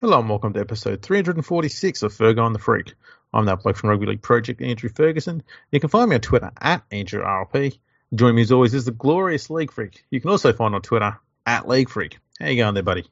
[0.00, 2.94] Hello and welcome to episode 346 of Fergo and the Freak.
[3.32, 5.42] I'm that bloke from Rugby League Project, Andrew Ferguson.
[5.70, 7.78] You can find me on Twitter at AndrewRLP.
[8.14, 10.04] Joining me as always is the glorious League Freak.
[10.10, 12.18] You can also find on Twitter at League Freak.
[12.38, 13.06] How you going there, buddy?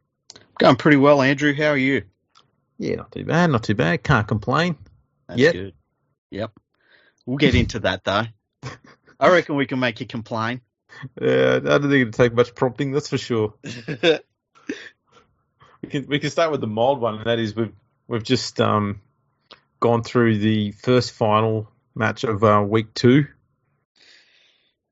[0.59, 1.55] Going pretty well, Andrew.
[1.55, 2.03] How are you?
[2.79, 4.03] Yeah, not too bad, not too bad.
[4.03, 4.77] Can't complain.
[5.29, 5.53] That's Yep.
[5.53, 5.75] good.
[6.31, 6.53] Yep.
[7.27, 8.25] We'll get into that though.
[9.21, 10.61] I reckon we can make you complain.
[11.21, 13.55] Yeah, I don't think it'll take much prompting, that's for sure.
[15.85, 17.75] We can we can start with the mild one, and that is we've
[18.09, 19.03] we've just um
[19.81, 23.27] gone through the first final match of uh, week two.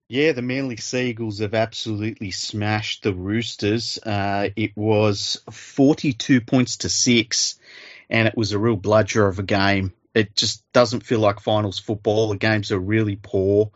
[0.06, 3.98] yeah, the Manly Sea Eagles have absolutely smashed the Roosters.
[4.04, 7.58] Uh, it was 42 points to six,
[8.10, 9.94] and it was a real bludger of a game.
[10.14, 12.28] It just doesn't feel like finals football.
[12.28, 13.70] The games are really poor.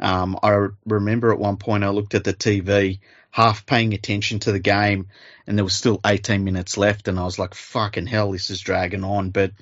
[0.00, 2.98] Um, I remember at one point I looked at the TV,
[3.36, 5.08] half paying attention to the game,
[5.46, 8.60] and there was still 18 minutes left, and I was like, "Fucking hell, this is
[8.62, 9.52] dragging on." But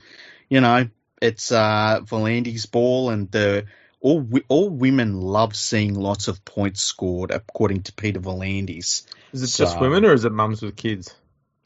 [0.48, 0.88] you know,
[1.20, 3.66] it's uh, V'landys' ball, and the
[4.00, 9.02] all all women love seeing lots of points scored, according to Peter V'landys.
[9.32, 11.12] Is it So- just women or is it mums with kids?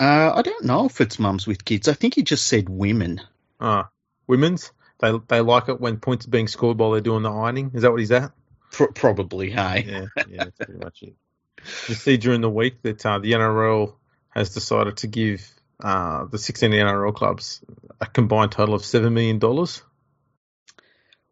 [0.00, 1.89] Uh, I don't know if it's mums with kids.
[1.89, 3.20] I think he just said women.
[3.61, 3.91] Ah,
[4.27, 4.72] women's.
[5.00, 7.72] They they like it when points are being scored while they're doing the ironing.
[7.75, 8.33] Is that what he's at?
[8.70, 9.84] Pro- probably, hey.
[9.87, 11.15] Yeah, yeah, that's pretty much it.
[11.89, 13.95] You see during the week that uh, the NRL
[14.31, 15.48] has decided to give
[15.83, 17.65] uh, the 16 NRL clubs
[18.00, 19.83] a combined total of seven million dollars.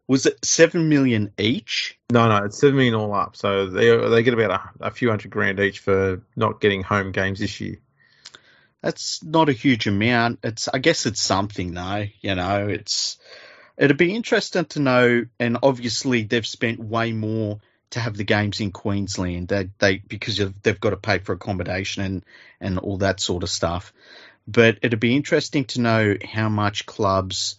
[0.09, 1.99] Was it seven million each?
[2.13, 3.37] No, no, it's seven million all up.
[3.37, 7.11] So they they get about a, a few hundred grand each for not getting home
[7.11, 7.79] games this year.
[8.83, 10.41] That's not a huge amount.
[10.45, 12.05] It's I guess it's something though.
[12.21, 13.19] You know, it's
[13.77, 15.25] it'd be interesting to know.
[15.41, 17.59] And obviously, they've spent way more
[17.91, 19.49] to have the games in Queensland.
[19.49, 22.25] They they because they've got to pay for accommodation and
[22.61, 23.93] and all that sort of stuff.
[24.49, 27.59] But it'd be interesting to know how much clubs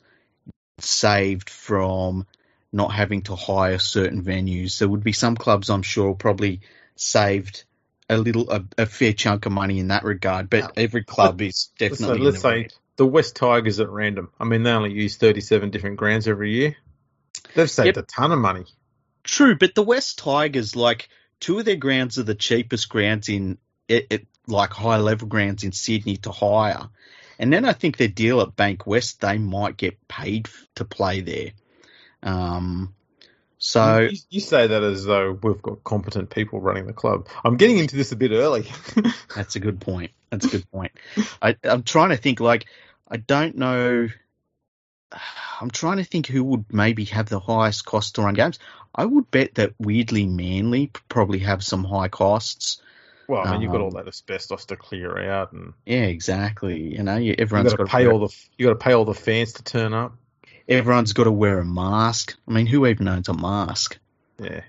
[0.79, 2.25] saved from
[2.71, 4.79] not having to hire certain venues.
[4.79, 6.61] There would be some clubs, I'm sure, probably
[6.95, 7.63] saved
[8.09, 10.49] a little a, a fair chunk of money in that regard.
[10.49, 12.19] But every club is definitely.
[12.19, 12.73] let's the say red.
[12.97, 14.29] the Wests Tigers at random.
[14.39, 16.75] I mean, they only use 37 different grounds every year.
[17.55, 17.97] They've saved Yep.
[17.97, 18.65] a ton of money.
[19.27, 23.57] True, but the Wests Tigers, like two of their grounds are the cheapest grounds in
[23.87, 26.87] it, it like high level grounds in Sydney to hire,
[27.37, 31.21] and then I think their deal at Bankwest they might get paid f- to play
[31.21, 31.51] there.
[32.23, 32.95] Um,
[33.59, 37.27] so you, you say that as though we've got competent people running the club.
[37.43, 38.71] I'm getting into this a bit early.
[39.35, 40.11] That's a good point.
[40.29, 40.91] That's a good point.
[41.41, 42.39] I, I'm trying to think.
[42.39, 42.65] Like,
[43.09, 44.07] I don't know.
[45.61, 48.59] I'm trying to think who would maybe have the highest cost to run games.
[48.93, 52.81] I would bet that weirdly Manly probably have some high costs.
[53.27, 56.95] well, I mean, you've got all Um, that asbestos to clear out, and Yeah, exactly.
[56.95, 58.93] You know, you, you everyone's got to pay wear, all the you got to pay
[58.93, 60.15] all the fans to turn up.
[60.67, 62.35] everyone's got to wear a mask.
[62.47, 63.97] I mean, who even owns a mask?
[64.39, 64.61] Yeah.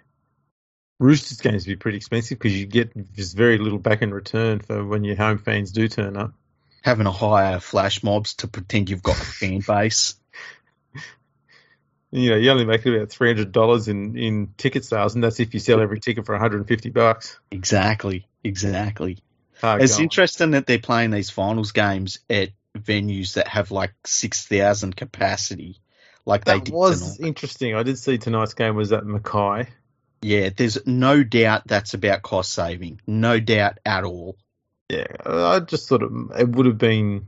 [1.00, 4.58] Roosters games would be pretty expensive because you get just very little back in return
[4.60, 6.32] for when your home fans do turn up.
[6.82, 10.14] Having to hire flash mobs to pretend you've got a fan base.
[12.10, 15.40] You know, you only make about three hundred dollars in in ticket sales, and that's
[15.40, 17.38] if you sell every ticket for one hundred and fifty bucks.
[17.50, 19.18] Exactly, exactly.
[19.60, 20.04] Hard It's going.
[20.04, 25.80] interesting that they're playing these finals games at venues that have like six thousand capacity,
[26.24, 27.28] like they That did was tonight.
[27.28, 27.74] interesting.
[27.74, 29.68] I did see tonight's game was at Mackay.
[30.22, 33.00] Yeah, there's no doubt that's about cost saving.
[33.06, 34.36] No doubt at all.
[34.88, 37.26] Yeah, I just thought it, it would have been.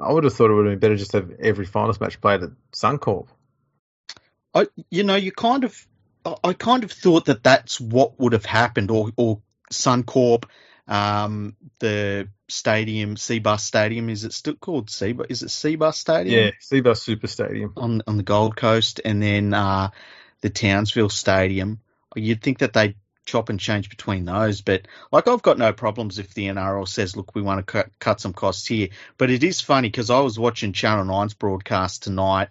[0.00, 2.20] I would have thought it would have been better just to have every finals match
[2.20, 3.28] played at Suncorp.
[4.54, 5.86] I, you know, you kind of,
[6.44, 9.40] I- kind of thought that that's what would have happened, or or
[9.72, 10.44] Suncorp,
[10.88, 15.26] um, the stadium, Cbus Stadium, is it still called Cbus?
[15.28, 16.44] Is it Cbus Stadium?
[16.46, 17.72] Yeah, Cbus Super Stadium.
[17.76, 19.90] on on the Gold Coast, and then uh,
[20.40, 21.80] the Townsville Stadium.
[22.14, 22.96] You'd think that they'd
[23.26, 27.16] chop and change between those, but like I've got no problems if the NRL says,
[27.16, 28.88] "Look, we want to cut, cut some costs here."
[29.18, 32.48] But it is funny because I was watching Channel 9's broadcast tonight,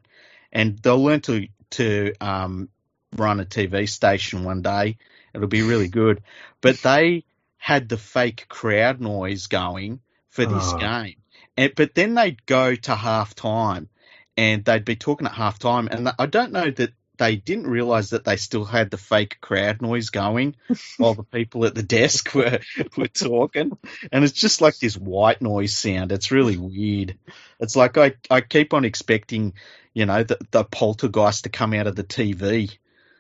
[0.52, 2.70] and they'll learn to to um,
[3.16, 4.98] run a TV station one day.
[5.34, 6.22] It'll be really good.
[6.62, 7.24] But they
[7.58, 10.78] had the fake crowd noise going for this Oh.
[10.78, 11.16] game,
[11.58, 13.90] and but then they'd go to half time
[14.38, 15.88] and they'd be talking at half time.
[15.90, 19.82] And I don't know that they didn't realize that they still had the fake crowd
[19.82, 20.56] noise going
[20.98, 22.60] while the people at the desk were,
[22.98, 23.78] were talking.
[24.12, 26.12] And it's just like this white noise sound.
[26.12, 27.18] It's really weird.
[27.60, 29.54] It's like I, I keep on expecting,
[29.94, 32.78] you know, the, the poltergeist to come out of the TV.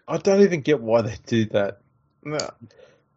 [0.07, 1.79] I don't even get why they do that.
[2.23, 2.37] No.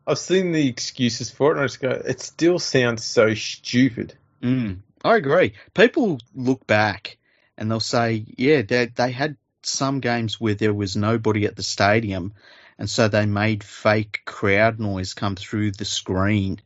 [0.06, 4.16] I've seen the excuses for it, and I just go, it still sounds so stupid.
[4.42, 5.52] Mm, I agree.
[5.74, 7.18] People look back
[7.58, 11.62] and they'll say, yeah, they, they had some games where there was nobody at the
[11.62, 12.34] stadium,
[12.78, 16.60] and so they made fake crowd noise come through the screen,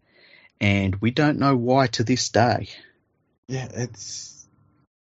[0.60, 2.68] and we don't know why to this day.
[3.48, 4.46] Yeah, it's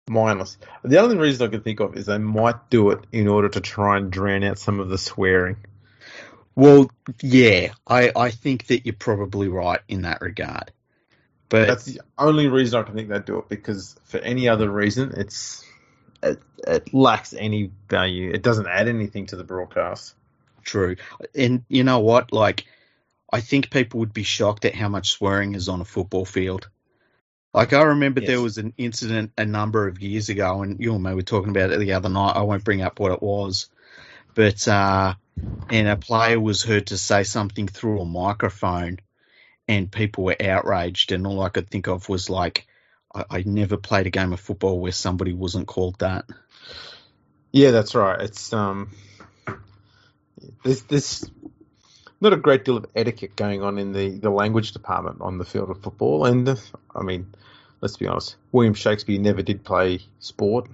[0.10, 0.58] mindless.
[0.84, 3.62] The only reason I can think of is they might do it in order to
[3.62, 5.58] try and drown out some of the swearing.
[6.56, 6.92] Well,
[7.22, 10.72] yeah, I, I think that you're probably right in that regard.
[11.48, 14.70] But that's the only reason I can think they do it because for any other
[14.70, 15.66] reason, it's
[16.24, 18.32] it, it lacks any value.
[18.32, 20.16] It doesn't add anything to the broadcast.
[20.64, 20.98] True,
[21.34, 22.32] and you know what?
[22.34, 22.66] Like,
[23.32, 26.70] I think people would be shocked at how much swearing is on a football field.
[27.54, 28.28] Like I remember yes.
[28.28, 31.50] there was an incident a number of years ago, and you and me were talking
[31.50, 32.36] about it the other night.
[32.36, 33.70] I won't bring up what it was,
[34.36, 35.16] but uh,
[35.70, 39.00] and a player was heard to say something through a microphone,
[39.68, 41.12] and people were outraged.
[41.12, 42.68] And all I could think of was like,
[43.14, 46.26] I, I never played a game of football where somebody wasn't called that.
[47.52, 48.22] Yeah, that's right.
[48.22, 48.92] It's um,
[50.64, 51.30] there's this
[52.22, 55.46] not a great deal of etiquette going on in the, the language department on the
[55.46, 56.26] field of football.
[56.26, 56.60] And
[56.94, 57.34] I mean,
[57.82, 60.70] let's be honest, William Shakespeare never did play sport.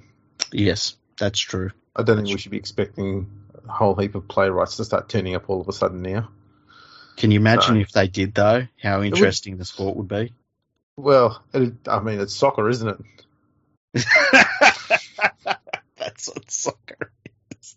[0.51, 1.71] Yes, that's true.
[1.95, 3.29] I don't think we should be expecting
[3.67, 6.29] a whole heap of playwrights to start turning up all of a sudden now.
[7.15, 8.67] Can you imagine so, if they did though?
[8.81, 10.33] How interesting would, the sport would be.
[10.97, 12.99] Well, it, I mean, it's soccer, isn't it?
[15.97, 17.11] That's what soccer
[17.59, 17.75] is.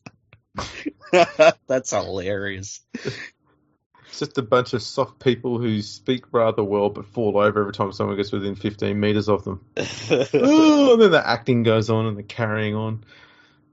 [1.66, 2.80] That's hilarious.
[2.94, 7.72] It's just a bunch of soft people who speak rather well but fall over every
[7.72, 9.64] time someone gets within 15 meters of them.
[9.78, 13.04] oh, and then the acting goes on and the carrying on.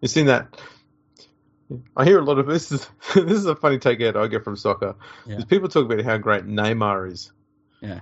[0.01, 0.59] You've seen that
[1.95, 2.71] I hear a lot of this.
[2.71, 4.95] Is this is a funny takeout I get from soccer.
[5.25, 5.43] Yeah.
[5.47, 7.31] people talk about how great Neymar is.
[7.81, 8.01] Yeah.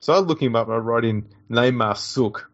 [0.00, 0.68] So I look him up.
[0.68, 2.50] I write in Neymar Sook.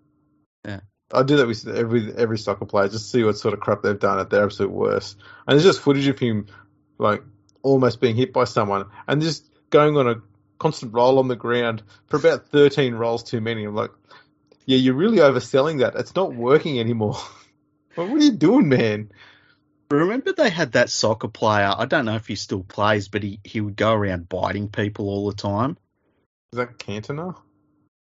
[0.64, 0.80] Yeah.
[1.12, 3.98] I do that with every every soccer player just see what sort of crap they've
[3.98, 5.16] done at their absolute worst.
[5.46, 6.46] And there's just footage of him
[6.98, 7.22] like
[7.62, 10.16] almost being hit by someone and just going on a
[10.58, 13.64] constant roll on the ground for about 13 rolls too many.
[13.64, 13.90] I'm like,
[14.66, 15.94] yeah, you're really overselling that.
[15.96, 17.16] It's not working anymore.
[17.94, 19.10] what are you doing, man?
[19.90, 21.72] Remember they had that soccer player.
[21.76, 25.08] I don't know if he still plays, but he, he would go around biting people
[25.08, 25.76] all the time.
[26.54, 27.34] Is that Cantona?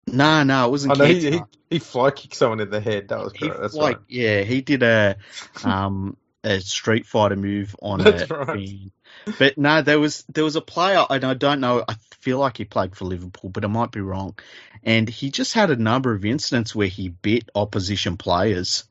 [0.07, 0.94] No, no, it wasn't.
[0.97, 3.09] Oh, no, he, he, he fly kicked someone in the head.
[3.09, 3.51] That was great.
[3.59, 4.06] That's like, right.
[4.07, 5.18] yeah, he did a
[5.65, 8.91] um a Street Fighter move on That's a right.
[9.38, 11.83] But no, there was there was a player, and I don't know.
[11.86, 14.39] I feel like he played for Liverpool, but I might be wrong.
[14.83, 18.86] And he just had a number of incidents where he bit opposition players.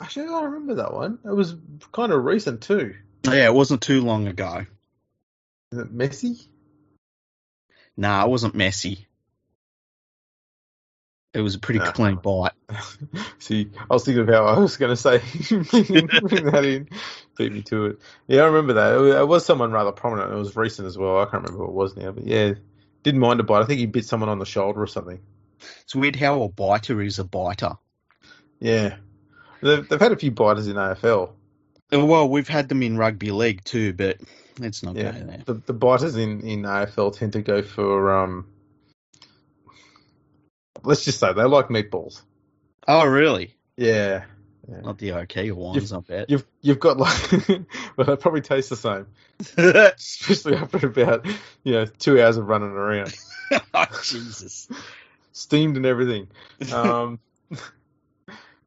[0.00, 1.18] Actually, I remember that one.
[1.24, 1.56] It was
[1.90, 2.94] kind of recent too.
[3.24, 4.64] Yeah, it wasn't too long ago.
[5.72, 6.46] Is it Messi?
[8.00, 9.06] Nah, it wasn't messy.
[11.34, 11.92] It was a pretty nah.
[11.92, 12.52] clean bite.
[13.38, 15.18] See, I was thinking of how I was going to say
[15.50, 16.88] bring that in,
[17.36, 17.98] beat me to it.
[18.26, 19.20] Yeah, I remember that.
[19.20, 20.32] It was someone rather prominent.
[20.32, 21.18] It was recent as well.
[21.18, 22.54] I can't remember what it was now, but yeah,
[23.02, 23.60] didn't mind a bite.
[23.60, 25.20] I think he bit someone on the shoulder or something.
[25.82, 27.74] It's weird how a biter is a biter.
[28.60, 28.96] Yeah,
[29.60, 31.32] They've, they've had a few biters in AFL.
[31.92, 34.16] Well, we've had them in rugby league too, but
[34.64, 35.42] it's not yeah, there.
[35.44, 38.46] The, the biters in, in AFL tend to go for um.
[40.82, 42.22] Let's just say they like meatballs.
[42.88, 43.54] Oh, really?
[43.76, 44.24] Yeah.
[44.68, 44.80] yeah.
[44.80, 46.30] Not the OK ones, I bet.
[46.30, 47.32] You've you've got like,
[47.96, 49.06] well, they probably taste the same,
[49.56, 51.26] especially after about
[51.62, 53.14] you know two hours of running around.
[53.74, 54.68] oh, Jesus.
[55.32, 56.28] Steamed and everything.
[56.72, 57.18] Um,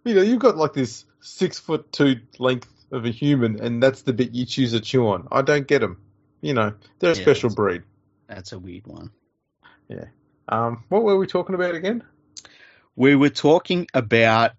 [0.03, 4.03] you know, you've got like this six foot two length of a human, and that's
[4.03, 5.27] the bit you choose to chew on.
[5.31, 5.97] I don't get them.
[6.41, 7.83] You know, they're a yeah, special that's, breed.
[8.27, 9.11] That's a weird one.
[9.87, 10.05] Yeah.
[10.47, 12.03] Um, what were we talking about again?
[12.95, 14.51] We were talking about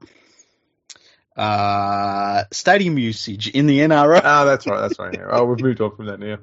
[1.37, 4.21] uh, stadium usage in the NRL.
[4.25, 4.81] Ah, that's right.
[4.81, 5.19] That's right.
[5.31, 6.39] oh, we've moved on from that now.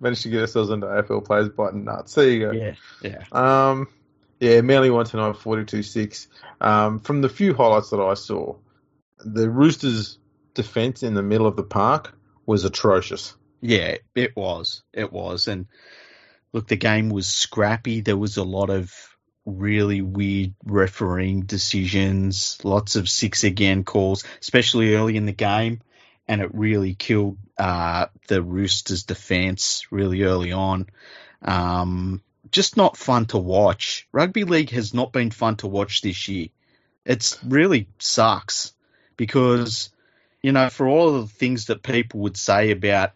[0.00, 2.14] Managed to get ourselves into AFL players biting nuts.
[2.14, 2.52] There you go.
[2.52, 2.74] Yeah.
[3.02, 3.24] Yeah.
[3.32, 3.88] Um,
[4.40, 6.28] yeah, Manly won tonight 42 6.
[6.60, 8.56] Um, from the few highlights that I saw,
[9.24, 10.18] the Roosters'
[10.54, 13.34] defence in the middle of the park was atrocious.
[13.60, 14.82] Yeah, it was.
[14.92, 15.48] It was.
[15.48, 15.66] And
[16.52, 18.00] look, the game was scrappy.
[18.00, 18.92] There was a lot of
[19.44, 25.80] really weird refereeing decisions, lots of six again calls, especially early in the game.
[26.28, 30.86] And it really killed uh, the Roosters' defence really early on.
[31.42, 34.06] Um, just not fun to watch.
[34.12, 36.48] Rugby league has not been fun to watch this year.
[37.04, 38.72] It's really sucks
[39.22, 39.90] because,
[40.42, 43.12] you know, for all the things that people would say about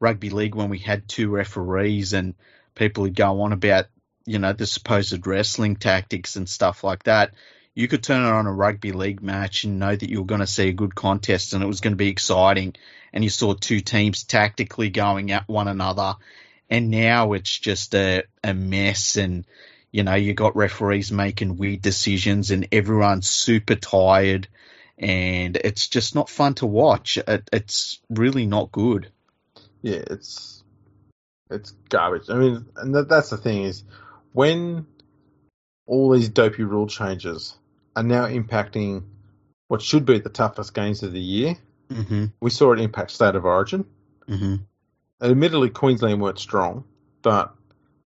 [0.00, 2.34] rugby league when we had two referees and
[2.74, 3.86] people would go on about
[4.26, 7.32] you know, the supposed wrestling tactics and stuff like that,
[7.74, 10.42] you could turn it on a rugby league match and know that you were going
[10.42, 12.74] to see a good contest and it was going to be exciting.
[13.14, 16.16] And you saw two teams tactically going at one another.
[16.68, 19.46] And now it's just a, a mess and,
[19.90, 24.48] you know, you got referees making weird decisions and everyone's super tired
[24.98, 27.18] and it's just not fun to watch.
[27.18, 29.10] It, it's really not good.
[29.82, 30.62] Yeah, it's
[31.50, 32.28] it's garbage.
[32.30, 33.84] I mean, and that, that's the thing is
[34.32, 34.86] when
[35.86, 37.56] all these dopey rule changes
[37.94, 39.04] are now impacting
[39.68, 41.56] what should be the toughest games of the year.
[41.88, 42.26] Mm-hmm.
[42.40, 43.84] We saw it impact State of Origin.
[44.28, 44.56] Mm-hmm.
[45.22, 46.84] Admittedly, Queensland weren't strong,
[47.22, 47.54] but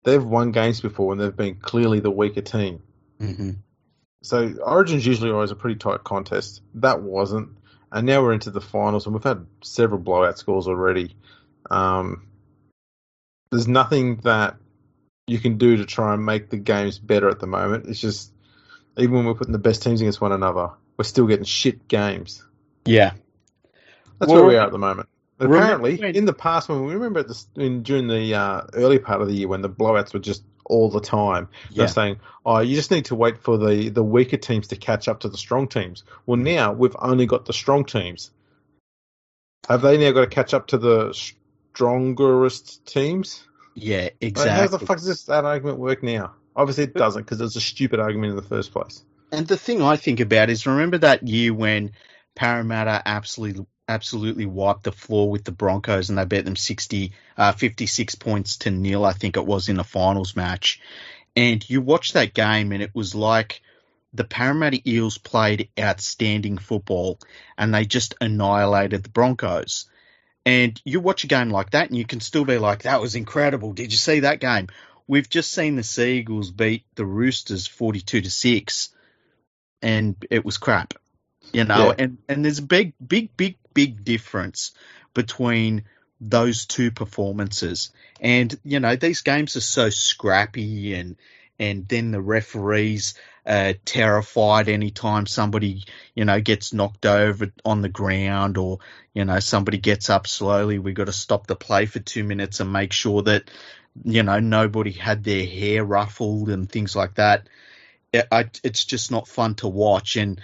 [0.05, 2.83] they've won games before and they've been clearly the weaker team.
[3.21, 3.51] Mm-hmm.
[4.23, 6.63] So Origin's usually always a pretty tight contest.
[6.75, 7.57] That wasn't,
[7.91, 11.17] and now we're into the finals, and we've had several blowout scores already.
[11.71, 12.27] Um,
[13.51, 14.57] there's nothing that
[15.27, 17.87] you can do to try and make the games better at the moment.
[17.87, 18.33] It's just
[18.97, 22.45] even when we're putting the best teams against one another, we're still getting shit games.
[22.85, 23.13] Yeah,
[24.19, 25.09] that's well, where we are at the moment.
[25.39, 29.29] Apparently, in the past, when we remember this, in, during the uh, early part of
[29.29, 31.79] the year when the blowouts were just all the time, yeah.
[31.79, 35.09] they're saying, "Oh, you just need to wait for the the weaker teams to catch
[35.09, 38.31] up to the strong teams." Well, now we've only got the strong teams.
[39.69, 41.11] Have they now got to catch up to the
[41.75, 43.45] strongerest teams?
[43.75, 44.51] Yeah, exactly.
[44.51, 46.35] Like, how the fuck does this, that argument work now?
[46.57, 49.05] Obviously, it doesn't because it's a stupid argument in the first place.
[49.33, 51.93] And the thing I think about is remember that year when
[52.35, 57.53] Parramatta absolutely absolutely wiped the floor with the Broncos and they beat them 60, uh,
[57.53, 60.81] 56 points to nil, I think it was in a finals match.
[61.35, 63.63] And you watch that game and it was like
[64.15, 67.19] the Parramatta Eels played outstanding football
[67.59, 69.87] and they just annihilated the Broncos.
[70.47, 73.15] And you watch a game like that and you can still be like, that was
[73.15, 73.73] incredible.
[73.73, 74.69] Did you see that game?
[75.07, 78.89] We've just seen the Sea Eagles beat the Roosters 42 to 6
[79.83, 80.95] and it was crap.
[81.53, 81.95] You know, yeah.
[81.99, 84.73] and, and there's a big, big, big, big difference
[85.15, 85.85] between
[86.21, 87.91] those two performances.
[88.21, 91.17] And, you know, these games are so scrappy and,
[91.59, 93.15] and then the referees
[93.47, 95.85] uh, terrified anytime somebody,
[96.15, 98.79] you know, gets knocked over on the ground or,
[99.15, 100.79] you know, somebody gets up slowly.
[100.79, 103.51] We've got to stop the play for two minutes and make sure that,
[104.05, 107.49] you know, nobody had their hair ruffled and things like that.
[108.13, 110.17] It's just not fun to watch.
[110.17, 110.41] And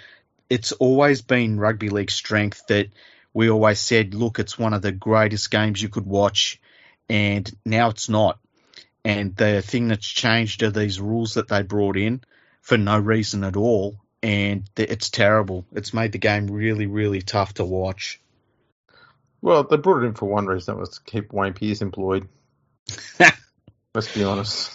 [0.49, 2.89] it's always been rugby league strength that
[3.37, 6.59] we always said, look, it's one of the greatest games you could watch.
[7.07, 8.39] And now it's not.
[9.05, 12.21] And the thing that's changed are these rules that they brought in
[12.61, 15.67] for no reason at all, and it's terrible.
[15.71, 18.19] It's made the game really, really tough to watch.
[19.39, 20.73] Well, they brought it in for one reason.
[20.73, 22.27] That was to keep Wayne Pearce employed.
[23.93, 24.73] Let's be honest.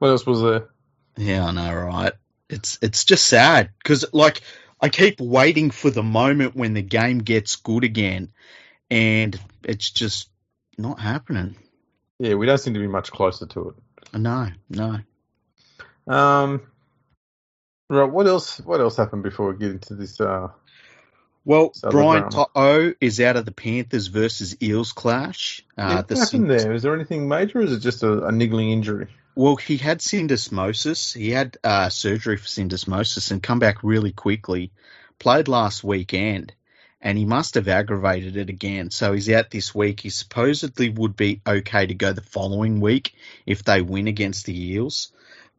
[0.00, 0.68] What else was there?
[1.16, 2.12] Yeah, I know, right?
[2.50, 4.42] It's it's just sad because like
[4.84, 8.32] I keep waiting for the moment when the game gets good again,
[8.90, 10.28] and it's just
[10.76, 11.56] not happening.
[12.18, 14.18] Yeah, we don't seem to be much closer to it.
[14.18, 14.98] No, no.
[16.06, 16.60] Um,
[17.90, 18.10] Right.
[18.10, 18.58] What else?
[18.60, 20.20] What else happened before we get into this?
[20.20, 20.48] Uh,
[21.44, 25.64] well, Brian To'o is out of the Panthers versus Eels clash.
[25.76, 26.72] Uh, what happened there?
[26.72, 29.08] Is there anything major, or is it just a, a niggling injury?
[29.34, 31.16] Well, he had syndesmosis.
[31.16, 34.70] He had uh, surgery for syndesmosis and come back really quickly.
[35.18, 36.52] Played last weekend,
[37.00, 38.90] and he must have aggravated it again.
[38.90, 40.00] So he's out this week.
[40.00, 43.14] He supposedly would be okay to go the following week
[43.46, 45.12] if they win against the Eels,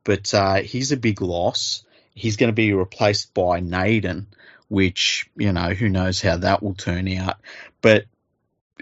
[0.03, 1.83] but uh, he's a big loss
[2.15, 4.27] he's going to be replaced by Naden,
[4.69, 7.37] which, you know, who knows how that will turn out.
[7.81, 8.05] But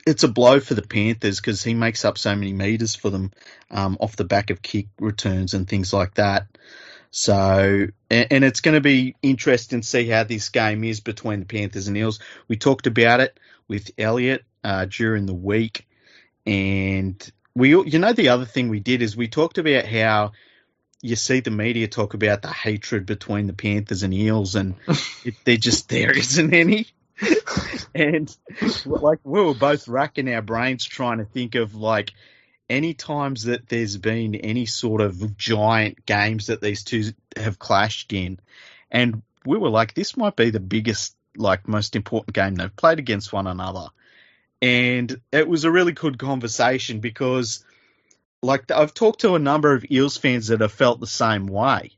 [0.06, 3.32] it's a blow for the Panthers because he makes up so many meters for them
[3.72, 6.48] um, off the back of kick returns and things like that.
[7.12, 11.42] So, and, and it's going to be interesting to see how this game is between
[11.42, 12.20] the Panthers and Eels.
[12.48, 15.88] We talked about it with Elliot uh, during the week,
[16.46, 20.32] and we, you know, the other thing we did is we talked about how
[21.04, 24.74] you see the media talk about the hatred between the Panthers and Eels, and
[25.24, 26.88] it, there just there isn't any.
[27.96, 28.36] and
[28.86, 32.14] like we were both racking our brains trying to think of like
[32.70, 38.14] any times that there's been any sort of giant games that these two have clashed
[38.14, 38.40] in,
[38.90, 43.00] and we were like, this might be the biggest, like most important game they've played
[43.00, 43.88] against one another.
[44.62, 47.66] And it was a really good conversation because
[48.42, 51.92] like I've talked to a number of Eels fans that have felt the same way,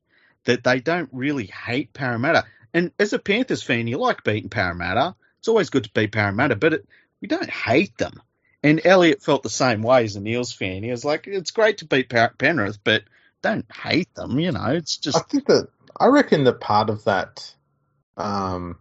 [0.46, 2.46] that they don't really hate Parramatta.
[2.76, 5.16] And as a Panthers fan, you like beating Parramatta.
[5.40, 6.86] It's always good to beat Parramatta, but it,
[7.22, 8.22] we don't hate them.
[8.62, 10.84] And Elliot felt the same way as an Eels fan.
[10.84, 13.04] He was like, it's great to beat Penrith, but
[13.42, 14.40] don't hate them.
[14.40, 15.16] You know, it's just.
[15.16, 17.56] I think that I reckon that part of that
[18.18, 18.78] um,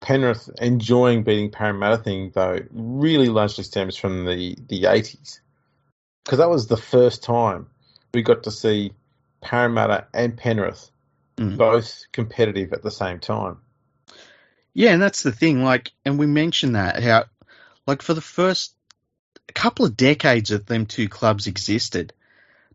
[0.00, 5.40] Penrith enjoying beating Parramatta thing, though, really largely stems from the the eighties,
[6.24, 7.66] because that was the first time
[8.12, 8.92] we got to see
[9.40, 10.90] Parramatta and Penrith
[11.36, 11.56] Mm.
[11.56, 13.58] both competitive at the same time.
[14.72, 15.62] Yeah, and that's the thing.
[15.62, 17.24] Like, and we mentioned that how,
[17.86, 18.74] like, for the first
[19.54, 22.12] couple of decades that them two clubs existed,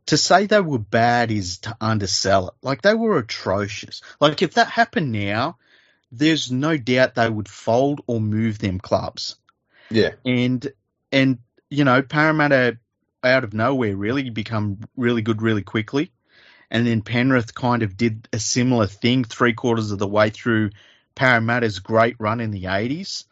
[0.08, 2.54] to say they were bad is to undersell it.
[2.62, 4.02] Like, they were atrocious.
[4.20, 5.58] Like, if that happened now,
[6.12, 9.36] there's no doubt they would fold or move them clubs.
[9.90, 10.72] Yeah, And
[11.12, 11.40] and
[11.70, 12.78] you know, Parramatta
[13.24, 16.12] out of nowhere really become really good really quickly.
[16.72, 20.72] And then Penrith kind of did a similar thing three quarters of the way through
[21.16, 23.26] Parramatta's great run in the 80s.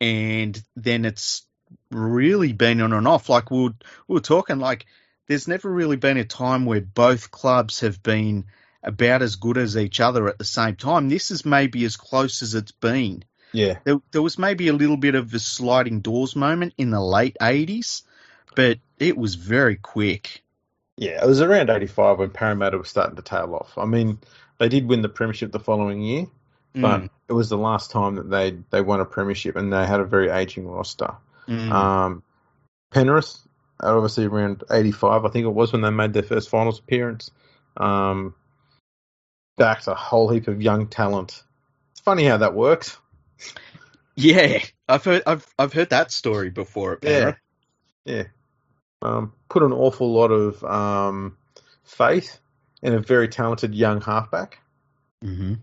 [0.00, 1.46] And then it's
[1.90, 3.28] really been on and off.
[3.28, 3.74] Like we were,
[4.08, 4.86] we were talking, like,
[5.28, 8.44] there's never really been a time where both clubs have been
[8.82, 11.08] about as good as each other at the same time.
[11.08, 13.24] This is maybe as close as it's been.
[13.52, 17.00] yeah, There, there was maybe a little bit of a sliding doors moment in the
[17.00, 18.02] late 80s,
[18.54, 20.43] but it was very quick.
[20.96, 21.22] Yeah.
[21.22, 23.76] It was around eighty five when Parramatta was starting to tail off.
[23.76, 24.18] I mean,
[24.58, 26.26] they did win the premiership the following year,
[26.74, 29.86] but Mm, it was the last time that they they won a premiership, and they
[29.86, 31.14] had a very aging roster.
[31.48, 31.72] mm.
[31.72, 32.22] Um,
[32.92, 33.36] Penrith,
[33.80, 37.30] obviously around 85, I think it was when they made their first finals appearance.
[37.76, 38.34] Um,
[39.56, 41.42] backed a whole heap of young talent.
[41.92, 42.96] It's funny how that works.
[44.16, 47.36] yeah, I've heard I've I've heard that story before at Penrith.
[48.04, 48.24] Yeah.
[49.04, 51.36] Um, put an awful lot of um,
[51.84, 52.38] faith
[52.82, 54.58] in a very talented young halfback.
[55.22, 55.54] hmm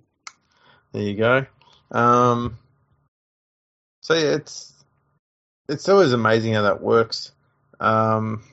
[0.91, 1.45] There you go.
[1.91, 2.57] Um,
[4.01, 4.73] so yeah, it's
[5.67, 7.31] it's always amazing how that works.
[7.79, 8.43] Um,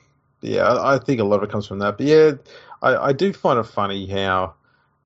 [0.41, 1.97] yeah, I, I think a lot of it comes from that.
[1.97, 2.31] But yeah,
[2.81, 4.55] I, I do find it funny how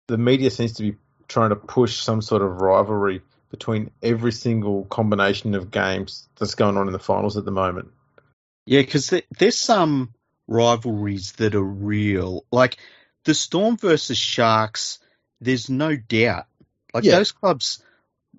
[0.08, 4.86] the media seems to be trying to push some sort of rivalry between every single
[4.86, 7.92] combination of games that's going on in the finals at the moment.
[8.66, 10.14] Yeah, because there, there's some
[10.48, 12.46] rivalries that are real.
[12.52, 12.78] Like
[13.26, 15.00] the Storm versus Sharks,
[15.42, 16.46] there's no doubt.
[16.94, 17.18] Like Yeah.
[17.18, 17.84] those clubs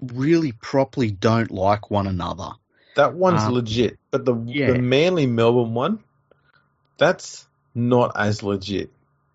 [0.01, 2.51] really properly don't like one another.
[2.97, 4.73] That one's Um, legit, but the yeah.
[4.73, 5.99] the Manly Melbourne one,
[6.97, 8.91] that's not as legit.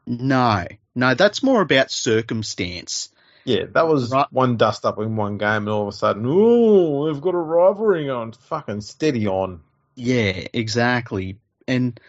[0.08, 3.10] No, no, that's more about circumstance.
[3.45, 4.32] Yeah, that was Right.
[4.32, 7.38] one dust up in one game, and all of a sudden, ooh, we've got a
[7.38, 8.32] rivalry on.
[8.32, 9.62] Fucking steady on.
[9.99, 11.38] Yeah, exactly.
[11.67, 11.99] And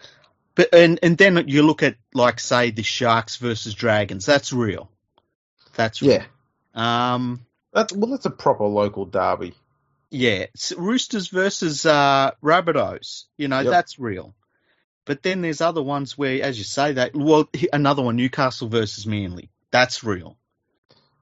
[0.55, 4.25] but and and then you look at like say the Sharks versus Dragons.
[4.25, 4.89] That's real.
[5.75, 6.11] That's real.
[6.11, 6.25] Yeah,
[6.73, 7.45] Um.
[7.73, 9.53] that's well, that's a proper local derby.
[10.09, 13.25] Yeah, it's Roosters versus uh, Rabbitohs.
[13.37, 13.71] You know Yep.
[13.71, 14.33] that's real.
[15.05, 19.05] But then there's other ones where, as you say, that well, another one, Newcastle versus
[19.05, 19.49] Manly.
[19.71, 20.37] That's real.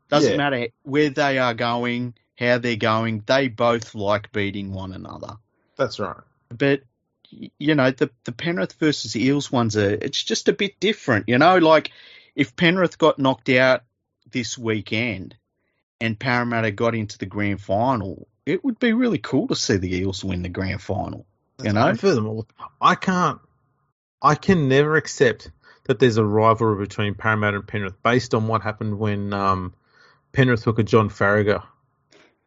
[0.10, 0.38] Doesn't Yeah.
[0.38, 3.24] matter where they are going, how they're going.
[3.26, 5.38] They both like beating one another.
[5.78, 6.18] That's right.
[6.50, 6.82] But
[7.30, 11.30] you know, the the Penrith versus Eels ones are it's just a bit different.
[11.30, 11.92] You know, like
[12.36, 13.84] if Penrith got knocked out
[14.32, 15.36] this weekend
[16.02, 19.96] and Parramatta got into the grand final, it would be really cool to see the
[19.96, 21.26] Eels win the grand final.
[21.62, 21.88] You know?
[21.88, 22.46] And furthermore,
[22.82, 23.40] I can't,
[24.22, 25.52] I can never accept
[25.86, 29.74] that there's a rivalry between Parramatta and Penrith based on what happened when um,
[30.32, 31.64] Penrith hooker John Farragher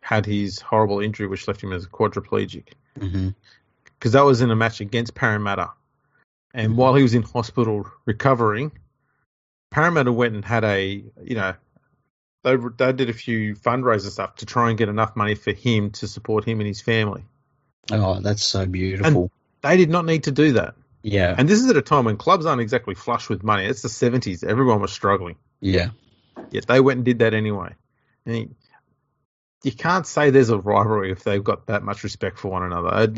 [0.01, 2.69] had his horrible injury, which left him as a quadriplegic.
[2.99, 3.31] Mm-hmm.
[4.03, 5.71] Because that was in a match against Parramatta.
[6.53, 6.75] And Mhm.
[6.75, 8.73] while he was in hospital recovering,
[9.71, 11.55] Parramatta went and had a, you know,
[12.43, 15.93] they they did a few fundraiser stuff to try and get enough money for him
[15.93, 17.23] to support him and his family.
[17.93, 19.31] Oh, that's so beautiful.
[19.61, 20.75] They did not need to do that.
[21.05, 23.67] yeah, And this is at a time when clubs aren't exactly flush with money.
[23.67, 24.43] It's the 70s.
[24.43, 25.37] Everyone was struggling.
[25.61, 25.91] yeah,
[26.51, 27.77] Yet they went and did that anyway.
[28.27, 28.55] And you-
[29.63, 32.89] you can't say there's a rivalry if they've got that much respect for one another.
[32.89, 33.15] And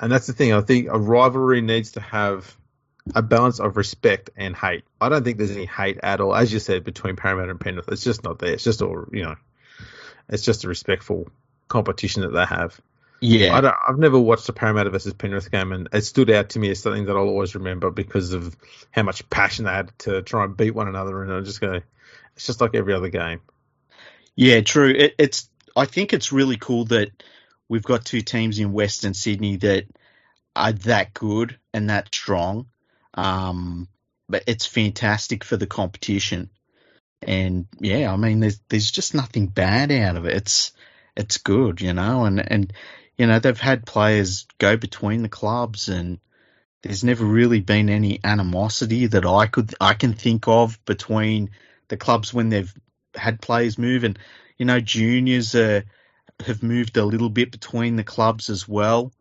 [0.00, 0.52] and, that's the thing.
[0.52, 2.56] I think a rivalry needs to have
[3.14, 4.84] a balance of respect and hate.
[5.00, 7.88] I don't think there's any hate at all, as you said, between Parramatta and Penrith.
[7.88, 8.52] It's just not there.
[8.52, 9.36] It's just all you know.
[10.28, 11.28] It's just a respectful
[11.68, 12.80] competition that they have.
[13.20, 13.54] yeah.
[13.56, 16.58] I don't, I've never watched a Parramatta versus Penrith game, and it stood out to
[16.58, 18.56] me as something that I'll always remember because of
[18.90, 21.22] how much passion they had to try and beat one another.
[21.22, 21.80] And I just go,
[22.36, 23.40] it's just like every other game.
[24.36, 24.90] Yeah, true.
[24.90, 25.48] It, it's.
[25.74, 27.10] I think it's really cool that
[27.72, 29.86] we've got two teams in Western Sydney that
[30.54, 32.66] are that good and that strong.
[33.14, 33.88] Um,
[34.28, 36.50] but it's fantastic for the competition.
[37.22, 40.36] And yeah, I mean, there's there's just nothing bad out of it.
[40.36, 40.72] It's
[41.16, 42.72] it's good, you know, and and
[43.16, 46.18] you know they've had players go between the clubs and
[46.82, 51.48] there's never really been any animosity that I could I can think of between
[51.88, 52.74] the clubs when they've
[53.14, 54.18] had players move, and
[54.58, 55.80] you know juniors uh,
[56.42, 59.12] have moved a little bit between the clubs as well.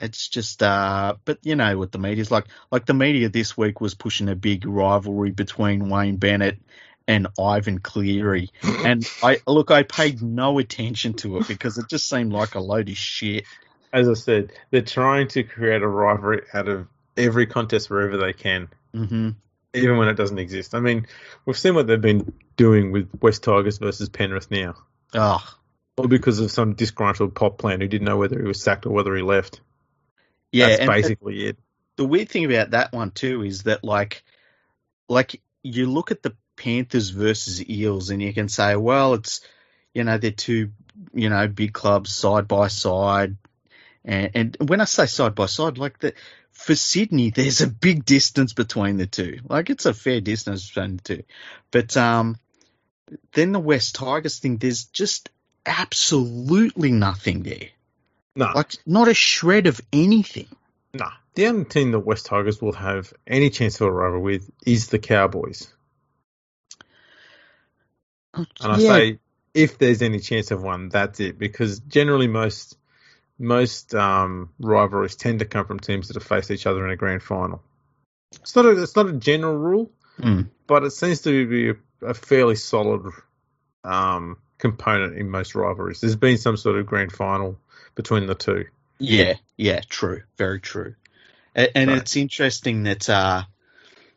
[0.00, 2.46] It's just, uh, but you know what the media's like.
[2.70, 6.58] Like the media this week was pushing a big rivalry between Wayne Bennett
[7.06, 12.08] and Ivan Cleary, and I look, I paid no attention to it because it just
[12.08, 13.44] seemed like a load of shit.
[13.92, 18.32] As I said, they're trying to create a rivalry out of every contest wherever they
[18.32, 19.30] can, hmm
[19.74, 20.74] even when it doesn't exist.
[20.74, 21.06] I mean,
[21.46, 24.74] we've seen what they've been doing with Wests Tigers versus Penrith now,
[25.14, 25.42] Oh,
[25.96, 28.90] all because of some disgruntled pop plan who didn't know whether he was sacked or
[28.90, 29.60] whether he left.
[30.52, 31.58] yeah, That's basically it.
[31.96, 34.24] the weird thing about that one too is that like
[35.08, 39.40] like you look at the Panthers versus Eels and you can say, well, it's
[39.92, 40.70] you know they're two
[41.12, 43.36] you know big clubs side by side,
[44.04, 46.14] and and when I say side by side, like the
[46.52, 49.40] for Sydney, there's a big distance between the two.
[49.48, 51.22] Like it's a fair distance between the two,
[51.70, 52.38] but um,
[53.32, 55.30] then the Wests Tigers thing, there's just
[55.66, 57.68] absolutely nothing there.
[58.36, 60.48] No, Like not a shred of anything.
[60.92, 61.06] no.
[61.34, 64.88] The only team the Wests Tigers will have any chance of a rival with is
[64.88, 65.66] the Cowboys.
[68.34, 68.88] And I Yeah.
[68.88, 69.18] say,
[69.52, 71.38] if there's any chance of one, that's it.
[71.38, 72.76] Because generally, most
[73.38, 76.96] most um, rivalries tend to come from teams that have faced each other in a
[76.96, 77.62] grand final.
[78.32, 80.48] It's not a it's not a general rule, Mm.
[80.68, 83.12] but it seems to be a, a fairly solid
[83.82, 86.00] um, component in most rivalries.
[86.00, 87.58] There's been some sort of grand final
[87.94, 88.64] between the two.
[88.98, 90.94] Yeah, yeah, true, very true.
[91.54, 93.42] And, and it's interesting that, uh,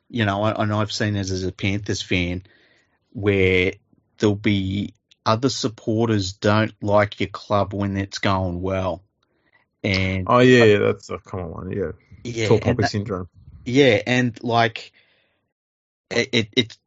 [0.09, 2.43] you know, I, and I've seen this as a Panthers fan,
[3.11, 3.73] where
[4.19, 4.93] there'll be
[5.25, 9.03] other supporters don't like your club when it's going well,
[9.83, 11.71] and Oh yeah, yeah that's a common one.
[11.71, 11.91] Yeah,
[12.23, 13.27] yeah, tall poppy syndrome.
[13.65, 14.93] yeah, and like
[16.09, 16.77] it, it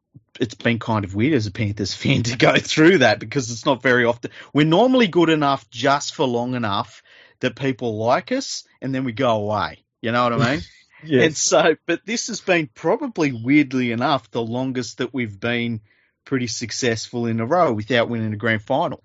[0.40, 3.66] it's been kind of weird as a Panthers fan to go through that because it's
[3.66, 4.30] not very often.
[4.54, 7.02] We're normally good enough just for long enough
[7.40, 9.84] that people like us, and then we go away.
[10.00, 10.60] You know what I mean?
[11.04, 11.24] yes.
[11.24, 15.82] And so, but this has been probably weirdly enough the longest that we've been
[16.24, 19.04] pretty successful in a row without winning a grand final.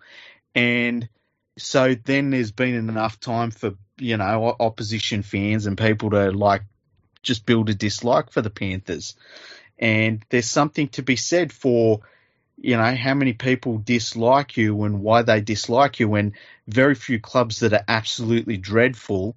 [0.54, 1.10] And
[1.58, 6.62] so then there's been enough time for, you know, opposition fans and people to like
[7.24, 9.16] just build a dislike for the Panthers.
[9.78, 12.02] And there's something to be said for,
[12.58, 16.34] you know, how many people dislike you and why they dislike you And
[16.68, 19.36] very few clubs that are absolutely dreadful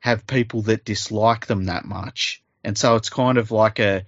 [0.00, 2.42] have people that dislike them that much.
[2.64, 4.04] And so it's kind of like a,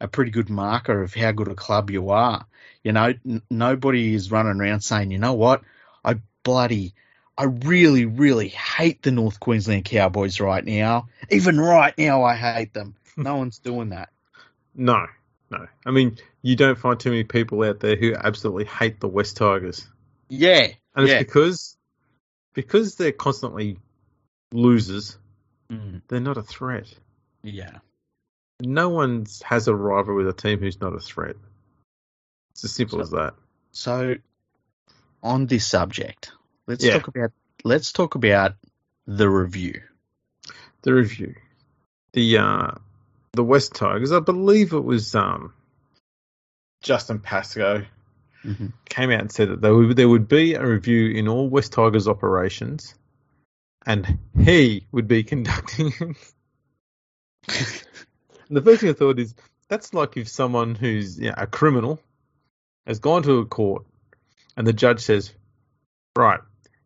[0.00, 2.46] a pretty good marker of how good a club you are.
[2.82, 5.62] You know, n- nobody is running around saying, you know what,
[6.04, 6.94] I bloody,
[7.36, 11.08] I really, really hate the North Queensland Cowboys right now.
[11.30, 12.94] Even right now, I hate them.
[13.18, 14.10] No one's doing that.
[14.74, 15.06] No,
[15.50, 15.66] no.
[15.84, 19.34] I mean, you don't find too many people out there who absolutely hate the Wests
[19.34, 19.86] Tigers,
[20.28, 20.68] Yeah.
[20.94, 21.14] and yeah.
[21.14, 21.76] it's because
[22.54, 23.78] because they're constantly
[24.52, 25.18] losers.
[25.70, 26.86] Mm, They're not a threat.
[27.42, 27.78] yeah.
[28.60, 31.36] No one has a rival with a team who's not a threat.
[32.52, 33.34] It's as simple So- as that.
[33.72, 34.14] So,
[35.22, 36.32] on this subject,
[36.66, 36.94] let's Yeah.
[36.94, 37.32] talk about
[37.64, 38.54] let's talk about
[39.06, 39.82] the review.
[40.82, 41.34] The review,
[42.12, 42.70] the uh,
[43.36, 44.12] the Wests Tigers.
[44.12, 45.52] I believe it was um,
[46.82, 47.84] Justin Pascoe
[48.44, 48.72] Mhm.
[48.88, 51.70] came out and said that there would, there would be a review in all Wests
[51.74, 52.94] Tigers operations,
[53.84, 55.92] and he would be conducting.
[56.00, 56.16] it.
[58.50, 59.34] the first thing I thought is
[59.68, 62.00] that's like if someone who's you know, a criminal
[62.86, 63.84] has gone to a court,
[64.56, 65.32] and the judge says,
[66.16, 66.40] "Right,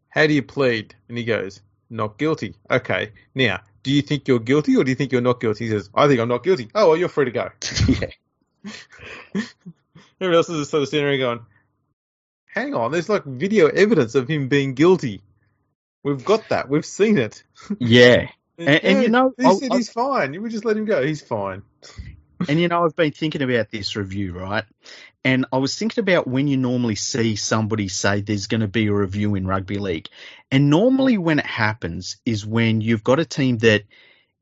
[0.08, 1.60] how do you plead?" And he goes,
[1.90, 5.40] "Not guilty." Okay, now do you think you're guilty or do you think you're not
[5.40, 5.64] guilty?
[5.66, 7.48] He says, "I think I'm not guilty." Oh, well, you're free to go.
[7.88, 8.10] yeah.
[10.20, 11.40] Everyone else is sort of sitting there going,
[12.44, 15.22] hang on, there's like video evidence of him being guilty.
[16.02, 16.68] We've got that.
[16.68, 17.42] We've seen it.
[17.78, 18.28] Yeah.
[18.58, 20.34] And- and you know, he said I'll- he's fine.
[20.34, 21.02] You would just let him go.
[21.02, 21.62] He's fine.
[22.48, 24.64] And you know, I've been thinking about this review, right?
[25.24, 28.86] And I was thinking about when you normally see somebody say there's going to be
[28.86, 30.08] a review in rugby league.
[30.50, 33.82] And normally when it happens is when you've got a team that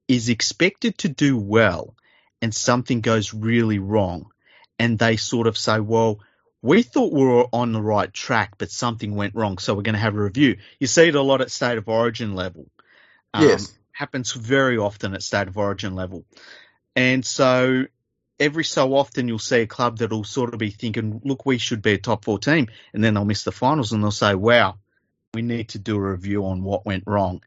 [0.06, 1.96] is expected to do well
[2.40, 4.30] and something goes really wrong.
[4.78, 6.20] And they sort of say, well,
[6.62, 9.58] we thought we were on the right track, but something went wrong.
[9.58, 10.58] So we're going to have a review.
[10.78, 12.70] You see it a lot at state of origin level.
[13.34, 13.74] Um, Yes.
[13.92, 16.24] Happens very often at state of origin level.
[16.98, 17.84] And so
[18.40, 21.80] every so often you'll see a club that'll sort of be thinking, look, we should
[21.80, 22.66] be a top four team.
[22.92, 24.78] And then they'll miss the finals and they'll say, wow,
[25.32, 27.40] we need to do a review on what went wrong.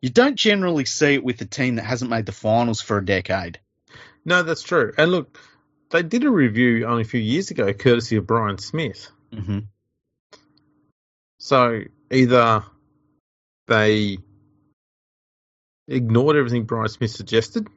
[0.00, 3.04] You don't generally see it with a team that hasn't made the finals for a
[3.04, 3.60] decade.
[4.24, 4.92] No, that's true.
[4.98, 5.38] And look,
[5.90, 9.12] they did a review only a few years ago, courtesy of Brian Smith.
[9.32, 9.60] Mm-hmm.
[11.38, 12.64] So either
[13.68, 14.18] they
[15.86, 17.68] ignored everything Brian Smith suggested,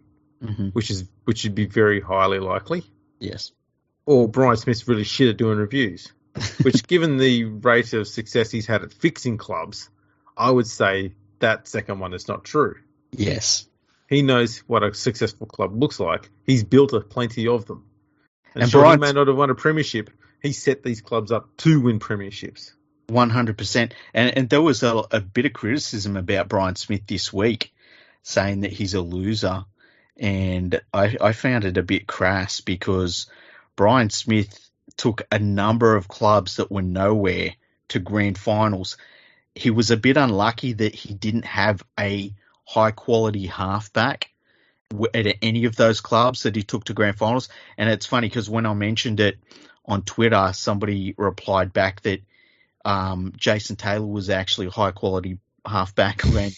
[0.43, 0.69] Mm-hmm.
[0.69, 2.83] which is which would be very highly likely,
[3.19, 3.51] Yes.
[4.07, 6.11] or Brian Smith's really shit at doing reviews.
[6.63, 9.89] Which, given the rate of success he's had at fixing clubs,
[10.35, 12.75] I would say that second one is not true.
[13.11, 13.67] Yes.
[14.09, 16.29] He knows what a successful club looks like.
[16.45, 17.85] He's built a plenty of them.
[18.55, 20.09] And, And sure, Brian- may not have won a premiership.
[20.41, 22.71] He set these clubs up to win premierships.
[23.07, 27.05] One hundred percent, and and there was a, a bit of criticism about Brian Smith
[27.07, 27.73] this week,
[28.23, 29.65] saying that he's a loser,
[30.17, 33.27] and I, I found it a bit crass because
[33.75, 37.55] Brian Smith took a number of clubs that were nowhere
[37.89, 38.97] to grand finals.
[39.55, 42.33] He was a bit unlucky that he didn't have a
[42.65, 44.31] high quality halfback
[45.13, 47.49] at any of those clubs that he took to grand finals.
[47.77, 49.37] And it's funny because when I mentioned it
[49.85, 52.21] on Twitter, somebody replied back that
[52.83, 56.51] um, Jason Taylor was actually a high quality halfback when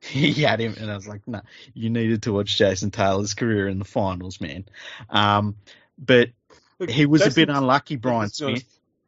[0.00, 1.40] he had him, and I was like, no,
[1.74, 4.64] you needed to watch Jason Taylor's career in the finals, man.
[5.10, 5.56] Um,
[5.98, 6.30] but
[6.78, 8.64] Look, he was a bit unlucky, Brian Smith.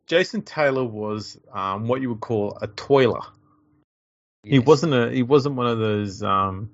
[0.07, 3.21] Jason Taylor was um, what you would call a toiler.
[4.43, 6.71] He wasn't a he wasn't one of those um,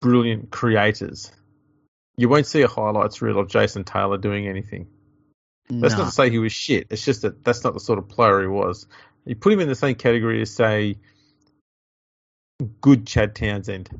[0.00, 1.30] brilliant creators.
[2.16, 4.88] You won't see a highlights reel of Jason Taylor doing anything.
[5.70, 6.00] That's No.
[6.00, 6.88] not to say he was shit.
[6.90, 8.86] It's just that that's not the sort of player he was.
[9.24, 10.96] You put him in the same category as say
[12.62, 13.90] good Chad Townsend.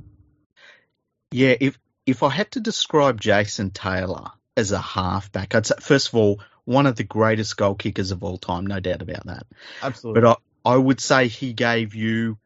[1.30, 6.08] Yeah, if if I had to describe Jason Taylor as a halfback, I'd say first
[6.08, 9.46] of all one of the greatest goal kickers of all time, no doubt about that.
[9.82, 10.20] Absolutely.
[10.20, 12.38] But I, I would say he gave you,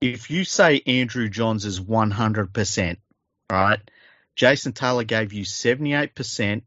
[0.00, 2.96] if you say Andrew Johns is 100%,
[3.50, 3.80] right?
[4.34, 6.62] Jason Taylor gave you 78%,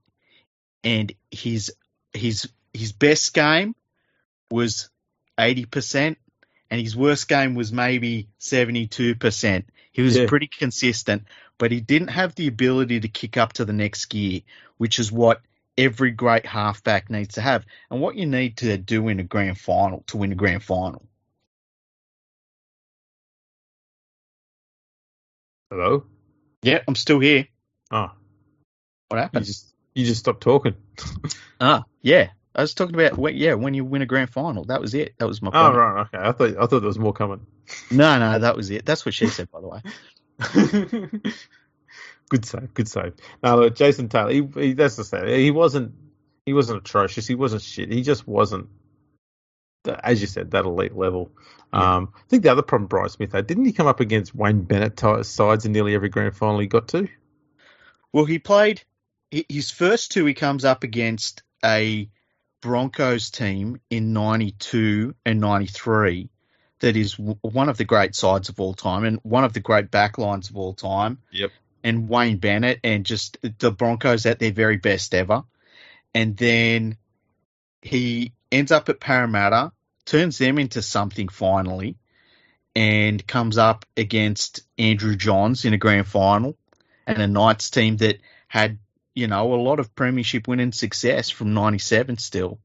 [0.84, 1.74] and his
[2.14, 3.76] his his best game
[4.50, 4.90] was
[5.38, 6.16] 80%,
[6.70, 9.66] and his worst game was maybe 72%.
[9.92, 10.28] He was Yeah.
[10.28, 11.24] pretty consistent,
[11.58, 14.42] but he didn't have the ability to kick up to the next gear,
[14.78, 15.42] which is what
[15.78, 19.58] every great halfback needs to have, and what you need to do in a grand
[19.60, 21.06] final to win a grand final.
[25.70, 26.06] Hello.
[26.62, 27.48] Yeah, I'm still here.
[27.92, 28.12] Oh,
[29.08, 29.46] What you happened?
[29.46, 30.76] just you just stopped talking.
[31.62, 32.30] Ah, yeah.
[32.60, 34.66] I was talking about when, yeah when you win a grand final.
[34.66, 35.18] That was it.
[35.18, 35.78] That was my oh point.
[35.78, 36.18] right, okay.
[36.18, 37.46] I thought I thought there was more coming.
[37.90, 38.86] No, no, that was it.
[38.86, 39.82] That's what she said, by the way.
[42.30, 43.14] good save, good save.
[43.42, 45.26] Now look, Jason Taylor, he, he, that's the thing.
[45.40, 45.94] He wasn't
[46.46, 47.28] he wasn't atrocious.
[47.28, 47.94] He wasn't shit.
[47.94, 48.68] He just wasn't,
[50.04, 51.32] as you said, that elite level.
[51.74, 51.96] Yeah.
[51.96, 54.64] Um, I think the other problem Brian Smith had didn't he come up against Wayne
[54.64, 57.08] Bennett sides in nearly every grand final he got to?
[58.12, 58.84] Well, he played
[59.32, 60.26] his first two.
[60.26, 62.10] He comes up against a
[62.62, 66.30] Broncos team in '92 and '93
[66.80, 69.60] that is w- one of the great sides of all time and one of the
[69.60, 71.20] great backlines of all time.
[71.32, 71.52] Yep.
[71.84, 75.44] And Wayne Bennett and just the Broncos at their very best ever.
[76.14, 76.98] And then
[77.82, 79.72] he ends up at Parramatta,
[80.06, 81.98] turns them into something finally,
[82.76, 86.58] and comes up against Andrew Johns in a grand final
[87.08, 88.78] and a Knights team that had,
[89.20, 92.58] you know, a lot of premiership winning success from 97 still.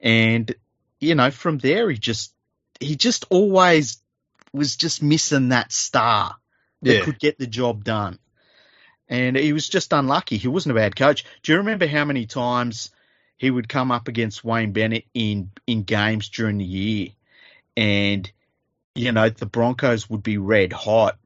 [0.00, 0.52] And,
[0.98, 2.34] you know, from there he just,
[2.80, 4.02] he just always
[4.52, 6.34] was just missing that star
[6.82, 7.04] that Yeah.
[7.04, 8.18] could get the job done.
[9.08, 10.36] And he was just unlucky.
[10.36, 11.24] He wasn't a bad coach.
[11.44, 12.90] Do you remember how many times
[13.36, 17.08] he would come up against Wayne Bennett in, in games during the year?
[17.76, 18.30] And,
[18.96, 21.18] you know, the Broncos would be red hot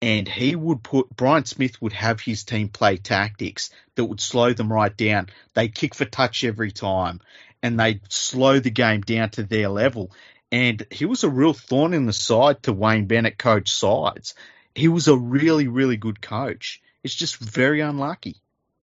[0.00, 4.52] and he would put Brian Smith would have his team play tactics that would slow
[4.52, 5.28] them right down.
[5.54, 7.20] They kick for touch every time
[7.62, 10.12] and they'd slow the game down to their level.
[10.52, 14.34] And he was a real thorn in the side to Wayne Bennett coach sides.
[14.74, 16.80] He was a really, really good coach.
[17.02, 18.36] It's just very unlucky.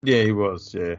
[0.04, 0.74] Yeah, he was.
[0.74, 0.96] Yeah,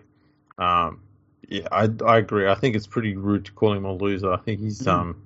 [0.58, 1.02] um,
[1.48, 2.48] yeah, I I agree.
[2.48, 4.32] I think it's pretty rude to call him a loser.
[4.32, 4.92] I think he's Mm.
[4.92, 5.22] um,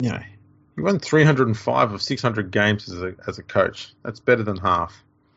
[0.00, 0.22] you know,
[0.76, 3.92] he won 305 of 600 games as a as a coach.
[4.02, 4.94] That's better than half.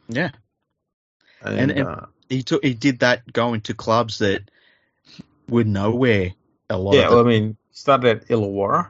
[0.08, 0.32] Yeah.
[1.42, 4.50] And, And- and- uh, He took he did that going to clubs that
[5.48, 6.32] were nowhere
[6.70, 8.90] a lot yeah, of well, I mean, started at Illawarra,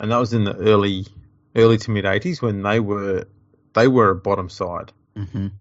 [0.00, 1.06] and that was in the early
[1.54, 3.26] early to mid 80s when they were
[3.74, 4.92] they were a bottom side.
[5.16, 5.52] Mhm.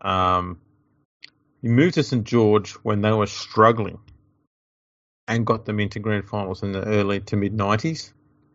[0.00, 0.60] Um,
[1.62, 3.98] he moved to St George when they were struggling,
[5.26, 8.12] and got them into grand finals in the early to mid 90s.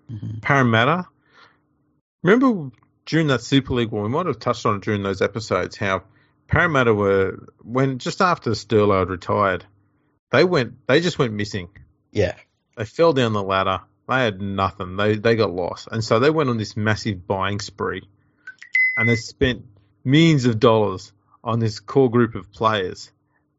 [0.10, 0.42] Mhm.
[0.42, 1.08] Parramatta,
[2.24, 2.72] remember
[3.06, 6.04] during that Super League War, we might have touched on it during those episodes, how
[6.48, 9.66] Parramatta were when just after Sterlo had retired,
[10.32, 11.70] they went they just went missing.
[12.12, 12.36] Yeah.
[12.76, 13.82] They fell down the ladder.
[14.08, 14.96] They had nothing.
[14.96, 18.08] They they got lost, and so they went on this massive buying spree,
[18.98, 19.66] and they spent
[20.04, 21.12] millions of dollars
[21.44, 23.12] on this core group of players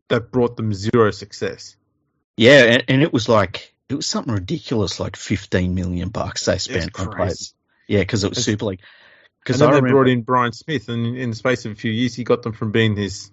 [0.08, 1.76] that brought them zero success.
[2.36, 6.58] Yeah, and, and it was like it was something ridiculous, like fifteen million bucks they
[6.58, 7.54] spent on players.
[7.88, 8.80] Yeah, because it was It's- Super League.
[9.42, 11.90] Because I they remember, brought in Brian Smith, and in the space of a few
[11.90, 13.30] years, he got them from being this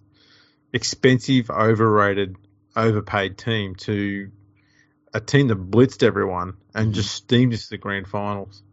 [0.71, 2.37] expensive, overrated,
[2.77, 4.31] overpaid team to
[5.13, 6.95] a team that blitzed everyone and Mhm.
[6.95, 8.63] just steamed us to the grand finals.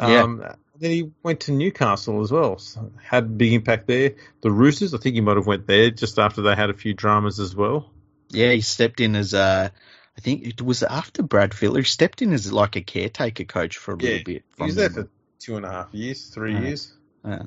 [0.00, 0.22] Yeah.
[0.22, 0.42] Um,
[0.78, 2.58] then he went to Newcastle as well.
[2.58, 4.14] So had a big impact there.
[4.40, 6.94] The Roosters, I think he might have went there just after they had a few
[6.94, 7.92] dramas as well.
[8.30, 9.72] yeah, he stepped in as a.
[10.16, 11.86] I think it was after Brad Fittler.
[11.86, 14.44] Stepped in as like a caretaker coach for a Yeah, little bit.
[14.56, 16.60] He was there for two and a half years, three Yeah.
[16.60, 16.92] years.
[17.24, 17.42] Yeah.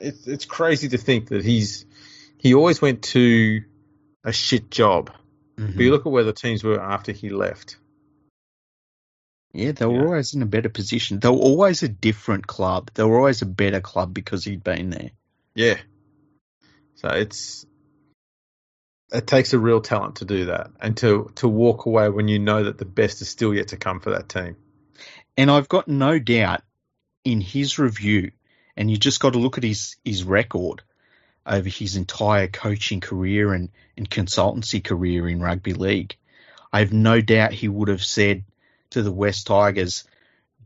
[0.00, 1.84] It's it's crazy to think that he's
[2.38, 3.62] he always went to
[4.24, 5.10] a shit job.
[5.56, 5.76] Mhm.
[5.76, 7.76] But you look at where the teams were after he left.
[9.52, 10.04] Yeah, they were Yeah.
[10.06, 11.20] always in a better position.
[11.20, 12.90] They were always a different club.
[12.94, 15.10] They were always a better club because he'd been there.
[15.54, 15.78] Yeah.
[16.94, 17.66] So it's
[19.12, 22.38] it takes a real talent to do that and to to walk away when you
[22.38, 24.56] know that the best is still yet to come for that team.
[25.36, 26.62] And I've got no doubt
[27.24, 28.32] in his review,
[28.76, 30.82] and you just got to look at his, his record
[31.46, 36.16] over his entire coaching career and, and consultancy career in rugby league.
[36.72, 38.44] I have no doubt he would have said
[38.90, 40.04] to the West Tigers,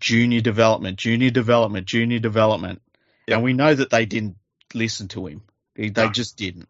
[0.01, 2.83] junior development, junior development, junior development.
[3.27, 3.37] Yeah.
[3.37, 4.37] And we know that they didn't
[4.75, 5.43] listen to him.
[5.77, 6.13] They they No.
[6.13, 6.69] just didn't.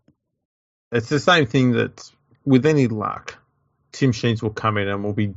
[0.94, 2.10] It's the same thing that
[2.44, 3.36] with any luck,
[3.92, 5.34] Tim Sheens will come in and will be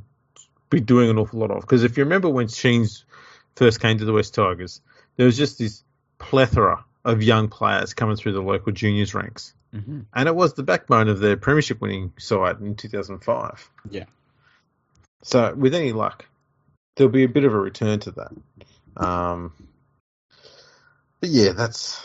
[0.70, 1.62] be doing an awful lot of.
[1.62, 3.06] Because if you remember when Sheens
[3.56, 4.82] first came to the West Tigers,
[5.16, 5.84] there was just this
[6.20, 9.54] plethora of young players coming through the local juniors ranks.
[9.74, 10.00] Mm-hmm.
[10.14, 13.70] and it was the backbone of their premiership winning side in 2005.
[13.90, 14.06] Yeah.
[15.24, 16.26] So with any luck,
[16.96, 18.32] there'll be a bit of a return to that.
[18.96, 19.52] Um,
[21.20, 22.02] but yeah, that's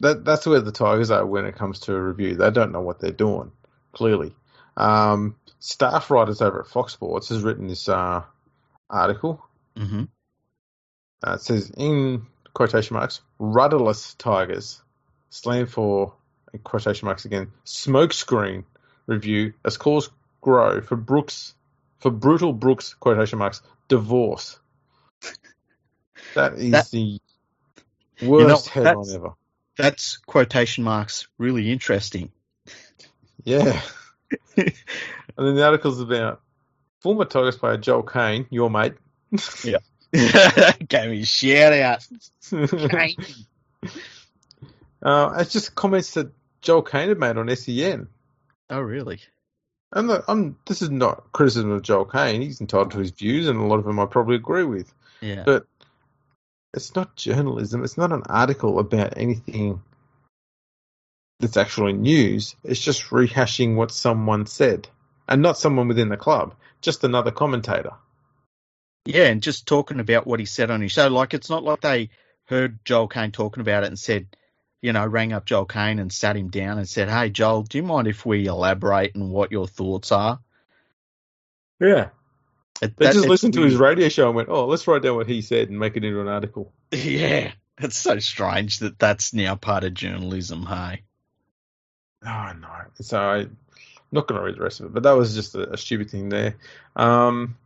[0.00, 2.34] that that's where the Tigers are when it comes to a review.
[2.34, 3.52] They don't know what they're doing.
[3.92, 4.34] Clearly,
[4.76, 8.22] um, staff writers over at Fox Sports has written this uh,
[8.88, 9.44] article.
[9.76, 10.04] Mm-hmm.
[11.26, 14.80] Uh, it says in quotation marks, rudderless tigers,
[15.28, 16.14] slam for
[16.52, 18.64] in quotation marks again, smokescreen
[19.06, 20.10] review as calls
[20.40, 21.54] grow for Brooks
[21.98, 24.58] for brutal Brooks quotation marks divorce.
[26.34, 27.18] That is That- the
[28.22, 29.30] worst know, headline ever.
[29.80, 32.30] That's quotation marks really interesting.
[33.44, 33.80] Yeah.
[34.56, 34.72] and
[35.36, 36.40] then the article's about
[37.00, 38.94] former Tigers player Joel Caine, your mate.
[39.64, 39.78] Yeah.
[40.88, 42.06] Gave me a shout out.
[45.02, 48.08] uh, it's just comments that Joel Caine had made on SEN.
[48.68, 49.20] Oh, really?
[49.92, 52.42] And look, I'm, this is not criticism of Joel Caine.
[52.42, 54.92] He's entitled to his views, and a lot of them I probably agree with.
[55.20, 55.42] Yeah.
[55.44, 55.66] But
[56.74, 57.84] it's not journalism.
[57.84, 59.82] It's not an article about anything
[61.40, 62.54] that's actually news.
[62.62, 64.88] It's just rehashing what someone said,
[65.28, 67.92] and not someone within the club, just another commentator.
[69.06, 71.08] Yeah, and just talking about what he said on his show.
[71.08, 72.10] Like, it's not like they
[72.44, 74.26] heard Joel Caine talking about it and said,
[74.82, 77.78] you know, rang up Joel Caine and sat him down and said, hey, Joel, do
[77.78, 80.40] you mind if we elaborate on what your thoughts are?
[81.80, 82.10] Yeah,
[82.82, 85.16] It- they that- just listened to his radio show and went, "Oh, let's write down
[85.16, 87.52] what he said and make it into an article." Yeah.
[87.78, 91.02] It's so strange that that's now part of journalism, hey?
[92.22, 92.68] Oh no!
[93.00, 93.56] So I'm
[94.12, 96.10] not going to read the rest of it, but that was just a, a stupid
[96.10, 96.56] thing there.
[96.94, 97.56] Um,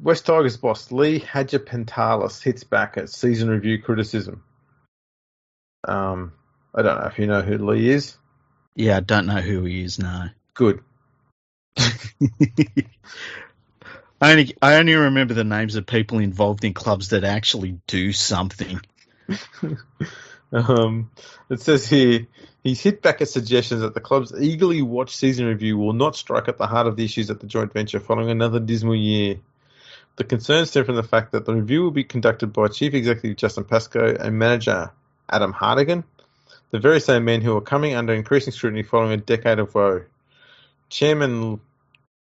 [0.00, 4.42] West Tigers boss Lee Hagipantelis hits back at season review criticism.
[5.86, 6.32] Um,
[6.74, 8.16] I don't know if you know who Lee is.
[8.74, 10.26] Yeah, I don't know who he is, no.
[10.54, 10.80] Good.
[14.20, 18.12] I only I only remember the names of people involved in clubs that actually do
[18.12, 18.80] something.
[20.52, 21.10] Um,
[21.50, 22.26] it says here
[22.62, 26.48] he's hit back at suggestions that the club's eagerly watched season review will not strike
[26.48, 29.36] at the heart of the issues at the joint venture following another dismal year.
[30.16, 33.36] The concerns stem from the fact that the review will be conducted by Chief Executive
[33.36, 34.90] Justin Pascoe and Manager
[35.28, 36.02] Adam Hartigan,
[36.70, 40.04] the very same men who are coming under increasing scrutiny following a decade of woe.
[40.88, 41.60] Chairman,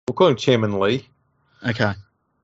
[0.06, 1.06] we'll call him Chairman Lee.
[1.66, 1.92] Okay.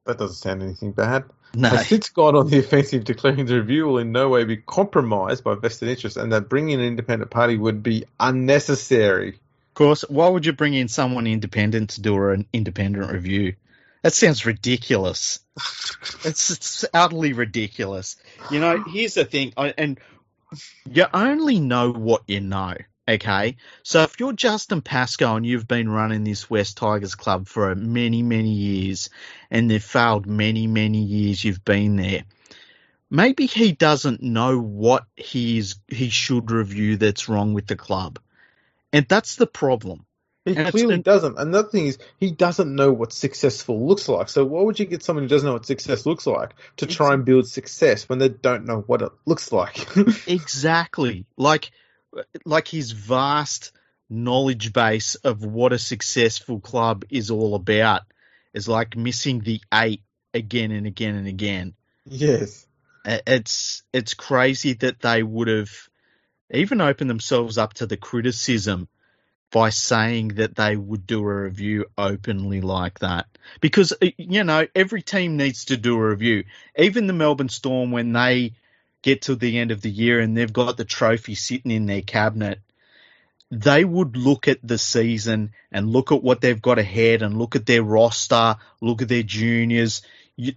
[0.06, 1.68] That doesn't sound anything bad No.
[1.68, 5.44] has since gone on the offensive, declaring the review will in no way be compromised
[5.44, 9.30] by vested interests and that bringing an independent party would be unnecessary.
[9.68, 13.54] Of course, why would you bring in someone independent to do an independent review?
[14.02, 15.40] That sounds ridiculous.
[16.24, 18.16] it's, it's utterly ridiculous.
[18.50, 20.00] You know, here's the thing, I, and
[20.90, 22.74] you only know what you know.
[23.10, 27.74] Okay, so if you're Justin Pascoe and you've been running this West Tigers club for
[27.74, 29.10] many, many years,
[29.50, 32.22] and they've failed many, many years you've been there,
[33.10, 38.20] maybe he doesn't know what he's he should review that's wrong with the club,
[38.92, 40.06] and that's the problem.
[40.44, 41.36] He And clearly an- doesn't.
[41.36, 44.28] Another thing is he doesn't know what successful looks like.
[44.28, 47.12] So why would you get someone who doesn't know what success looks like to try
[47.12, 49.88] and build success when they don't know what it looks like?
[50.26, 51.26] Exactly.
[51.36, 51.72] Like
[52.44, 53.72] like his vast
[54.08, 58.02] knowledge base of what a successful club is all about
[58.52, 60.02] is like missing the eight
[60.34, 61.74] again and again and again.
[62.06, 62.66] yes.
[63.04, 65.70] It's it's crazy that they would have
[66.52, 68.88] even opened themselves up to the criticism
[69.50, 73.26] by saying that they would do a review openly like that.
[73.60, 76.44] Because uh, you know, every team needs to do a review.
[76.76, 78.52] Even the Melbourne Storm when they
[79.02, 82.02] get to the end of the year and they've got the trophy sitting in their
[82.02, 82.60] cabinet,
[83.50, 87.56] they would look at the season and look at what they've got ahead and look
[87.56, 90.02] at their roster, look at their juniors.
[90.36, 90.52] You,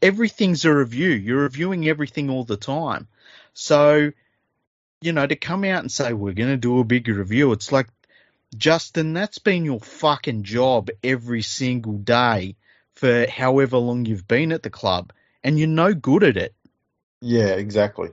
[0.00, 1.10] everything's a review.
[1.10, 3.06] You're reviewing everything all the time.
[3.52, 4.12] So,
[5.00, 7.70] you know, to come out and say, we're going to do a big review, it's
[7.70, 7.88] like,
[8.56, 12.56] Justin, that's been your fucking job every single day
[12.94, 15.12] for however long you've been at the club,
[15.44, 16.54] and you're no good at it.
[17.20, 18.10] Yeah, exactly.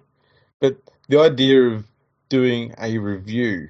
[0.59, 0.77] But
[1.09, 1.85] the idea of
[2.29, 3.69] doing a review,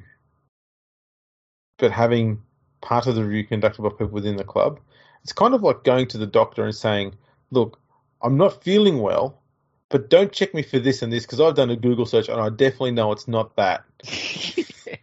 [1.77, 2.41] but having
[2.81, 4.79] part of the review conducted by people within the club,
[5.23, 7.15] it's kind of like going to the doctor and saying,
[7.51, 7.79] "Look,
[8.21, 9.41] I'm not feeling well,
[9.89, 12.39] but don't check me for this and this because I've done a Google search and
[12.39, 13.83] I definitely know it's not that."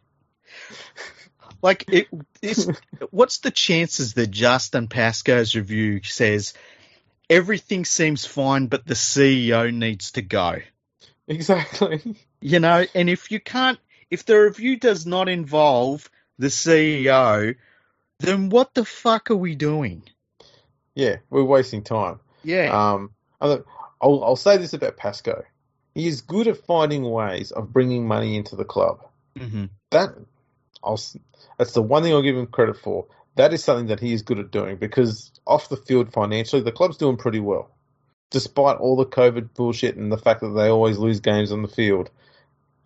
[1.62, 2.08] like, it,
[3.10, 6.54] what's the chances that Justin Pascoe's review says
[7.32, 10.58] everything seems fine, but the CEO needs to go?
[11.26, 12.16] Exactly.
[12.40, 13.78] You know, and if you can't,
[14.10, 17.56] if the review does not involve the CEO,
[18.18, 20.02] then what the fuck are we doing?
[20.94, 22.20] Yeah, we're wasting time.
[22.44, 22.70] Yeah.
[22.70, 23.64] Um, I'll,
[24.02, 25.44] I'll say this about Pascoe.
[25.94, 29.06] He is good at finding ways of bringing money into the club.
[29.38, 29.64] Mm-hmm.
[29.92, 30.10] that
[30.84, 31.00] I'll,
[31.56, 33.06] that's the one thing I'll give him credit for.
[33.36, 36.72] That is something that he is good at doing because off the field financially, the
[36.72, 37.70] club's doing pretty well,
[38.30, 41.68] despite all the COVID bullshit and the fact that they always lose games on the
[41.68, 42.10] field.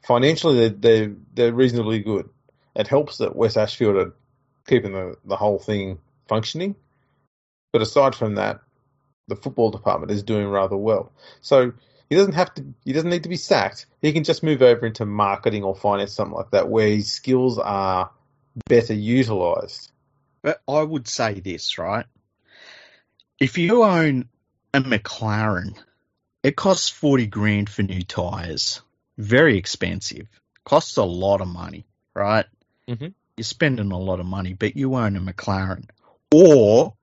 [0.07, 2.29] Financially, they're they're, they're reasonably good.
[2.77, 4.15] It helps that West Ashfield are
[4.67, 6.77] keeping the, the whole thing functioning,
[7.73, 8.61] but aside from that,
[9.29, 11.13] the football department is doing rather well.
[11.41, 11.73] So
[12.09, 12.65] he doesn't have to.
[12.85, 13.87] He doesn't need to be sacked.
[14.01, 17.59] He can just move over into marketing or finance, something like that, where his skills
[17.59, 18.11] are
[18.69, 19.91] better utilized.
[20.47, 22.07] But I would say this, right?
[23.41, 24.29] If you own
[24.73, 25.77] a McLaren,
[26.45, 28.81] it costs 40 grand for new tyres.
[29.19, 30.29] Very expensive.
[30.65, 31.85] Costs a lot of money,
[32.15, 32.47] right?
[32.87, 33.09] Mm-hmm.
[33.37, 35.89] You're spending a lot of money, but you own a McLaren.
[36.33, 36.95] Or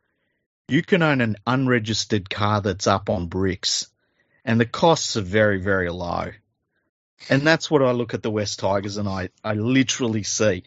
[0.69, 3.87] you can own an unregistered car that's up on bricks,
[4.45, 6.31] and the costs are very, very low.
[7.29, 10.63] And that's what I look at the West Tigers and I, I literally see.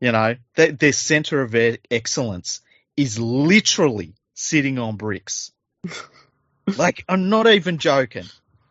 [0.00, 1.54] You know, their, their center of
[1.90, 2.60] excellence
[2.96, 5.52] is literally sitting on bricks.
[6.76, 8.24] like, I'm not even joking.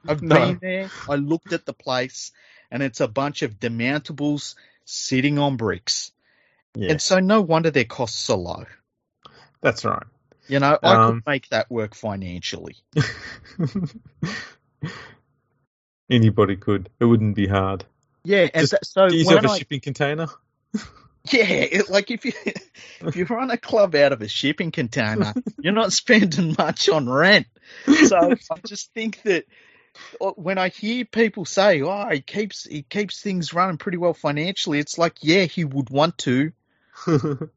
[0.07, 0.35] I've No.
[0.35, 2.31] been there, I looked at the place,
[2.69, 4.55] and it's a bunch of demountables
[4.85, 6.11] sitting on bricks.
[6.75, 8.65] Yeah, And so, no wonder their costs are low.
[9.61, 10.03] that's right.
[10.47, 12.75] You know, I Um, could make that work financially.
[16.09, 16.89] Anybody could.
[16.99, 17.83] It wouldn't be hard.
[18.23, 20.27] Yeah, and Just that, so Get yourself when a I, shipping container.
[21.31, 22.33] Yeah, it, like if you
[23.01, 27.09] if you run a club out of a shipping container, you're not spending much on
[27.09, 27.47] rent.
[28.07, 29.45] So I just think that
[30.21, 34.13] uh, when I hear people say, "Oh, he keeps he keeps things running pretty well
[34.13, 36.51] financially," it's like, yeah, he would want to.
[37.07, 37.51] that,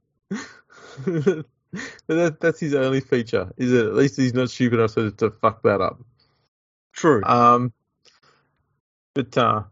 [2.07, 3.53] that's his only feature.
[3.57, 3.87] Is it?
[3.87, 6.01] At least he's not stupid enough to, to fuck that up.
[6.93, 7.23] True.
[7.25, 7.73] Um,
[9.15, 9.65] but uh,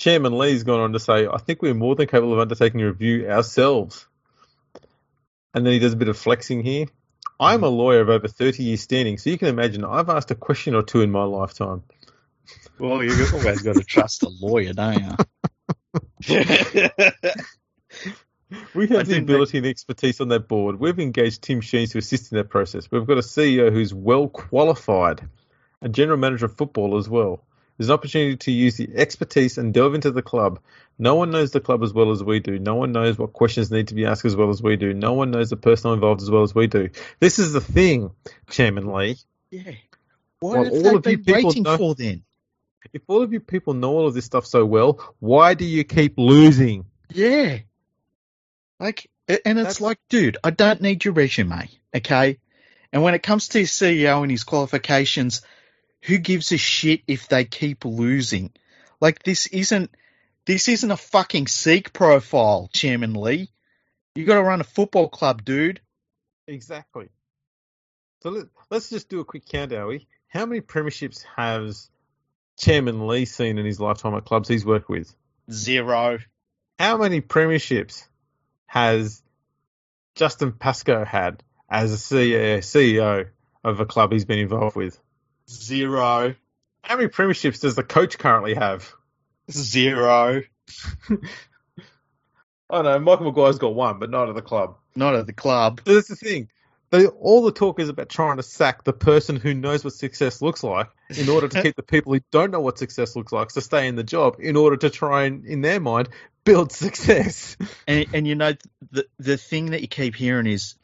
[0.00, 2.86] Chairman Lee's gone on to say, I think we're more than capable of undertaking a
[2.86, 4.06] review ourselves.
[5.52, 6.86] And then he does a bit of flexing here.
[7.38, 10.34] I'm a lawyer of over 30 years standing, so you can imagine I've asked a
[10.34, 11.82] question or two in my lifetime.
[12.78, 15.18] well, you've always got to trust a lawyer, don't
[16.26, 16.40] you?
[18.74, 20.80] We I have the think ability and expertise on that board.
[20.80, 22.90] We've engaged Tim Sheens to assist in that process.
[22.90, 25.28] We've got a CEO who's well qualified,
[25.80, 27.44] a general manager of football as well.
[27.80, 30.60] There's an opportunity to use the expertise and delve into the club.
[30.98, 32.58] No one knows the club as well as we do.
[32.58, 34.92] No one knows what questions need to be asked as well as we do.
[34.92, 36.90] No one knows the personnel involved as well as we do.
[37.20, 38.10] This is the thing,
[38.50, 39.16] Chairman Lee.
[39.50, 39.62] Yeah.
[40.40, 42.22] What Well, have all they of you been people waiting know- for then?
[42.92, 45.82] If all of you people know all of this stuff so well, why do you
[45.84, 46.84] keep losing?
[47.08, 47.60] Yeah.
[48.78, 52.36] Like, and it's That's- like, dude, I don't need your resume, okay?
[52.92, 55.40] And when it comes to CEO and his qualifications,
[56.02, 58.52] who gives a shit if they keep losing?
[59.00, 59.90] Like, this isn't,
[60.46, 63.48] this isn't a fucking Seek profile, Chairman Lee.
[64.14, 65.80] You gotta run a football club, dude.
[66.46, 67.08] Exactly.
[68.22, 70.06] So let, let's just do a quick count, are we?
[70.28, 71.90] How many premierships has
[72.58, 75.14] Chairman Lee seen in his lifetime at clubs he's worked with?
[75.50, 76.18] Zero.
[76.78, 78.06] How many premierships
[78.66, 79.22] has
[80.14, 83.28] Justin Pascoe had as a CEO
[83.64, 84.98] of a club he's been involved with?
[85.50, 86.34] Zero.
[86.82, 88.92] How many premierships does the coach currently have?
[89.50, 90.42] Zero.
[92.70, 94.76] I know Michael Maguire's got one, but not at the club.
[94.94, 95.80] Not at the club.
[95.84, 96.48] So that's the thing.
[96.90, 100.42] They, all the talk is about trying to sack the person who knows what success
[100.42, 103.48] looks like in order to keep the people who don't know what success looks like
[103.50, 106.08] to stay in the job in order to try and, in their mind,
[106.44, 107.56] build success.
[107.86, 108.54] And and you know
[108.90, 110.74] the the thing that you keep hearing is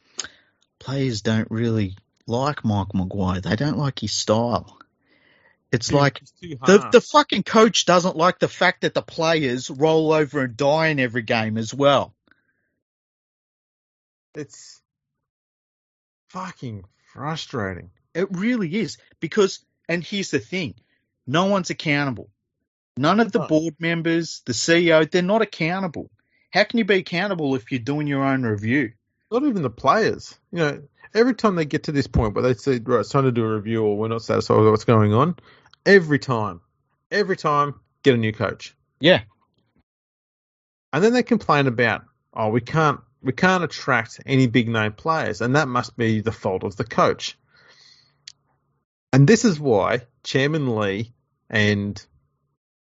[0.79, 1.97] players don't really
[2.27, 3.41] like Mike Maguire.
[3.41, 4.77] They don't like his style.
[5.71, 6.33] It's like It's
[6.65, 10.87] the the fucking coach doesn't like the fact that the players roll over and die
[10.87, 12.13] in every game as well.
[14.37, 14.81] it's
[16.29, 17.89] fucking frustrating.
[18.13, 20.75] It really is because and here's the thing,
[21.25, 22.29] no one's accountable.
[22.97, 26.09] None of the board members, the CEO, they're not accountable.
[26.51, 28.93] How can you be accountable if you're doing your own review?
[29.31, 30.37] Not even the players.
[30.51, 30.81] You know,
[31.13, 33.43] every time they get to this point where they say, right, it's time to do
[33.43, 35.35] a review or we're not satisfied with what's going on,
[35.85, 36.61] every time,
[37.11, 38.75] every time, get a new coach.
[38.99, 39.21] Yeah.
[40.93, 42.03] And then they complain about,
[42.33, 46.31] oh, we can't we can't attract any big name players, and that must be the
[46.31, 47.37] fault of the coach.
[49.11, 51.13] And this is why Chairman Lee
[51.49, 52.03] and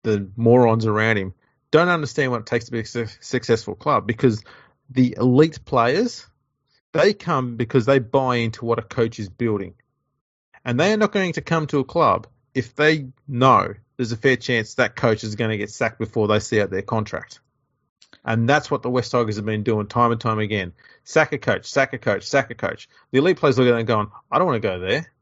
[0.03, 1.34] the morons around him
[1.70, 4.42] don't understand what it takes to be a su- successful club because
[4.90, 6.26] the elite players
[6.95, 9.74] they come because they buy into what a coach is building.
[10.64, 14.16] And they are not going to come to a club if they know there's a
[14.16, 17.40] fair chance that coach is going to get sacked before they see out their contract.
[18.24, 20.72] And that's what the West Tigers have been doing time and time again.
[21.03, 22.88] Sack a coach, sack a coach, sack a coach.
[23.11, 25.12] The elite players look at it and going, I don't want to go there.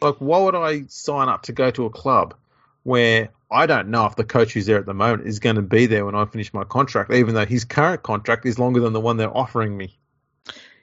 [0.00, 2.34] Like, why would I sign up to go to a club
[2.82, 5.62] where I don't know if the coach who's there at the moment is going to
[5.62, 8.92] be there when I finish my contract, even though his current contract is longer than
[8.92, 9.97] the one they're offering me?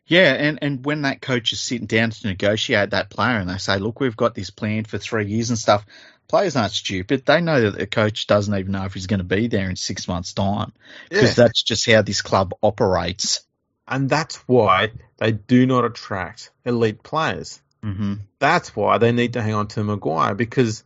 [0.07, 3.57] Yeah, and, and when that coach is sitting down to negotiate that player and they
[3.57, 5.83] say, look, we've got this plan for three years and stuff,
[6.27, 7.25] players aren't stupid.
[7.25, 9.75] They know that the coach doesn't even know if he's going to be there in
[9.75, 10.73] six months' time
[11.09, 13.41] because that's just how this club operates.
[13.87, 17.61] And that's why they do not attract elite players.
[17.81, 20.83] hmm That's why they need to hang on to Maguire because,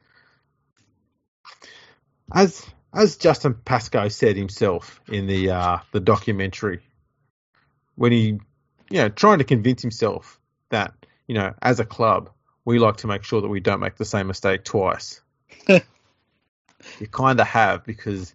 [2.34, 6.82] as as Justin Pascoe said himself in the uh, the documentary,
[7.96, 8.40] when he,
[8.90, 10.94] you know, trying to convince himself that
[11.30, 12.32] you know, as a club,
[12.66, 15.22] we like to make sure that we don't make the same mistake twice.
[15.68, 15.80] you
[17.12, 18.34] kind of have because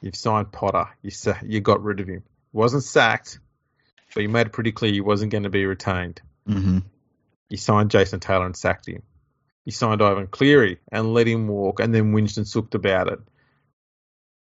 [0.00, 2.22] you've signed Potter, you sa- you got rid of him.
[2.52, 3.40] He wasn't sacked,
[4.14, 6.22] but you made it pretty clear he wasn't going to be retained.
[6.46, 6.78] hmm
[7.50, 9.02] You signed Jason Taylor and sacked him.
[9.64, 13.18] You signed Ivan Cleary and let him walk and then whinged and sooked about it.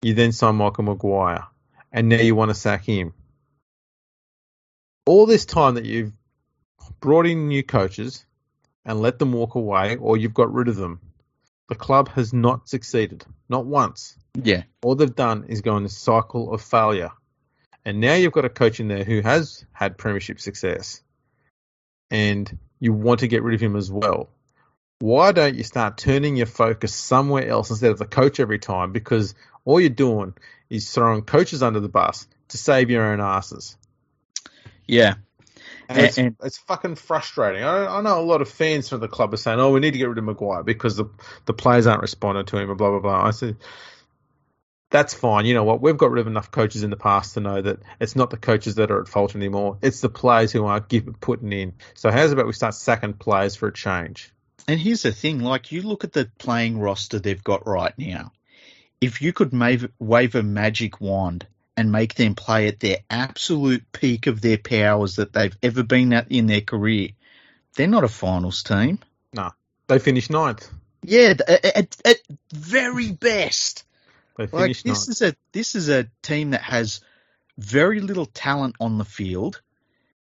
[0.01, 1.45] You then signed Michael Maguire
[1.93, 3.13] and now you want to sack him.
[5.05, 6.13] All this time that you've
[6.99, 8.25] brought in new coaches
[8.85, 10.99] and let them walk away or you've got rid of them,
[11.69, 13.25] the club has not succeeded.
[13.49, 14.17] Not once.
[14.41, 14.63] Yeah.
[14.83, 17.11] All they've done is go in a cycle of failure.
[17.83, 21.01] And now you've got a coach in there who has had premiership success.
[22.09, 24.29] And you want to get rid of him as well.
[24.99, 28.91] Why don't you start turning your focus somewhere else instead of the coach every time?
[28.91, 29.35] Because
[29.65, 30.33] all you're doing
[30.69, 33.77] is throwing coaches under the bus to save your own asses.
[34.87, 35.15] Yeah.
[35.87, 37.63] And, it's, and- it's fucking frustrating.
[37.63, 39.91] I, I know a lot of fans from the club are saying, "Oh, we need
[39.91, 41.05] to get rid of Maguire because the
[41.45, 43.23] the players aren't responding to him," and blah blah blah.
[43.23, 43.57] I said,
[44.89, 45.45] "That's fine.
[45.45, 45.81] You know what?
[45.81, 48.37] We've got rid of enough coaches in the past to know that it's not the
[48.37, 49.77] coaches that are at fault anymore.
[49.83, 51.73] It's the players who aren't give, putting in.
[51.93, 54.31] So how's about we start sacking players for a change?"
[54.67, 58.31] And here's the thing, like you look at the playing roster they've got right now.
[58.99, 61.45] If you could wave, wave a magic wand
[61.77, 66.13] and make them play at their absolute peak of their powers that they've ever been
[66.13, 67.09] at in their career,
[67.75, 68.99] they're not a finals team.
[69.33, 69.51] No,
[69.87, 70.69] they finished ninth.
[71.03, 72.17] Yeah, at, at, at
[72.53, 73.83] very best.
[74.37, 75.09] They Like this ninth.
[75.09, 77.01] is a this is a team that has
[77.57, 79.61] very little talent on the field.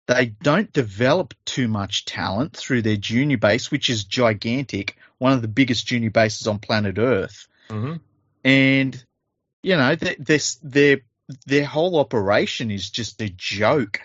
[0.07, 5.43] They don't develop too much talent through their junior base, which is gigantic, one of
[5.43, 7.47] the biggest junior bases on planet Earth.
[7.69, 8.01] Mhm.
[8.45, 9.05] And
[9.63, 11.01] you know, th- this their
[11.47, 14.01] their whole operation is just a joke.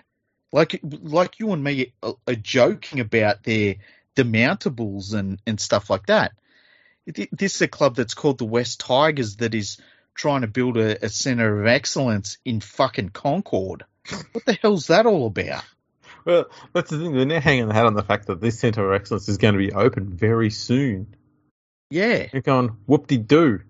[0.52, 3.76] Like like you and me are, joking about their
[4.16, 6.34] demountables and and stuff like that.
[7.06, 9.78] This is a club that's called the West Tigers that is
[10.14, 13.84] trying to build a, a center of excellence in fucking Concord.
[14.32, 15.64] What the hell's that all about?
[16.26, 17.14] Well, that's the thing.
[17.14, 19.56] They're now hanging their hat on the fact that this centre of excellence is going
[19.56, 21.16] to be open very soon.
[21.90, 23.62] Yeah, You're going whoop de doo.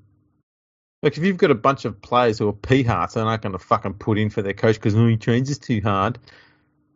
[1.04, 3.51] Like if you've got a bunch of players who are pea hearts, they're not going
[3.51, 6.18] to fucking put in for their coach because oh, he trains us too hard.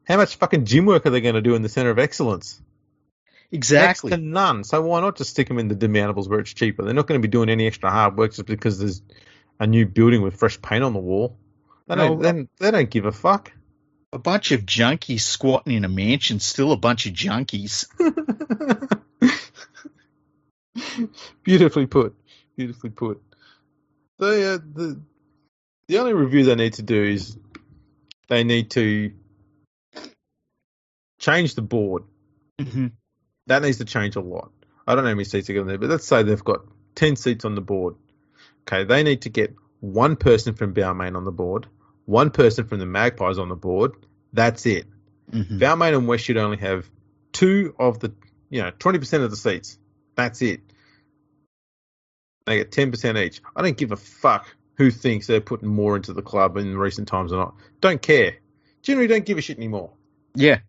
[0.08, 2.62] How much fucking gym work are they going to do in the centre of excellence?
[3.51, 4.12] exactly.
[4.12, 4.64] Next to none.
[4.64, 6.84] So why not just stick them in the demountables where it's cheaper?
[6.84, 9.01] They're not going to be doing any extra hard work just because there's
[9.60, 11.38] a new building with fresh paint on the wall.
[11.88, 12.18] They don't.
[12.18, 13.51] No, they, don't- they don't give a fuck.
[14.14, 17.86] A bunch of junkies squatting in a mansion, still a bunch of junkies.
[21.43, 22.16] Beautifully put.
[22.55, 23.22] Beautifully put.
[24.20, 25.01] The, uh, the
[25.88, 27.38] the only review they need to do is
[28.28, 29.13] they need to
[31.20, 32.03] change the board.
[32.59, 32.88] Mm-hmm.
[33.47, 34.51] That needs to change a lot.
[34.86, 36.61] I don't know how many seats are going there, but let's say they've got
[36.95, 37.95] ten seats on the board.
[38.63, 41.68] Okay, they need to get one person from Balmain on the board,
[42.05, 43.93] one person from the Magpies on the board.
[44.34, 44.86] That's it.
[45.32, 45.59] Mm-hmm.
[45.59, 46.89] Balmain and West should only have
[47.32, 48.13] two of the,
[48.49, 49.78] you know, 20% of the seats.
[50.15, 50.61] That's it.
[52.48, 53.41] They get 10% each.
[53.56, 57.10] I don't give a fuck who thinks they're putting more into the club in recent
[57.10, 57.56] times or not.
[57.82, 58.38] Don't care.
[58.84, 59.91] Generally don't give a shit anymore.
[60.34, 60.60] Yeah,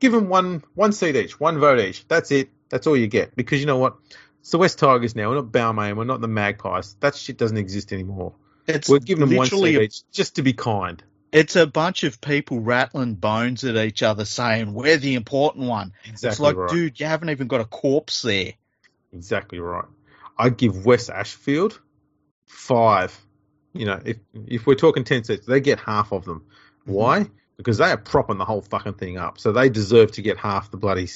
[0.00, 2.06] Give them one, one seat each, one vote each.
[2.08, 2.48] That's it.
[2.70, 3.36] That's all you get.
[3.36, 3.96] Because you know what?
[4.40, 5.28] It's the West Tigers now.
[5.28, 5.96] We're not Balmain.
[5.96, 6.94] We're not the Magpies.
[7.00, 8.34] That shit doesn't exist anymore.
[8.66, 11.02] it's We're giving them one seat a each just to be kind.
[11.30, 15.92] It's a bunch of people rattling bones at each other saying, We're the important one.
[16.06, 16.70] Exactly it's like, right.
[16.70, 18.54] dude, you haven't even got a corpse there.
[19.12, 19.84] Exactly right.
[20.38, 21.80] I'd give West Ashfield
[22.46, 23.18] five.
[23.72, 26.46] You know, if if we're talking ten seats, they get half of them.
[26.82, 26.92] Mm-hmm.
[26.92, 27.26] Why?
[27.56, 30.70] Because they are propping the whole fucking thing up, so they deserve to get half
[30.70, 31.08] the bloody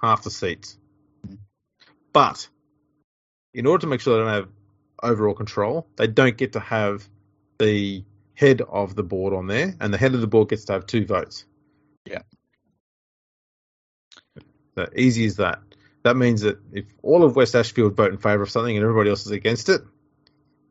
[0.00, 0.78] half the seats.
[1.26, 1.36] Mm-hmm.
[2.12, 2.48] But
[3.52, 4.48] in order to make sure they don't have
[5.02, 7.08] overall control, they don't get to have
[7.58, 8.04] the
[8.34, 10.86] head of the board on there, and the head of the board gets to have
[10.86, 11.44] two votes.
[12.06, 12.22] Yeah.
[14.76, 15.60] So easy as that.
[16.02, 19.10] That means that if all of West Ashfield vote in favour of something and everybody
[19.10, 19.82] else is against it,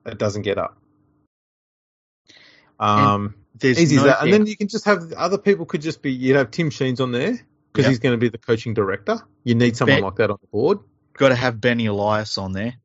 [0.05, 0.77] it doesn't get up.
[2.79, 4.23] Um, easy no as that.
[4.23, 6.11] And then you can just have other people could just be.
[6.11, 7.31] You'd have Tim Sheens on there
[7.71, 7.89] because Yeah.
[7.89, 9.19] he's going to be the coaching director.
[9.43, 10.79] You need someone Ben- like that on the board.
[11.13, 12.75] got to have Benny Elias on there.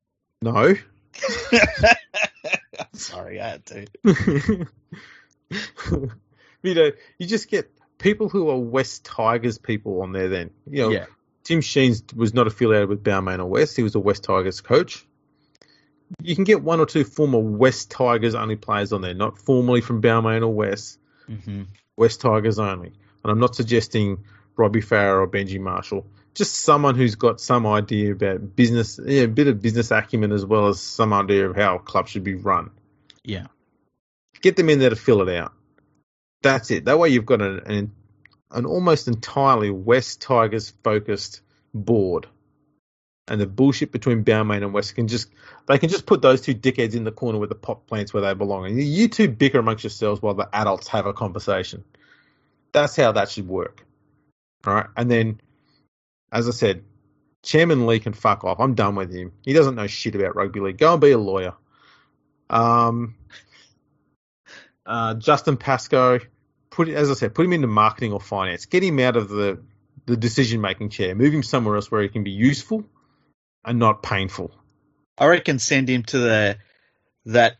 [0.42, 0.74] No.
[2.92, 3.86] Sorry, I had to.
[6.62, 10.28] you know, you just get people who are West Tigers people on there.
[10.28, 11.06] Then you know, Yeah.
[11.44, 13.76] Tim Sheens was not affiliated with Balmain or West.
[13.76, 15.06] He was a West Tigers coach.
[16.22, 19.80] You can get one or two former West Tigers only players on there, not formerly
[19.80, 20.98] from Balmain or West.
[21.28, 21.62] Mm-hmm.
[21.96, 22.92] West Tigers only.
[23.22, 24.24] And I'm not suggesting
[24.56, 26.06] Robbie Farah or Benji Marshall.
[26.34, 30.44] Just someone who's got some idea about business, yeah, a bit of business acumen as
[30.44, 32.70] well as some idea of how a club should be run.
[33.22, 33.46] Yeah.
[34.40, 35.52] Get them in there to fill it out.
[36.42, 36.86] That's it.
[36.86, 37.92] That way you've got an, an,
[38.54, 41.42] an almost entirely West Tigers focused
[41.74, 42.26] board.
[43.26, 45.28] And the bullshit between Balmain and West can just
[45.66, 48.22] they can just put those two dickheads in the corner with the pot plants where
[48.22, 48.66] they belong.
[48.66, 51.84] And you two bicker amongst yourselves while the adults have a conversation.
[52.72, 53.84] That's how that should work.
[54.66, 54.86] All right.
[54.96, 55.40] And then,
[56.30, 56.84] as I said,
[57.42, 58.60] Chairman Lee can fuck off.
[58.60, 59.32] I'm done with him.
[59.42, 60.78] He doesn't know shit about rugby league.
[60.78, 61.54] Go and be a lawyer.
[62.50, 63.14] Um,
[64.86, 66.20] uh, Justin Pascoe,
[66.74, 68.66] put as I said, put him into marketing or finance.
[68.66, 69.62] Get him out of the
[70.06, 71.14] the decision making chair.
[71.14, 72.84] Move him somewhere else where he can be useful
[73.64, 74.50] and not painful.
[75.16, 76.58] I reckon send him to the
[77.26, 77.56] that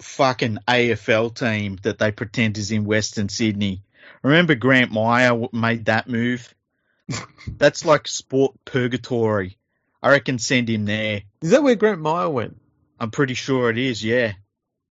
[0.00, 3.82] fucking AFL team that they pretend is in Western Sydney.
[4.22, 6.54] Remember Grant Mayer made that move?
[7.48, 9.58] That's like sport purgatory.
[10.02, 11.22] I reckon send him there.
[11.40, 12.60] Is that where Grant Mayer went?
[12.98, 14.32] I'm pretty sure it is, yeah.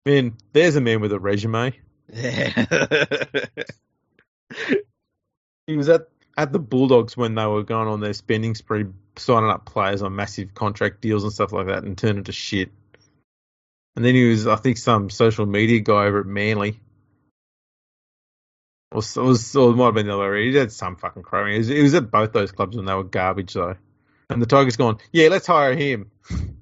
[0.04, 1.74] Man, there's a man with a resume.
[5.66, 8.86] He was at at the Bulldogs when they were going on their spending spree,
[9.16, 12.70] signing up players on massive contract deals and stuff like that, and turned into shit.
[13.96, 16.80] And then he was, I think, some social media guy over at Manly.
[18.90, 20.50] Or, or, or it might have been the other way.
[20.50, 21.52] He had some fucking crowing.
[21.52, 23.76] He was, he was at both those clubs when they were garbage, though.
[24.28, 26.10] And the Tigers gone, yeah, let's hire him.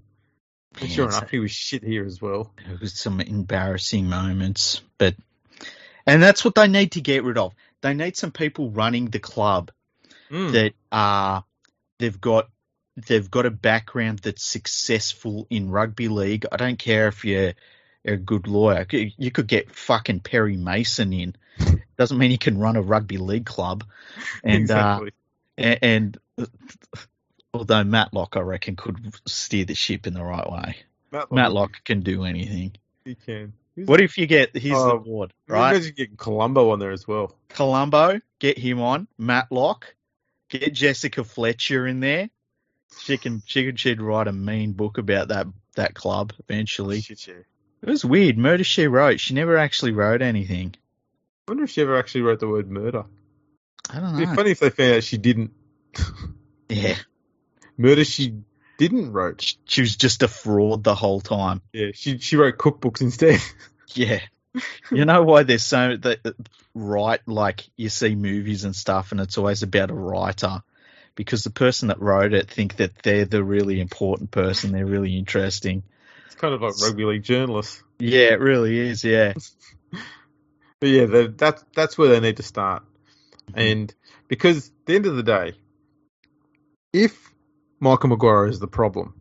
[0.87, 2.51] Sure enough, he was shit here as well.
[2.67, 5.15] It was some embarrassing moments, but
[6.07, 7.55] and that's what they need to get rid of.
[7.81, 9.71] They need some people running the club
[10.31, 10.53] Mm.
[10.53, 11.45] that are
[11.99, 12.49] they've got
[13.07, 16.47] they've got a background that's successful in rugby league.
[16.51, 17.53] I don't care if you're
[18.05, 18.87] a good lawyer.
[18.91, 21.37] You could get fucking Perry Mason in.
[21.99, 23.85] Doesn't mean he can run a rugby league club.
[24.43, 25.13] And uh, exactly.
[25.59, 26.19] a- and,
[27.55, 30.77] although Matlock, I reckon, could steer the ship in the right way.
[31.11, 32.73] Matlock, Matlock can do anything.
[33.05, 33.53] he can.
[33.77, 35.59] What if you get here's the Oh, board, right?
[35.59, 35.77] right?
[35.77, 37.35] Imagine getting Columbo on there as well.
[37.49, 39.09] Columbo, get him on.
[39.19, 39.95] Matlock,
[40.51, 42.29] get Jessica Fletcher in there.
[43.03, 45.47] She can she can she'd write a mean book about that
[45.77, 47.01] that club eventually.
[47.01, 47.35] Shit, yeah.
[47.83, 48.37] It was weird.
[48.39, 49.19] Murder She Wrote.
[49.21, 50.75] She never actually wrote anything.
[51.49, 53.05] I wonder if she ever actually wrote the word murder.
[53.91, 54.19] I don't know.
[54.19, 55.53] It'd be funny if they found out she didn't.
[56.69, 56.97] Yeah,
[57.77, 58.35] Murder she
[58.79, 59.55] didn't wrote.
[59.65, 61.63] she, was just a fraud the whole time.
[61.73, 63.41] Yeah, she she wrote cookbooks instead.
[63.95, 64.21] Yeah.
[64.91, 66.35] You know why there's so that
[66.75, 70.63] right like you see movies and stuff and it's always about a writer
[71.15, 75.19] because the person that wrote it think that they're the really important person, they're really
[75.19, 75.83] interesting.
[76.27, 77.83] It's kind of like rugby league journalists.
[77.99, 79.35] Yeah, it really is, yeah.
[80.81, 82.83] But yeah, the- that's that's where they need to start.
[83.51, 83.59] Mm-hmm.
[83.61, 83.95] And
[84.27, 85.53] because at the end of the day,
[86.93, 87.32] if
[87.83, 89.21] Michael Maguire is the problem,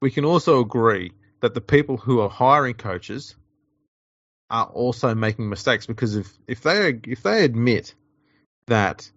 [0.00, 3.36] we can also agree that the people who are hiring coaches
[4.50, 7.94] are also making mistakes because if if they if they admit
[8.66, 9.08] that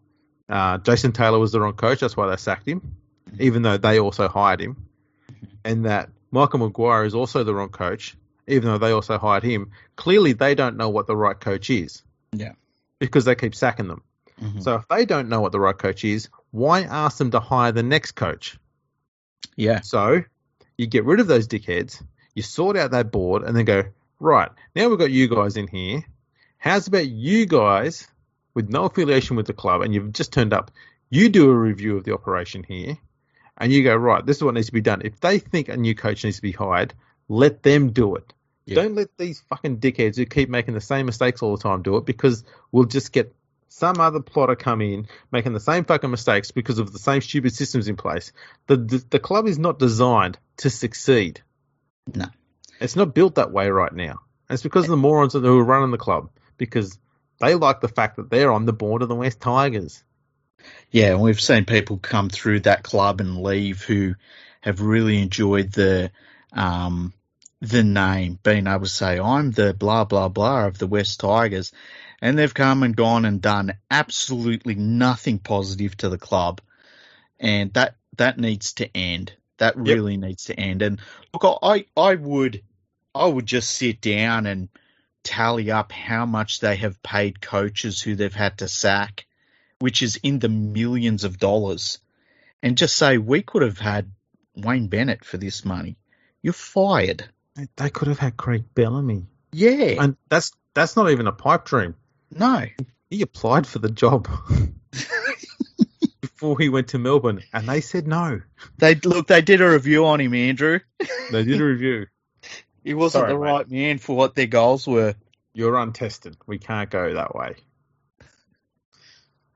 [0.47, 2.95] uh, Jason Taylor was the wrong coach, that's why they sacked him,
[3.39, 4.85] even though they also hired him,
[5.63, 9.71] and that Michael Maguire is also the wrong coach, even though they also hired him.
[9.95, 12.03] Clearly, they don't know what the right coach is.
[12.33, 12.51] Yeah.
[12.99, 14.03] Because they keep sacking them.
[14.39, 14.61] Mhm.
[14.61, 17.73] So if they don't know what the right coach is, why ask them to hire
[17.73, 18.57] the next coach?
[19.57, 19.81] Yeah.
[19.81, 20.23] So
[20.77, 22.01] you get rid of those dickheads,
[22.33, 23.83] you sort out that board, and then go,
[24.21, 26.05] right, now we've got you guys in here.
[26.57, 28.07] How's about you guys
[28.53, 30.71] with no affiliation with the club and you've just turned up?
[31.09, 32.97] You do a review of the operation here
[33.57, 35.01] and you go, right, this is what needs to be done.
[35.03, 36.93] If they think a new coach needs to be hired,
[37.27, 38.33] let them do it.
[38.65, 38.75] Yeah.
[38.75, 41.97] Don't let these fucking dickheads who keep making the same mistakes all the time do
[41.97, 43.35] it because we'll just get
[43.67, 47.53] some other plotter come in making the same fucking mistakes because of the same stupid
[47.53, 48.31] systems in place.
[48.67, 51.41] The the, the club is not designed to succeed.
[52.13, 52.25] No.
[52.79, 54.21] It's not built that way right now.
[54.47, 56.97] And it's because of the morons who are running the club because
[57.39, 60.03] they like the fact that they're on the board of the West Tigers.
[60.91, 64.15] Yeah, and we've seen people come through that club and leave who
[64.61, 66.11] have really enjoyed the
[66.53, 67.13] um,
[67.61, 71.71] the name, being able to say, I'm the blah, blah, blah of the West Tigers.
[72.25, 76.59] And they've come and gone and done absolutely nothing positive to the club.
[77.39, 79.33] And that, that needs to end.
[79.59, 79.85] That Yep.
[79.85, 80.81] really needs to end.
[80.81, 80.99] And
[81.31, 82.63] look, I, I would,
[83.13, 84.69] I would just sit down and
[85.21, 89.27] tally up how much they have paid coaches who they've had to sack,
[89.77, 91.99] which is in the millions of dollars,
[92.63, 94.09] and just say, we could have had
[94.55, 95.95] Wayne Bennett for this money.
[96.41, 97.29] You're fired.
[97.75, 99.27] They could have had Craig Bellamy.
[99.53, 100.01] Yeah.
[100.01, 101.93] And that's that's not even a pipe dream.
[102.31, 102.65] No.
[103.09, 104.27] He applied for the job
[106.21, 108.41] before he went to Melbourne and they said no.
[108.77, 109.27] They look.
[109.27, 110.79] They did a review on him, Andrew.
[111.31, 112.05] They did a review.
[112.83, 113.51] He wasn't Sorry, the mate.
[113.51, 115.15] right man for what their goals were.
[115.53, 116.37] You're untested.
[116.45, 117.55] We can't go that way.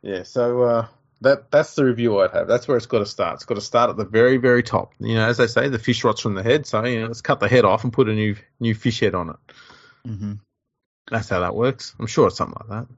[0.01, 0.87] Yeah, so uh,
[1.21, 2.47] that that's the review I'd have.
[2.47, 3.35] That's where it's got to start.
[3.35, 4.93] It's got to start at the very, very top.
[4.99, 6.65] You know, as they say, the fish rots from the head.
[6.65, 9.13] So you know, let's cut the head off and put a new new fish head
[9.15, 9.35] on it.
[10.05, 10.33] hmm
[11.09, 11.95] That's how that works.
[11.99, 12.95] I'm sure it's something like that.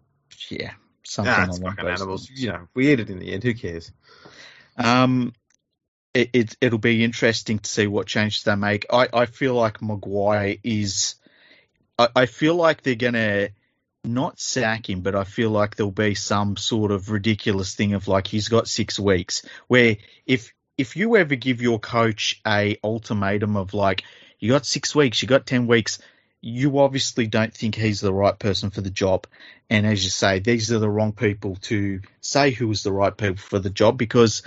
[0.49, 2.30] Yeah, something Nah, it's along fucking those animals.
[2.30, 3.43] You know, we eat it in the end.
[3.43, 3.91] Who cares?
[4.78, 5.34] Um,
[6.14, 8.86] it, it it'll be interesting to see what changes they make.
[8.91, 11.16] I, I feel like Maguire is.
[11.97, 13.49] I, I feel like they're gonna
[14.03, 18.07] not sack him, but I feel like there'll be some sort of ridiculous thing of
[18.07, 19.45] like he's got six weeks.
[19.68, 24.03] Where if if you ever give your coach a ultimatum of like
[24.39, 25.99] you got six weeks, you got ten weeks,
[26.42, 29.28] you obviously don't think he's the right person for the job.
[29.70, 33.16] And as you say, these are the wrong people to say who is the right
[33.16, 34.42] people for the job because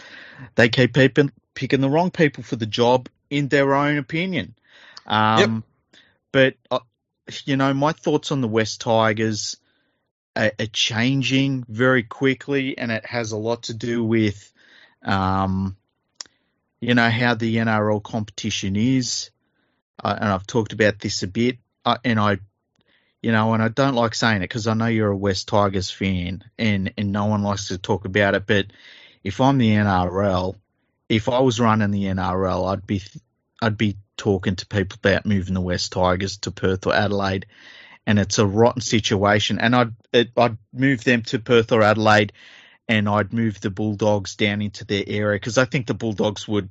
[0.57, 4.55] they keep picking, picking the wrong people for the job in their own opinion.
[5.07, 5.65] Um,
[6.33, 6.81] But, uh,
[7.45, 9.57] you know, my thoughts on the West Tigers
[10.35, 14.53] are, are changing very quickly, and it has a lot to do with,
[15.05, 15.77] um,
[16.81, 19.31] you know, how the NRL competition is.
[20.03, 22.39] Uh, and I've talked about this a bit, uh, and I
[23.25, 25.91] you know, and I don't like saying it because I know you're a West Tigers
[25.91, 28.47] fan and, and no one likes to talk about it.
[28.47, 28.67] But
[29.23, 30.57] if I'm the NRL,
[31.09, 33.03] if I was running the NRL, I'd be
[33.63, 37.47] I'd be talking to people about moving the West Tigers to Perth or Adelaide,
[38.07, 39.59] and it's a rotten situation.
[39.59, 42.35] And I'd it, I'd move them to Perth or Adelaide,
[42.89, 46.69] and I'd move the Bulldogs down into their area because I think the Bulldogs would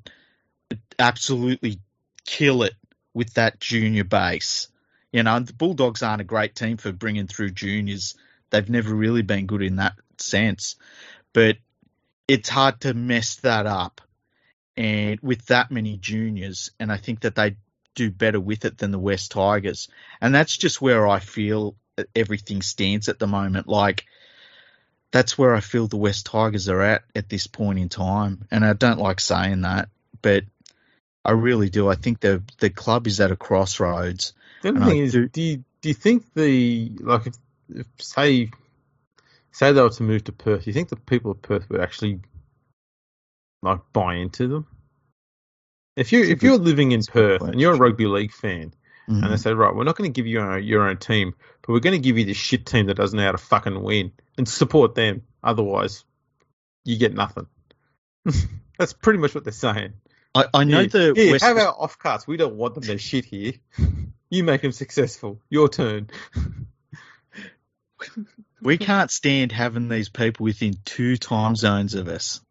[1.00, 1.80] absolutely
[2.28, 2.76] kill it
[3.16, 4.68] with that junior base.
[5.14, 8.16] You know, the Bulldogs aren't a great team for bringing through juniors.
[8.50, 10.76] They've never really been good in that sense,
[11.32, 11.58] but
[12.28, 14.02] it's hard to mess that up
[14.76, 17.58] and with that many juniors, and I think that they
[17.96, 19.88] do better with it than the West Tigers,
[20.20, 21.76] and that's just where I feel
[22.16, 23.68] everything stands at the moment.
[23.68, 24.06] Like
[25.12, 28.66] that's where I feel the West Tigers are at at this point in time, and
[28.66, 29.90] I don't like saying that,
[30.22, 30.44] but
[31.24, 31.88] I really do.
[31.88, 34.34] I think the the club is at a crossroads.
[34.64, 37.36] The other thing I is, do, do you do you think the like if,
[37.70, 38.50] if say
[39.52, 41.82] say they were to move to Perth, do you think the people of Perth would
[41.82, 42.22] actually
[43.64, 44.68] like buy into them.
[45.96, 48.74] If you if you're living in Perth and you're a rugby league fan,
[49.08, 49.14] mm-hmm.
[49.14, 49.36] and they mm-hmm.
[49.36, 51.80] say, right, we're not going to give you your own, your own team, but we're
[51.80, 54.48] going to give you this shit team that doesn't know how to fucking win and
[54.48, 55.24] support them.
[55.44, 56.04] Otherwise,
[56.84, 57.48] you get nothing.
[58.80, 59.94] That's pretty much what they're saying.
[60.36, 61.44] I, I know yeah, the yeah, West...
[61.44, 62.26] have our off cards.
[62.26, 63.54] We don't want them to shit here.
[64.34, 65.40] You make them successful.
[65.50, 66.10] Your turn.
[68.62, 72.42] we can't stand having these people within two time zones of us.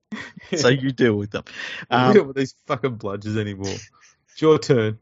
[0.54, 1.44] so you deal with them.
[1.90, 3.74] Um, we don't want these fucking bludgers anymore.
[4.28, 4.98] It's your turn.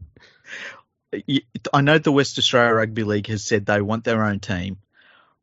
[1.72, 4.78] I know the West Australia Rugby League has said they want their own team,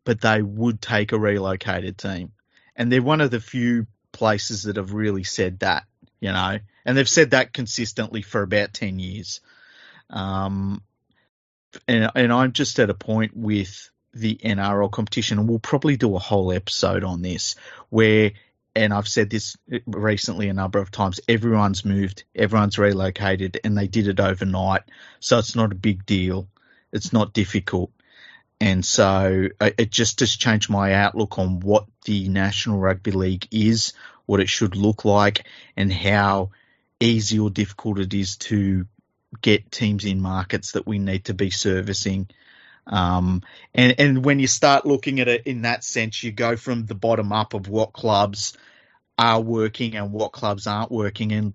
[0.05, 2.31] but they would take a relocated team.
[2.75, 5.83] And they're one of the few places that have really said that,
[6.21, 9.41] you know, and they've said that consistently for about 10 years.
[10.09, 10.81] Um,
[11.87, 16.15] and, and I'm just at a point with the NRL competition, and we'll probably do
[16.15, 17.55] a whole episode on this,
[17.89, 18.31] where
[18.77, 19.57] and I've said this
[19.87, 24.83] recently a number of times, everyone's moved, everyone's relocated, and they did it overnight.
[25.19, 26.47] So it's not a big deal.
[26.93, 27.91] It's not difficult.
[28.61, 33.47] And so uh, it just has changed my outlook on what the National Rugby League
[33.51, 33.93] is,
[34.27, 36.51] what it should look like, and how
[36.99, 38.85] easy or difficult it is to
[39.41, 42.27] get teams in markets that we need to be servicing.
[42.85, 46.85] Um, and, and when you start looking at it in that sense, you go from
[46.85, 48.57] the bottom up of what clubs
[49.17, 51.31] are working and what clubs aren't working.
[51.33, 51.53] And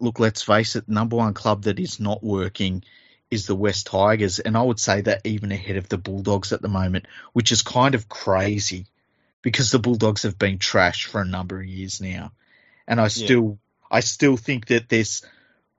[0.00, 2.82] look, let's face it, number one club that is not working
[3.30, 4.40] is the West Tigers.
[4.40, 7.62] And I would say that even ahead of the Bulldogs at the moment, which is
[7.62, 8.86] kind of crazy
[9.42, 12.32] because the Bulldogs have been trash for a number of years now.
[12.86, 13.58] And I still,
[13.90, 13.96] yeah.
[13.96, 15.22] I still think that there's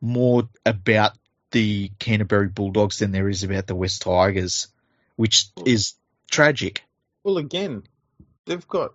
[0.04, 1.14] more about
[1.52, 4.68] the Canterbury Bulldogs than there is about the West Tigers,
[5.16, 5.94] which is
[6.30, 6.84] tragic.
[7.24, 7.84] Well, again,
[8.46, 8.94] they've got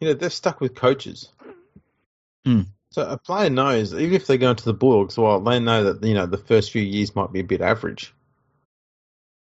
[0.00, 1.28] you know, they're stuck with coaches.
[2.46, 2.66] Mm.
[2.90, 6.06] So a player knows, even if they go into the Bulldogs, well, they know that
[6.06, 8.14] you know the first few years might be a bit average.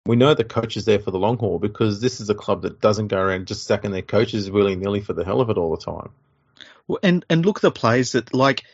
[0.07, 2.63] We know the coach is there for the long haul because this is a club
[2.63, 5.59] that doesn't go around just sacking their coaches willy nilly for the hell of it
[5.59, 6.11] all the time.
[6.87, 8.65] Well, and and look at the players that like.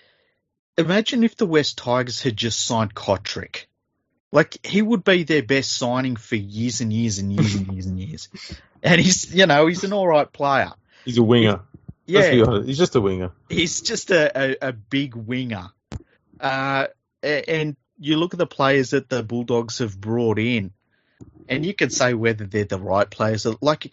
[0.76, 3.66] Imagine if the West Tigers had just signed Cotric.
[4.32, 7.86] Like he would be their best signing for years and years and years and years
[7.86, 8.28] and years.
[8.82, 10.72] And he's, you know, he's an all right player.
[11.04, 11.60] He's a winger.
[12.06, 13.30] Yeah, he's just a winger.
[13.48, 15.70] He's just a, a, a big winger.
[16.38, 16.88] Uh,
[17.22, 20.72] and you look at the players that the Bulldogs have brought in,
[21.48, 23.46] and you can say whether they're the right players.
[23.62, 23.92] Like,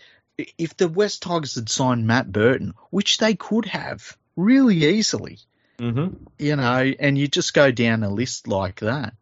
[0.58, 5.40] if the West Tigers had signed Matt Burton, which they could have really easily,
[5.82, 6.14] mm-hmm.
[6.38, 9.14] you know, and you just go down a list like that.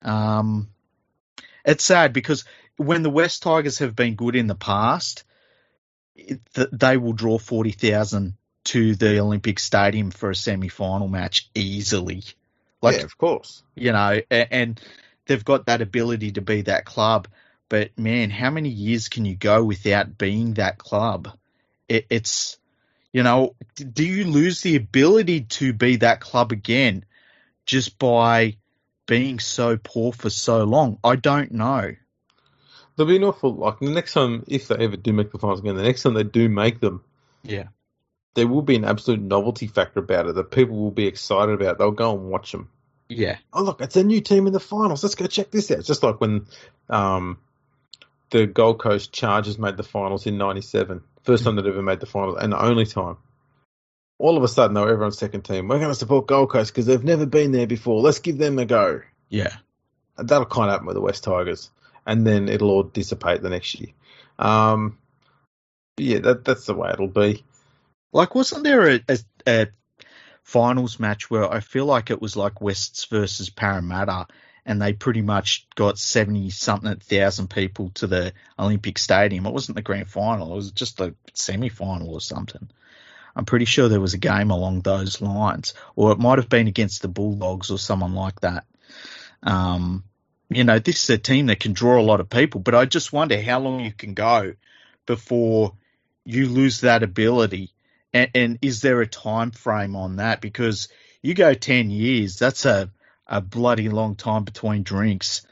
[0.00, 0.68] Um,
[1.64, 2.44] it's sad because
[2.76, 5.24] when the West Tigers have been good in the past,
[6.72, 8.34] they will draw 40,000
[8.64, 12.22] to the Olympic Stadium for a semi final match easily.
[12.80, 13.62] Like, yeah, of course.
[13.74, 14.80] You know, and
[15.26, 17.28] they've got that ability to be that club.
[17.68, 21.28] But man, how many years can you go without being that club?
[21.88, 22.58] It, it's,
[23.12, 27.04] you know, do you lose the ability to be that club again
[27.66, 28.56] just by
[29.06, 30.98] being so poor for so long?
[31.04, 31.94] I don't know
[32.96, 35.60] there'll be an awful like the next time if they ever do make the finals
[35.60, 37.02] again, the next time they do make them,
[37.42, 37.68] yeah,
[38.34, 41.78] there will be an absolute novelty factor about it that people will be excited about.
[41.78, 42.68] They'll go and watch them.
[43.08, 43.38] Yeah.
[43.52, 45.02] Oh look, it's a new team in the finals.
[45.02, 45.78] Let's go check this out.
[45.78, 46.46] It's just like when
[46.88, 47.38] um,
[48.30, 52.06] the Gold Coast Chargers made the finals in '97, first time they'd ever made the
[52.06, 53.16] finals, and the only time.
[54.18, 55.66] All of a sudden, though, everyone's second team.
[55.66, 58.00] We're going to support Gold Coast because they've never been there before.
[58.00, 59.00] Let's give them a go.
[59.28, 59.56] Yeah.
[60.16, 61.70] That'll kind of happen with the West Tigers
[62.06, 63.90] and then it'll all dissipate the next year.
[64.38, 64.98] Um,
[65.96, 67.44] yeah, that, that's the way it'll be.
[68.12, 69.66] Like, wasn't there a, a, a
[70.42, 74.26] finals match where I feel like it was like Wests versus Parramatta,
[74.64, 79.46] and they pretty much got seventy something thousand people to the Olympic Stadium.
[79.46, 82.68] It wasn't the grand final; it was just the semi final or something.
[83.34, 86.68] I'm pretty sure there was a game along those lines, or it might have been
[86.68, 88.66] against the Bulldogs or someone like that.
[89.42, 90.04] Um,
[90.50, 92.84] you know, this is a team that can draw a lot of people, but I
[92.84, 94.54] just wonder how long you can go
[95.06, 95.72] before
[96.24, 97.72] you lose that ability.
[98.12, 100.40] And, and is there a time frame on that?
[100.40, 100.88] Because
[101.22, 102.90] you go 10 years, that's a,
[103.32, 105.44] a bloody long time between drinks.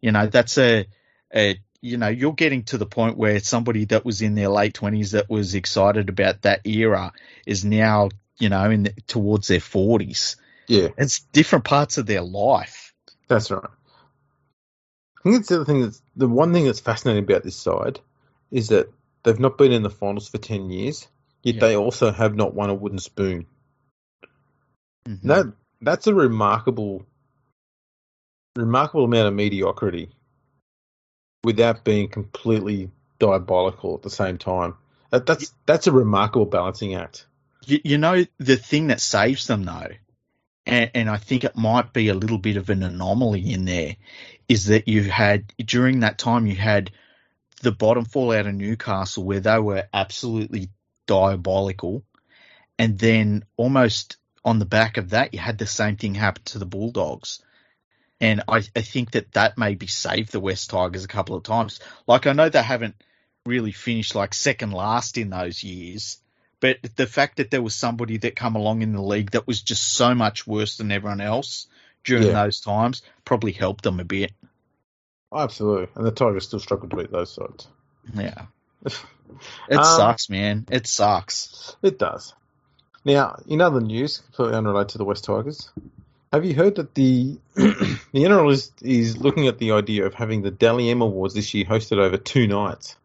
[0.00, 0.86] You know, that's a,
[1.34, 4.74] a, you know, you're getting to the point where somebody that was in their late
[4.74, 7.12] 20s that was excited about that era
[7.44, 10.36] is now, you know, in the, towards their 40s.
[10.68, 12.94] Yeah, It's different parts of their life.
[13.28, 13.62] that's right.
[15.18, 17.98] I think it's the other thing that's the one thing that's fascinating about this side
[18.52, 18.92] is that
[19.24, 21.08] they've not been in the finals for ten years,
[21.42, 21.60] yet Yeah.
[21.60, 23.46] they also have not won a wooden spoon.
[25.08, 25.22] Mhm.
[25.22, 27.04] That that's a remarkable,
[28.56, 30.10] remarkable amount of mediocrity,
[31.44, 34.74] without being completely diabolical at the same time.
[35.10, 37.26] That, that's that's a remarkable balancing act.
[37.64, 39.90] You, you know, the thing that saves them though,
[40.66, 43.96] and, and I think it might be a little bit of an anomaly in there,
[44.48, 46.90] is that you had during that time you had
[47.62, 50.70] the bottom fall out of Newcastle where they were absolutely
[51.06, 52.02] diabolical,
[52.78, 56.58] and then almost on the back of that you had the same thing happen to
[56.58, 57.40] the Bulldogs.
[58.20, 61.80] And I, I think that that maybe saved the Wests Tigers a couple of times.
[62.06, 62.94] Like I know they haven't
[63.44, 66.18] really finished like second last in those years,
[66.60, 69.60] but the fact that there was somebody that come along in the league that was
[69.60, 71.66] just so much worse than everyone else
[72.04, 72.44] during Yeah.
[72.44, 74.32] those times probably helped them a bit.
[75.34, 77.68] Absolutely, and the Tigers still struggle to beat those sides.
[78.14, 78.46] Yeah.
[79.68, 80.66] It Um, sucks, man.
[80.70, 81.76] It sucks.
[81.82, 82.32] It does.
[83.04, 85.68] Now, in other news, completely unrelated to the Wests Tigers,
[86.32, 90.42] have you heard that the the NRL is, is looking at the idea of having
[90.42, 92.96] the Dally M Awards this year hosted over two nights?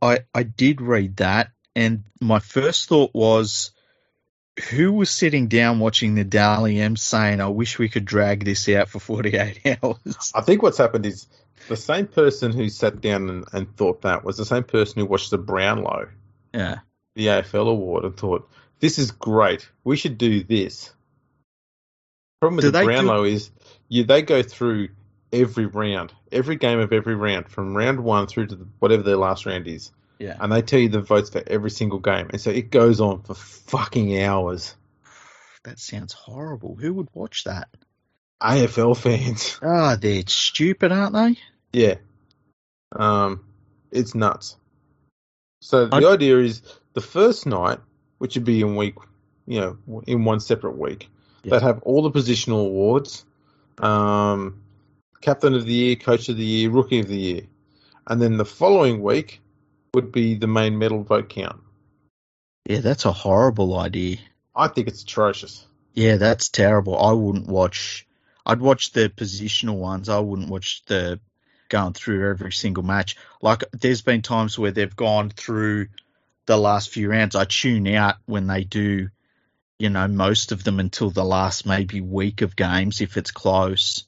[0.00, 3.72] I, I did read that, and my first thought was
[4.70, 8.68] who was sitting down watching the Dally M saying, I wish we could drag this
[8.70, 10.32] out for 48 hours?
[10.34, 11.26] I think what's happened is
[11.68, 15.06] the same person who sat down and, and thought that was the same person who
[15.06, 16.08] watched the Brownlow,
[16.54, 16.78] Yeah.
[17.14, 18.48] the AFL award, and thought,
[18.80, 19.68] this is great.
[19.84, 20.92] We should do this.
[22.40, 23.50] Problem with Do the they do- is
[23.88, 24.88] you, they go through
[25.32, 29.16] every round, every game of every round, from round one through to the, whatever their
[29.16, 29.90] last round is.
[30.18, 30.34] Yeah.
[30.40, 33.22] and they tell you the votes for every single game, and so it goes on
[33.22, 34.74] for fucking hours.
[35.64, 36.76] That sounds horrible.
[36.76, 37.68] Who would watch that?
[38.40, 41.36] AFL fans, Ah, they're stupid, aren't they?
[41.78, 41.94] yeah,
[42.94, 43.44] um,
[43.90, 44.56] it's nuts.
[45.60, 46.62] So the I- idea is
[46.94, 47.80] the first night,
[48.18, 48.94] which would be in week,
[49.46, 51.08] you know, in one separate week,
[51.42, 51.52] Yeah.
[51.52, 53.24] they'd have all the positional awards,
[53.78, 54.60] um,
[55.20, 57.42] captain of the year, coach of the year, rookie of the year,
[58.06, 59.40] and then the following week
[59.94, 61.60] would be the main medal vote count.
[62.68, 64.18] Yeah, that's a horrible idea.
[64.54, 65.66] I think it's atrocious.
[65.94, 66.98] Yeah, that's terrible.
[66.98, 68.06] I wouldn't watch.
[68.44, 70.08] I'd watch the positional ones.
[70.08, 71.20] I wouldn't watch the
[71.68, 73.16] going through every single match.
[73.42, 75.88] Like, there's been times where they've gone through
[76.46, 77.36] the last few rounds.
[77.36, 79.08] I tune out when they do,
[79.78, 84.04] you know, most of them until the last maybe week of games if it's close.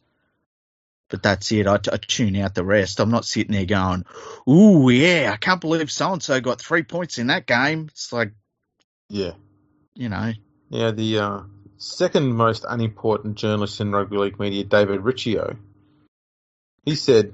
[1.10, 1.66] But that's it.
[1.66, 3.00] I, I tune out the rest.
[3.00, 4.04] I'm not sitting there going,
[4.48, 8.12] "Ooh, yeah, I can't believe so and so got three points in that game." It's
[8.12, 8.32] like,
[9.08, 9.32] Yeah.
[9.94, 10.32] you know,
[10.68, 11.40] Yeah, the uh,
[11.78, 15.56] second most unimportant journalist in rugby league media, David Riccio,
[16.84, 17.32] he said,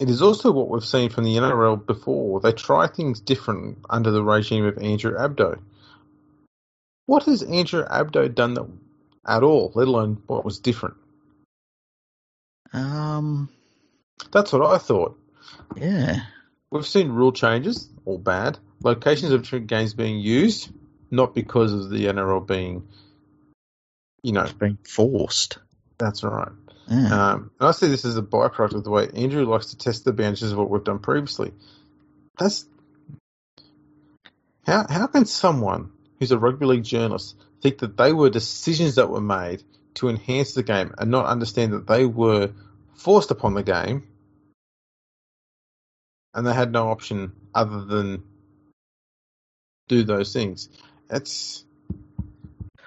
[0.00, 2.40] It is also what we've seen from the NRL before.
[2.40, 5.60] They try things different under the regime of Andrew Abdo.
[7.06, 8.68] What has Andrew Abdo done that,
[9.26, 10.96] at all, let alone what was different?
[12.72, 13.48] um,
[14.30, 15.18] That's what I thought.
[15.76, 16.20] yeah.
[16.70, 18.58] We've seen rule changes, all bad.
[18.82, 20.70] Locations of games being used,
[21.10, 22.86] not because of the NRL being,
[24.22, 25.58] you know, being forced.
[25.96, 26.52] that's right.
[26.90, 27.32] Yeah.
[27.32, 30.04] Um, and I see this as a byproduct of the way Andrew likes to test
[30.04, 31.52] the boundaries of what we've done previously.
[32.38, 32.66] That's
[34.66, 39.10] how how can someone who's a rugby league journalist think that they were decisions that
[39.10, 39.62] were made
[39.94, 42.52] to enhance the game and not understand that they were
[42.94, 44.06] forced upon the game
[46.34, 48.22] and they had no option other than
[49.88, 50.68] do those things.
[51.08, 51.64] That's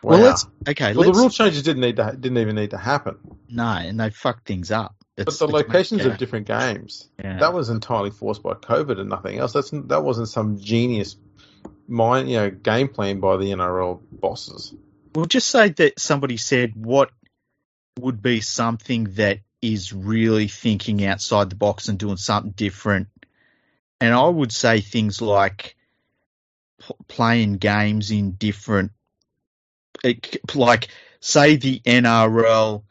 [0.04, 0.26] well, wow.
[0.26, 0.94] let's okay.
[0.94, 3.18] Well, let's, the rule changes didn't need to didn't even need to happen.
[3.50, 4.96] no, and they fucked things up.
[5.16, 7.38] But the it's locations of different games, yeah.
[7.40, 9.54] that was entirely forced by COVID and nothing else.
[9.54, 11.18] That's that wasn't some genius,
[11.88, 14.74] mind, you know, game plan by the NRL bosses.
[15.14, 17.12] We'll just say that somebody said what
[18.00, 23.08] would be something that is really thinking outside the box and doing something different.
[24.00, 25.76] And I would say things like
[26.80, 28.92] p- playing games in different,
[30.04, 30.90] it, like
[31.20, 32.84] say the NRL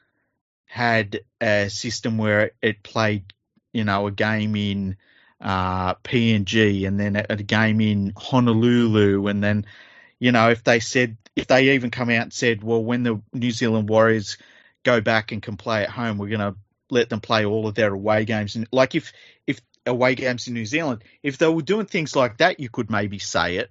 [0.66, 3.32] had a system where it played,
[3.72, 4.96] you know, a game in
[5.40, 9.66] uh, PNG and then a, a game in Honolulu, and then,
[10.18, 13.20] you know, if they said if they even come out and said, well, when the
[13.32, 14.36] New Zealand Warriors
[14.82, 16.56] go back and can play at home, we're going to
[16.90, 18.56] let them play all of their away games.
[18.56, 19.12] And like if
[19.46, 22.90] if away games in New Zealand, if they were doing things like that, you could
[22.90, 23.70] maybe say it.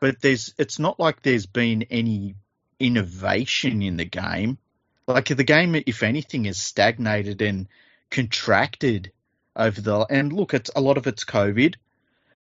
[0.00, 2.34] But there's it's not like there's been any
[2.82, 4.58] innovation in the game.
[5.06, 7.68] Like the game, if anything, has stagnated and
[8.10, 9.12] contracted
[9.56, 11.74] over the and look, it's a lot of it's COVID,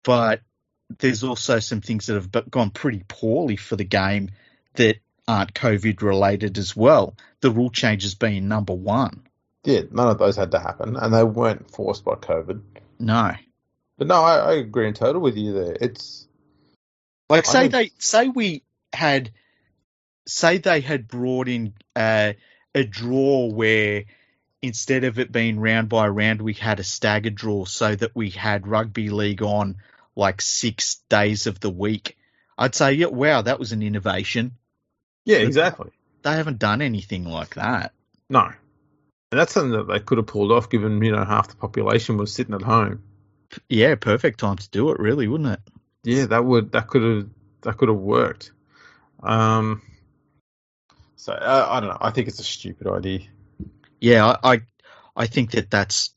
[0.02, 0.40] but
[0.98, 4.30] there's also some things that have gone pretty poorly for the game
[4.74, 7.16] that aren't COVID related as well.
[7.40, 9.26] The rule changes being number one.
[9.64, 12.60] Yeah, none of those had to happen, and they weren't forced by COVID.
[12.98, 13.32] No,
[13.98, 15.76] but no, I, I agree in total with you there.
[15.80, 16.26] It's
[17.28, 18.62] like say they say we
[18.92, 19.30] had
[20.26, 22.32] say they had brought in uh,
[22.74, 24.04] a draw where
[24.62, 28.30] instead of it being round by round, we had a staggered draw so that we
[28.30, 29.76] had rugby league on
[30.16, 32.16] like six days of the week.
[32.56, 34.52] I'd say, yeah, wow, that was an innovation.
[35.24, 35.90] Yeah, exactly.
[36.22, 37.92] They haven't done anything like that.
[38.30, 38.50] No.
[39.30, 42.16] And that's something that they could have pulled off given, you know, half the population
[42.16, 43.02] was sitting at home.
[43.68, 45.60] Yeah, perfect time to do it, really, wouldn't it?
[46.04, 47.28] Yeah, that would that could have
[47.62, 48.52] that could have worked.
[49.22, 49.82] Um
[51.24, 51.96] so uh, I don't know.
[52.02, 53.20] I think it's a stupid idea.
[53.98, 54.60] Yeah, I, I,
[55.16, 56.14] I think that that's.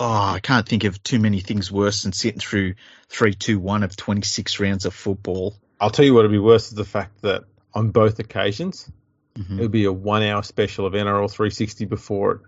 [0.00, 0.04] Oh,
[0.34, 2.74] I can't think of too many things worse than sitting through
[3.08, 5.54] three, two, one of twenty six rounds of football.
[5.80, 8.90] I'll tell you what would be worse is the fact that on both occasions
[9.38, 9.60] mm-hmm.
[9.60, 12.40] it would be a one hour special of NRL 360 before it.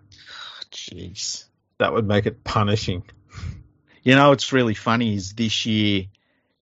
[0.72, 3.04] Jeez, oh, that would make it punishing.
[4.02, 6.06] You know, what's really funny is this year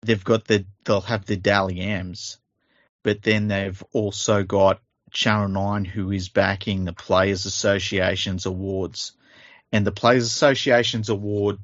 [0.01, 2.37] they've got the they'll have the Dally M's,
[3.01, 4.81] but then they've also got
[5.15, 9.13] Channel 9 who is backing the Players Association's awards.
[9.71, 11.57] And the Players Association's award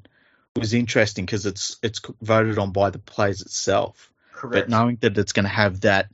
[0.56, 4.10] was interesting because it's it's voted on by the players itself.
[4.32, 4.54] Correct.
[4.54, 6.08] But knowing that it's going to have that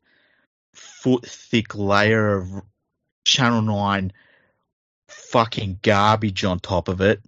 [0.74, 2.62] foot thick layer of
[3.24, 4.12] Channel 9
[5.08, 7.22] fucking garbage on top of it,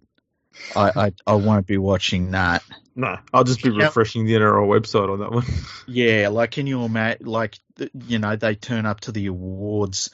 [0.77, 2.63] I, I, I won't be watching that.
[3.01, 5.47] No, I'll just be refreshing the NRL website on that one.
[5.89, 7.27] yeah, like can you imagine?
[7.27, 7.59] Like
[7.95, 10.11] you know, they turn up to the awards,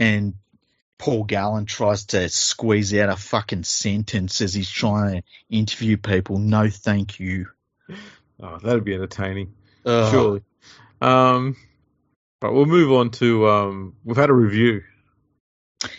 [0.00, 0.34] and
[0.98, 6.38] Paul Gallen tries to squeeze out a fucking sentence as he's trying to interview people.
[6.38, 7.46] No, thank you.
[8.40, 9.54] Oh, that'd be entertaining.
[9.84, 10.42] Uh, Surely.
[11.00, 11.54] Um,
[12.42, 14.82] right, we'll move on to um, we've had a review.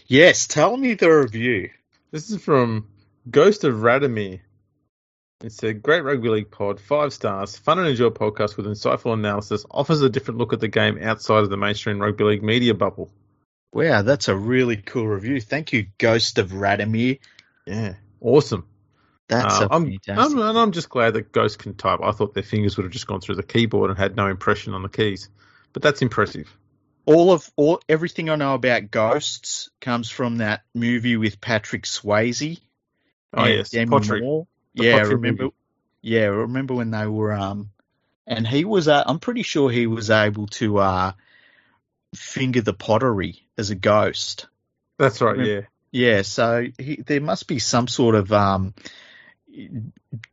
[0.08, 1.70] Yes, tell me the review.
[2.12, 2.90] This is from
[3.32, 4.42] Ghost of Radomir.
[5.42, 9.66] It's a great rugby league pod, five stars, fun and enjoy podcast with insightful analysis,
[9.70, 13.12] offers a different look at the game outside of the mainstream rugby league media bubble.
[13.72, 15.40] Wow, that's a really cool review.
[15.40, 17.20] Thank you, Ghost of Radomir.
[17.66, 18.66] Yeah, awesome.
[19.28, 22.00] That's uh, I'm, I'm, and I'm just glad that Ghost can type.
[22.02, 24.74] I thought their fingers would have just gone through the keyboard and had no impression
[24.74, 25.30] on the keys,
[25.74, 26.48] but that's impressive.
[27.06, 32.60] All of all everything I know about ghosts comes from that movie with Patrick Swayze
[33.34, 34.22] Oh yes, Demi Pottery.
[34.22, 34.48] Moore.
[34.78, 35.44] Yeah, Pottery remember?
[35.44, 35.56] Movie.
[36.02, 37.72] Yeah, remember when they were um,
[38.26, 41.12] and he was uh, I'm pretty sure he was able to uh,
[42.16, 44.48] finger the pottery as a ghost.
[44.98, 45.40] That's right.
[45.40, 45.62] Yeah.
[45.92, 46.22] Yeah.
[46.22, 48.74] So he, there must be some sort of um,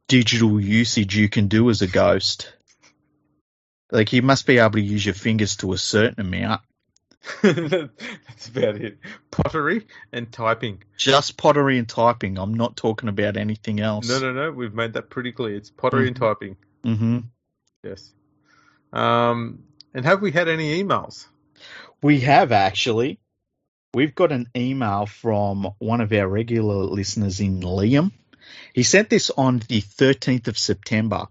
[0.09, 2.53] digital usage you can do as a ghost.
[3.91, 6.63] Like you must be able to use your fingers to a certain amount.
[7.43, 8.99] That's about it.
[9.31, 10.83] Pottery and typing.
[10.97, 12.39] Just pottery and typing.
[12.39, 14.09] I'm not talking about anything else.
[14.09, 14.53] No, no, no.
[14.53, 15.57] We've made that pretty clear.
[15.57, 16.09] It's pottery mm-hmm.
[16.09, 16.57] and typing.
[16.85, 17.19] Mm-hmm.
[17.83, 18.13] Yes.
[18.93, 19.65] Um,
[19.95, 21.27] and have we had any emails?
[22.03, 23.21] We have actually.
[23.95, 28.13] We've got an email from one of our regular listeners in Liam.
[28.73, 31.27] He sent this on the 13th of September.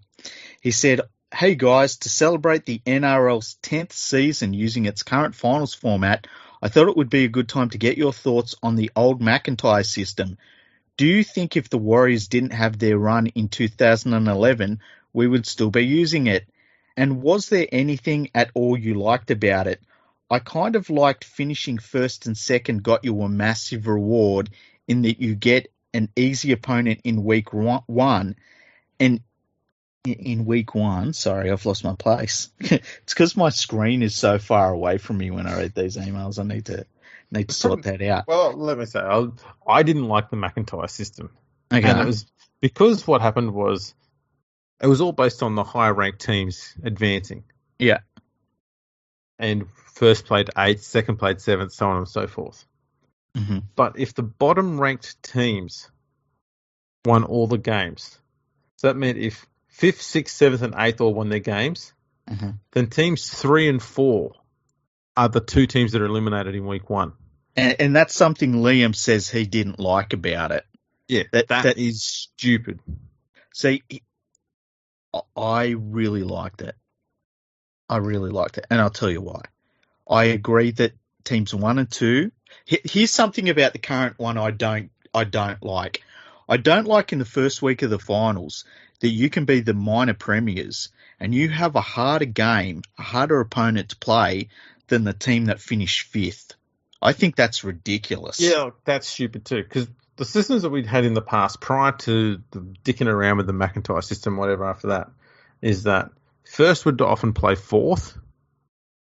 [0.62, 1.02] He said,
[1.36, 6.28] Hey guys, to celebrate the NRL's 10th season using its current finals format,
[6.62, 9.20] I thought it would be a good time to get your thoughts on the old
[9.20, 10.38] McIntyre system.
[10.96, 14.80] Do you think if the Warriors didn't have their run in 2011,
[15.12, 16.48] we would still be using it?
[16.96, 19.82] And was there anything at all you liked about it?
[20.30, 24.52] I kind of liked finishing first and second got you a massive reward
[24.88, 28.36] in that you get an easy opponent in week one
[29.00, 29.22] and
[30.06, 31.14] in, week one.
[31.14, 32.50] Sorry, I've lost my place.
[32.60, 36.40] it's because my screen is so far away from me when I read these emails.
[36.40, 36.86] I need to
[37.32, 38.28] need to sort that out.
[38.28, 39.28] Well, let me say, I,
[39.68, 41.32] I didn't like the McIntyre system.
[41.74, 41.88] Okay.
[41.90, 42.26] And it was
[42.62, 43.94] because what happened was
[44.82, 47.44] it was all based on the higher ranked teams advancing.
[47.80, 48.00] Yeah.
[49.40, 52.66] And first played eighth, second played seventh, so on and so forth.
[53.36, 55.90] hmm But if the bottom ranked teams
[57.06, 58.20] won all the games,
[58.78, 61.94] so that meant if fifth, sixth, seventh, and eighth all won their games,
[62.30, 64.32] hmm then teams three and four
[65.18, 67.14] are the two teams that are eliminated in week one.
[67.56, 70.66] And, and that's something Liam says he didn't like about it.
[71.08, 72.80] Yeah, That- that that- is stupid.
[73.54, 73.84] See,
[75.36, 76.76] I really liked it.
[77.90, 79.42] I really liked it, and I'll tell you why.
[80.10, 80.94] I agree that
[81.24, 82.32] teams one and two.
[82.66, 86.02] Here's something about the current one I don't I don't like.
[86.50, 88.66] I don't like in the first week of the finals
[89.04, 90.88] that you can be the minor premiers
[91.20, 94.48] and you have a harder game, a harder opponent to play
[94.88, 96.54] than the team that finished fifth.
[97.02, 98.40] I think that's ridiculous.
[98.40, 99.62] Yeah, that's stupid too.
[99.62, 103.48] Because the systems that we'd had in the past, prior to the dicking around with
[103.48, 105.10] the McIntyre system, whatever after that,
[105.62, 106.12] is that
[106.46, 108.18] first would often play fourth,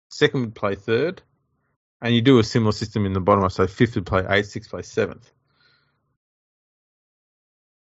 [0.10, 1.22] second would play third,
[2.02, 3.48] and you do a similar system in the bottom.
[3.52, 5.30] So fifth would play eighth, sixth play seventh.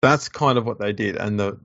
[0.04, 1.60] That's kind of what they did, and the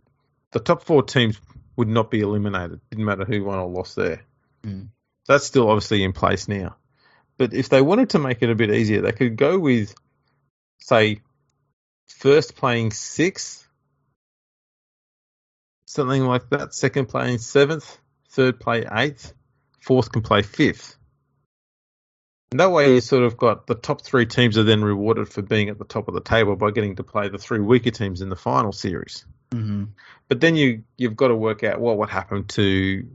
[0.52, 1.40] the top four teams
[1.76, 2.80] would not be eliminated.
[2.90, 4.22] Didn't matter who won or lost there.
[4.62, 4.88] Mm.
[5.26, 6.76] That's still obviously in place now.
[7.38, 9.94] But if they wanted to make it a bit easier, they could go with,
[10.80, 11.20] say,
[12.08, 13.66] first playing sixth,
[15.86, 16.74] something like that.
[16.74, 17.98] Second playing seventh,
[18.28, 19.32] third play eighth,
[19.80, 20.96] fourth can play fifth.
[22.52, 25.40] And that way, you sort of got the top three teams are then rewarded for
[25.40, 28.20] being at the top of the table by getting to play the three weaker teams
[28.20, 29.24] in the final series.
[29.50, 29.84] hmm
[30.28, 33.08] But then you you've got to work out what would happen to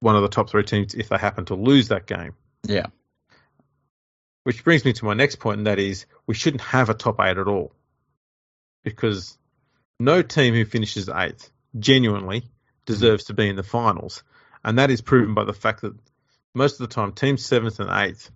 [0.00, 2.34] one of the top three teams if they happen to lose that game.
[2.64, 2.88] Yeah.
[4.44, 7.18] Which brings me to my next point, and that is we shouldn't have a top
[7.18, 7.72] eight at all.
[8.84, 9.38] Because
[9.98, 12.44] no team who finishes eighth genuinely
[12.84, 14.22] deserves to be in the finals.
[14.62, 15.94] And that is proven by the fact that
[16.52, 18.30] most of the time teams seventh and eighth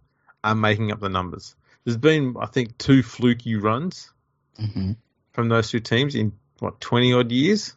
[0.46, 1.54] are making up the numbers.
[1.84, 4.10] There's been, I think, two fluky runs
[4.56, 4.92] hmm
[5.32, 7.74] from those two teams in what, twenty odd years?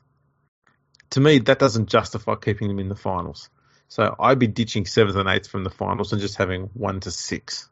[1.10, 3.50] To me, that doesn't justify keeping them in the finals.
[3.90, 7.12] So I'd be ditching seventh and eighth from the finals and just having one to
[7.12, 7.68] six.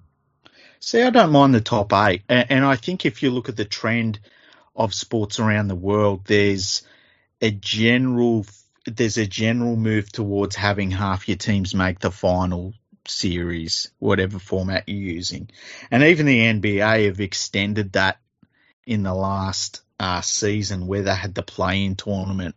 [0.80, 3.56] See, I don't mind the top eight, and, and I think if you look at
[3.56, 4.19] the trend
[4.76, 6.84] of sports around the world, there's
[7.41, 8.45] a general
[8.86, 12.74] there's a general move towards having half your teams make the final
[13.09, 15.49] series, whatever format you're using,
[15.91, 18.19] and even the NBA have extended that
[18.85, 22.55] in the last uh, season where they had the play-in tournament,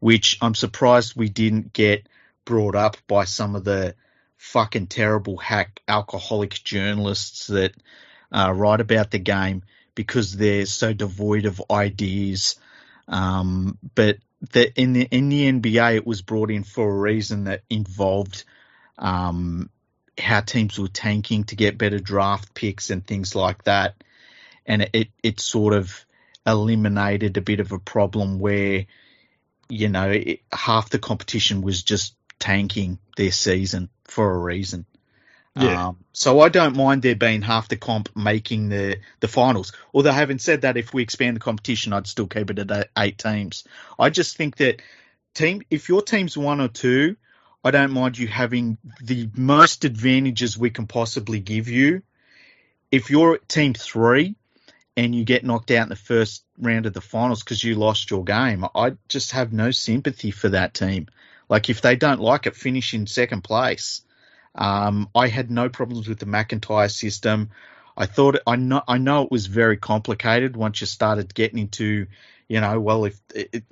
[0.00, 2.08] which I'm surprised we didn't get
[2.44, 3.94] brought up by some of the
[4.38, 7.74] fucking terrible hack alcoholic journalists that
[8.32, 9.62] uh, write about the game
[9.94, 12.56] because they're so devoid of ideas.
[13.08, 14.18] Um, but
[14.52, 18.44] the, in the in the NBA, it was brought in for a reason that involved
[18.96, 19.70] um,
[20.18, 24.02] how teams were tanking to get better draft picks and things like that,
[24.66, 26.04] and it it, sort of
[26.46, 28.86] eliminated a bit of a problem where
[29.68, 34.86] you know it, half the competition was just tanking their season for a reason.
[35.56, 35.88] Yeah.
[35.88, 39.72] Um, so I don't mind there being half the comp making the, the finals.
[39.92, 42.86] Although having said that, if we expand the competition, I'd still keep it at eight-
[42.96, 43.64] eight teams.
[43.98, 44.82] I just think that
[45.34, 47.16] team, if your team's one or two,
[47.68, 52.02] I don't mind you having the most advantages we can possibly give you.
[52.90, 54.36] If you're team three
[54.96, 58.10] and you get knocked out in the first round of the finals because you lost
[58.10, 61.08] your game, I just have no sympathy for that team.
[61.50, 64.00] Like if they don't like it, finish in second place.
[64.54, 67.50] Um, I had no problems with the McIntyre system.
[67.98, 72.06] I thought I know I know it was very complicated once you started getting into,
[72.48, 73.20] you know, well if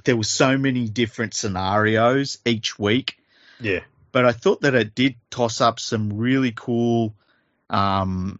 [0.04, 3.16] there were so many different scenarios each week,
[3.60, 3.80] Yeah.
[4.12, 7.14] but I thought that it did toss up some really cool
[7.70, 8.38] um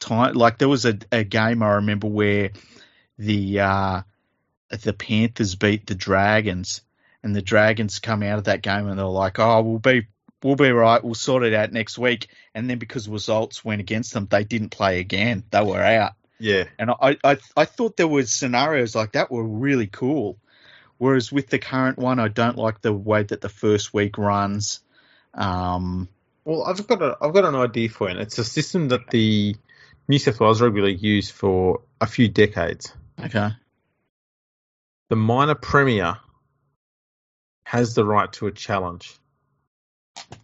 [0.00, 2.50] time like there was a, a game I remember where
[3.18, 4.02] the uh
[4.70, 6.82] the Panthers beat the Dragons
[7.22, 10.06] and the Dragons come out of that game and they're like, Oh, we'll be
[10.42, 14.14] we'll be right, we'll sort it out next week and then because results went against
[14.14, 15.42] them, they didn't play again.
[15.50, 16.12] They were out.
[16.38, 16.64] Yeah.
[16.78, 20.38] And I, I I thought there was scenarios like that were really cool.
[20.98, 24.80] Whereas with the current one, I don't like the way that the first week runs.
[25.34, 26.08] Um,
[26.44, 28.12] Well, I've got a I've got an idea for you.
[28.14, 29.56] And it's a system that the
[30.08, 32.92] New South Wales Rugby League used for a few decades.
[33.24, 33.50] okay.
[35.10, 36.18] The minor premier
[37.64, 39.16] has the right to a challenge.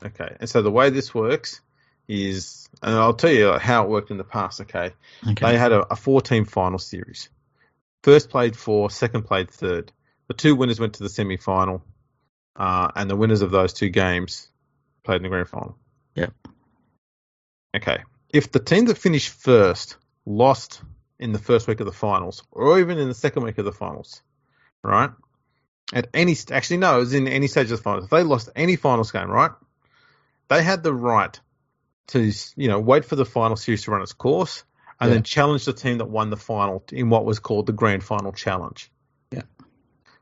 [0.04, 1.60] Okay, and so the way this works
[2.08, 4.60] is, and I'll tell you how it worked in the past.
[4.60, 4.92] Okay,
[5.26, 5.46] Okay.
[5.52, 7.28] they had a, a four-team final series.
[8.02, 9.90] First played four, second played third.
[10.28, 11.82] The two winners went to the semi-final,
[12.56, 14.48] uh, and the winners of those two games
[15.02, 15.76] played in the grand final.
[16.14, 16.32] Yep.
[17.76, 17.98] Okay.
[18.32, 20.80] If the team that finished first lost
[21.18, 23.72] in the first week of the finals, or even in the second week of the
[23.72, 24.22] finals,
[24.82, 25.10] right?
[25.92, 28.04] At any st- actually no, it was in any stage of the finals.
[28.04, 29.50] If they lost any finals game, right?
[30.48, 31.38] They had the right
[32.08, 34.64] to you know wait for the final series to run its course
[35.00, 35.14] and Yeah.
[35.14, 38.32] then challenge the team that won the final in what was called the grand final
[38.32, 38.90] challenge.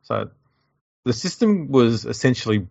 [0.02, 0.30] So
[1.04, 2.66] the system was essentially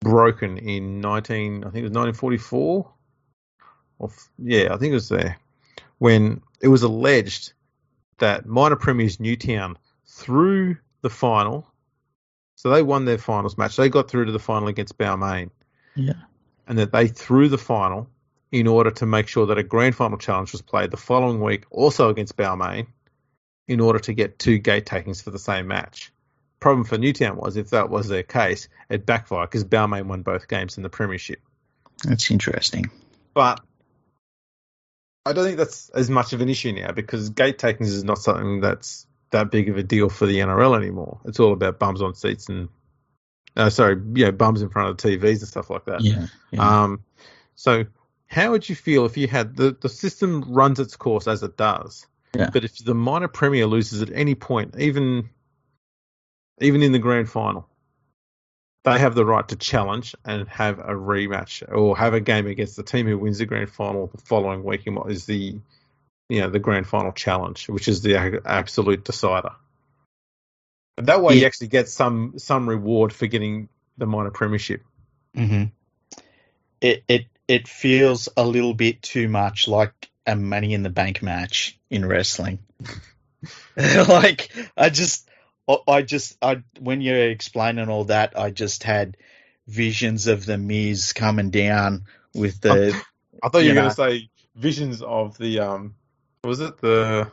[0.00, 2.92] broken in 19 I think it was 1944
[3.98, 5.38] or yeah, I think it was there
[5.98, 7.54] when it was alleged
[8.18, 11.66] that minor premiers Newtown through the final
[12.56, 13.76] so they won their finals match.
[13.76, 15.50] They got through to the final against Balmain
[15.94, 16.14] Yeah.
[16.66, 18.08] and that they threw the final
[18.50, 21.64] in order to make sure that a grand final challenge was played the following week,
[21.70, 22.86] also against Balmain,
[23.68, 26.12] in order to get two gate takings for the same match.
[26.60, 30.48] Problem for Newtown was if that was their case, it backfired because Balmain won both
[30.48, 31.40] games in the Premiership.
[32.04, 32.90] That's interesting.
[33.34, 33.60] But
[35.26, 38.18] I don't think that's as much of an issue now because gate takings is not
[38.18, 41.20] something that's that big of a deal for the NRL anymore.
[41.24, 42.68] It's all about bums on seats and,
[43.56, 46.00] uh, sorry, yeah, bums in front of the TVs and stuff like that.
[46.00, 46.26] Yeah.
[46.52, 46.82] yeah.
[46.84, 47.02] Um,
[47.56, 47.84] so
[48.28, 51.56] how would you feel if you had the, the system runs its course as it
[51.56, 52.50] does, Yeah.
[52.52, 55.30] but if the minor premier loses at any point, even
[56.60, 57.68] even in the grand final,
[58.84, 62.76] they have the right to challenge and have a rematch or have a game against
[62.76, 65.58] the team who wins the grand final the following week in what is the
[66.28, 69.50] you know the grand final challenge, which is the absolute decider.
[70.98, 73.68] And that way, you actually get some some reward for getting
[73.98, 74.82] the minor premiership.
[75.34, 75.64] hmm
[76.80, 81.22] It it it feels a little bit too much like a Money in the Bank
[81.22, 82.58] match in wrestling.
[83.76, 85.28] like I just,
[85.68, 89.16] I- I just, I when you're explaining all that, I just had
[89.66, 92.96] visions of the Miz coming down with the
[93.42, 95.94] I thought you were going to say visions of the um,
[96.44, 97.30] was it the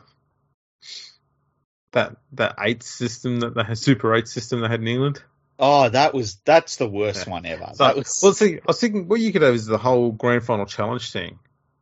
[1.92, 5.22] that that eight system that had Super Eight system they had in England.
[5.60, 7.32] oh that was that's the worst Yeah.
[7.34, 7.70] one ever.
[7.76, 10.44] So, was well, see, I was thinking what you could have is the whole grand
[10.44, 11.38] final challenge thing,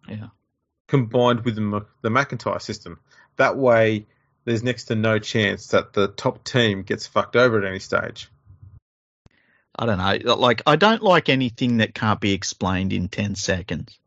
[0.09, 0.27] Yeah.
[0.87, 2.99] combined with the the McIntyre system.
[3.37, 4.05] That way,
[4.45, 8.29] there's next to no chance that the top team gets fucked over at any stage.
[9.75, 10.35] I don't know.
[10.35, 13.97] Like, I don't like anything that can't be explained in 10 seconds.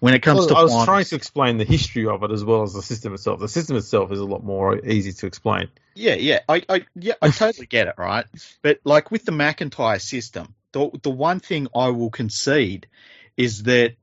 [0.00, 2.30] When it comes Well, to I was finals- trying to explain the history of it
[2.30, 3.40] as well as the system itself.
[3.40, 5.68] The system itself is a lot more easy to explain.
[5.94, 8.26] Yeah, yeah, I, I, yeah, I totally get it, right?
[8.62, 12.88] But like with the McIntyre system, the the one thing I will concede
[13.36, 13.94] is that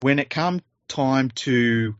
[0.00, 1.96] when it come time to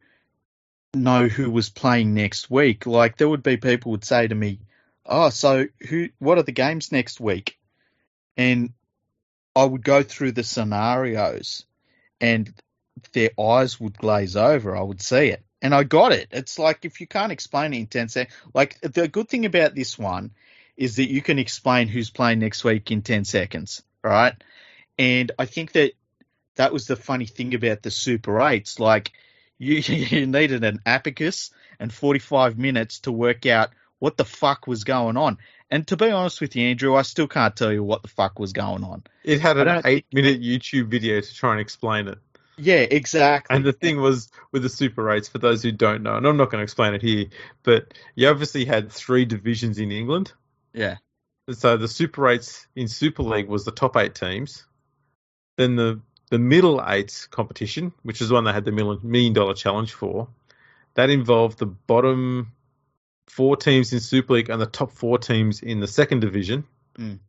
[0.95, 4.61] know who was playing next week, like there would be people would say to me,
[5.07, 6.09] "Oh, so who?
[6.19, 7.59] What are the games next week?"
[8.37, 8.73] And
[9.57, 11.65] I would go through the scenarios,
[12.21, 12.53] and
[13.13, 14.77] their eyes would glaze over.
[14.77, 16.29] I would see it, and I got it.
[16.33, 18.37] It's like if you can't explain it in ten seconds.
[18.53, 20.33] Like the good thing about this one
[20.77, 24.35] is that you can explain who's playing next week in 10 seconds, right?
[24.99, 25.93] And I think that
[26.57, 28.79] that was the funny thing about the Super 8s.
[28.79, 29.13] Like,
[29.59, 34.85] you, you needed an abacus and 45 minutes to work out what the fuck was
[34.85, 35.39] going on.
[35.71, 38.39] And to be honest with you, Andrew, I still can't tell you what the fuck
[38.39, 39.03] was going on.
[39.25, 42.19] It had an eight minute YouTube video to try and explain it.
[42.57, 43.57] Yeah, exactly.
[43.57, 46.37] And the thing was with the Super 8s, for those who don't know, and I'm
[46.37, 47.27] not going to explain it here,
[47.63, 50.33] but you obviously had three divisions in England.
[50.73, 50.99] yeah,
[51.51, 54.65] So the Super 8s in Super League was the top eight teams.
[55.57, 56.01] Then the
[56.35, 60.27] the middle eight competition, which is one they had the million, million dollar challenge for,
[60.95, 62.51] that involved the bottom
[63.29, 66.65] four teams in Super League and the top four teams in the second division.
[66.99, 67.21] Mm.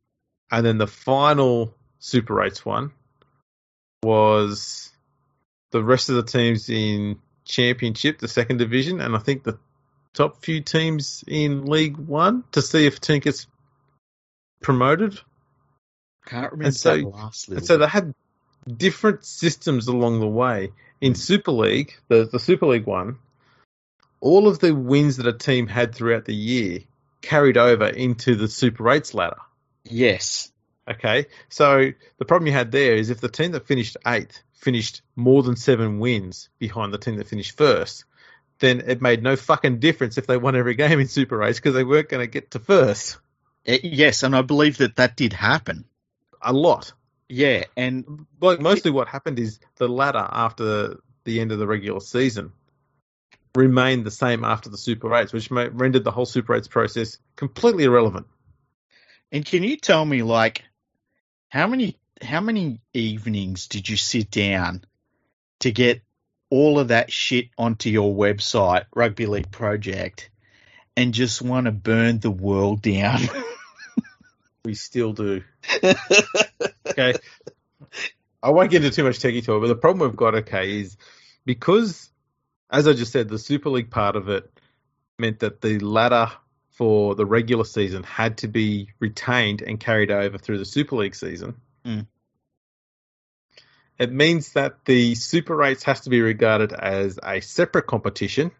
[0.51, 2.93] And then the final Super 8s one
[4.01, 4.91] was
[5.69, 9.59] the rest of the teams in Championship, the second division, and I think the
[10.15, 13.45] top few teams in League One to see if a team gets
[14.61, 15.19] promoted.
[16.25, 18.15] can't remember And so- last And so they had
[18.67, 20.71] different systems along the way.
[21.01, 23.17] In Super League, the, the Super League one,
[24.21, 26.79] all of the wins that a team had throughout the year
[27.21, 29.37] carried over into the Super 8s ladder.
[29.83, 30.51] Yes.
[30.87, 35.01] Okay, so the problem you had there is if the team that finished eighth finished
[35.15, 38.05] more than seven wins behind the team that finished first,
[38.59, 41.73] then it made no fucking difference if they won every game in Super 8s because
[41.73, 43.17] they weren't going to get to first.
[43.65, 45.85] Eh, Yes, and I believe that that did happen.
[46.41, 46.93] A lot.
[47.27, 51.99] Yeah, and Like mostly what happened is the ladder after the end of the regular
[51.99, 52.51] season
[53.55, 57.85] remained the same after the Super 8s, which rendered the whole Super 8s process completely
[57.85, 58.27] irrelevant.
[59.31, 60.63] and can you tell me like
[61.49, 64.83] how many how many evenings did you sit down
[65.61, 66.01] to get
[66.49, 70.29] all of that shit onto your website, Rugby League Project,
[70.95, 73.21] and just want to burn the world down?
[74.65, 75.43] We still do.
[76.97, 77.17] Okay.
[78.41, 80.97] I won't get into too much techie talk, but the problem we've got, okay, is
[81.45, 82.09] because,
[82.69, 84.49] as I just said, the Super League part of it
[85.17, 86.31] meant that the ladder
[86.71, 91.15] for the regular season had to be retained and carried over through the Super League
[91.15, 91.55] season.
[91.85, 92.07] Mm.
[93.97, 98.51] It means that the Super Eights has to be regarded as a separate competition,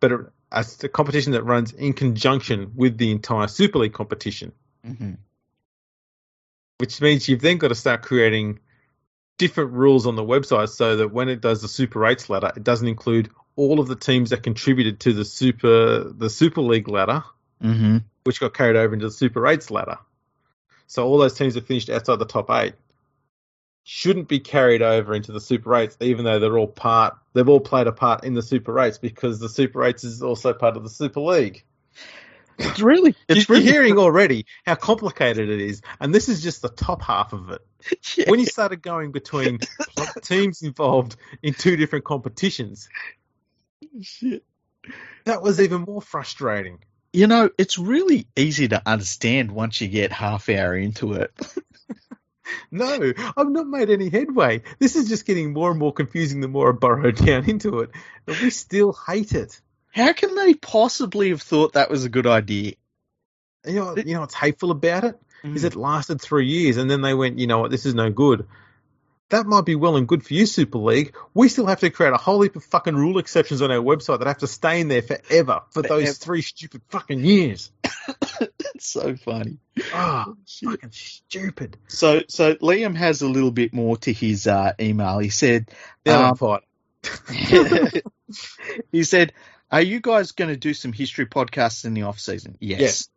[0.00, 4.52] but a, a competition that runs in conjunction with the entire Super League competition
[4.84, 5.14] hmm
[6.78, 8.60] which means you've then got to start creating
[9.36, 12.64] different rules on the website so that when it does the Super Eights ladder, it
[12.64, 17.24] doesn't include all of the teams that contributed to the Super the Super League ladder,
[17.60, 19.96] hmm which got carried over into the Super Eights ladder.
[20.86, 22.74] So all those teams that finished outside the top eight
[23.84, 27.60] shouldn't be carried over into the Super Eights, even though they're all part they've all
[27.60, 30.82] played a part in the Super Eights because the Super Eights is also part of
[30.82, 31.64] the Super League.
[32.58, 36.68] It's really it's You're hearing already how complicated it is, and this is just the
[36.68, 37.60] top half of it.
[38.16, 38.28] Yeah.
[38.28, 39.60] when you started going between
[40.22, 42.88] teams involved in two different competitions,
[44.02, 44.42] Shit.
[45.24, 46.80] that was even more frustrating.
[47.12, 51.32] You know, it's really easy to understand once you get half hour into it.
[52.70, 54.62] No, I've not made any headway.
[54.78, 57.90] This is just getting more and more confusing the more I burrow down into it.
[58.24, 59.60] But we still hate it.
[59.90, 62.74] How can they possibly have thought that was a good idea?
[63.66, 65.66] You know, you know what's hateful about it is Mm.
[65.66, 68.46] it lasted three years, and then they went, you know what, this is no good.
[69.30, 71.14] That might be well and good for you, Super League.
[71.34, 74.18] We still have to create a whole heap of fucking rule exceptions on our website
[74.18, 76.00] that have to stay in there forever for Forever.
[76.06, 77.70] those three stupid fucking years.
[78.74, 79.58] It's so funny.
[79.92, 80.32] Ah,
[80.64, 81.76] fucking stupid.
[81.88, 85.18] So, so Liam has a little bit more to his uh, email.
[85.18, 85.70] He said,
[86.06, 86.36] Um,
[88.92, 89.32] he said,
[89.70, 93.08] "Are you guys going to do some history podcasts in the off season?" Yes,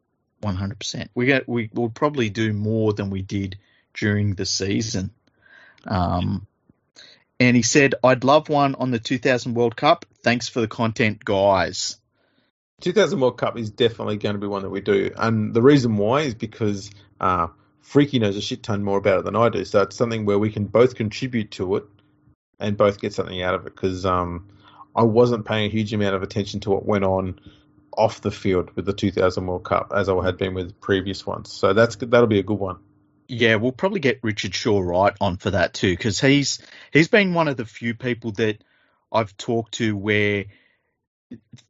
[0.41, 1.11] one hundred percent.
[1.15, 3.57] We get we will probably do more than we did
[3.94, 5.11] during the season.
[5.86, 6.48] Um,
[7.40, 10.06] and he said, "I'd love one on the 2000 World Cup.
[10.22, 11.98] Thanks for the content, guys."
[12.82, 15.98] 2000 World Cup is definitely going to be one that we do, and the reason
[15.98, 17.48] why is because uh,
[17.82, 19.65] Freaky knows a shit ton more about it than I do.
[19.65, 21.84] So it's something where we can both contribute to it
[22.60, 23.76] and both get something out of it.
[23.76, 24.48] Because um,
[24.95, 27.39] I wasn't paying a huge amount of attention to what went on
[27.95, 31.51] off the field with the 2000 World Cup as I had been with previous ones.
[31.51, 32.77] So that's that'll be a good one.
[33.27, 36.59] Yeah, we'll probably get Richard Shaw right on for that too, because he's
[36.91, 38.63] he's been one of the few people that
[39.11, 40.45] I've talked to where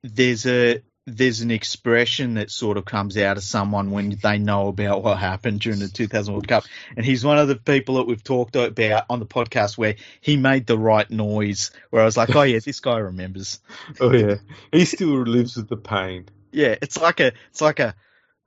[0.04, 4.68] there's a there's an expression that sort of comes out of someone when they know
[4.68, 6.64] about what happened during the 2000 World Cup,
[6.96, 10.38] and he's one of the people that we've talked about on the podcast where he
[10.38, 13.60] made the right noise, where I was like, oh yeah, this guy remembers.
[14.00, 14.36] Oh yeah,
[14.72, 16.28] he still lives with the pain.
[16.52, 17.96] Yeah, it's like a it's like a.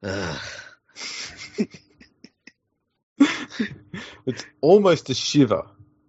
[0.03, 0.41] Ugh.
[4.27, 5.67] It's almost a shiver.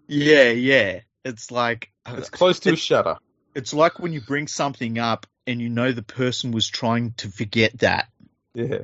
[0.07, 1.01] Yeah, yeah.
[1.23, 3.17] It's like It's close to a shudder.
[3.53, 7.29] It's like when you bring something up and you know the person was trying to
[7.29, 8.07] forget that.
[8.53, 8.79] Yeah.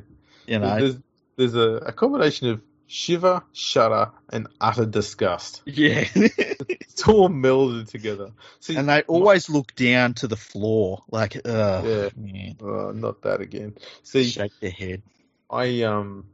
[0.46, 0.96] You know, There's
[1.36, 5.62] there's a, a combination of shiver, shudder, and utter disgust.
[5.66, 6.06] yeah.
[6.94, 8.32] It's all melded together.
[8.60, 12.08] See, and they always look down to the floor, like, ugh, Yeah.
[12.16, 12.56] man.
[12.60, 13.74] oh, not that again.
[14.02, 15.02] See, Shake their head.
[15.50, 16.26] I um,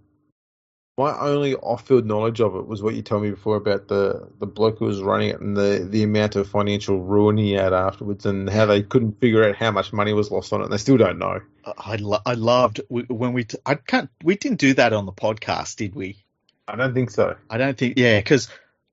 [0.99, 4.47] my only off-field knowledge of it was what you told me before about the the
[4.47, 8.27] bloke who was running it and the the amount of financial ruin he had afterwards,
[8.27, 10.79] and how they couldn't figure out how much money was lost on it, and they
[10.79, 11.41] still don't know.
[11.79, 13.45] I, lo- I loved when we.
[13.45, 14.11] T- I can't.
[14.25, 16.25] We didn't do that on the podcast, did we?
[16.67, 17.37] I don't think so.
[17.49, 17.95] I don't think.
[17.97, 18.49] Yeah, because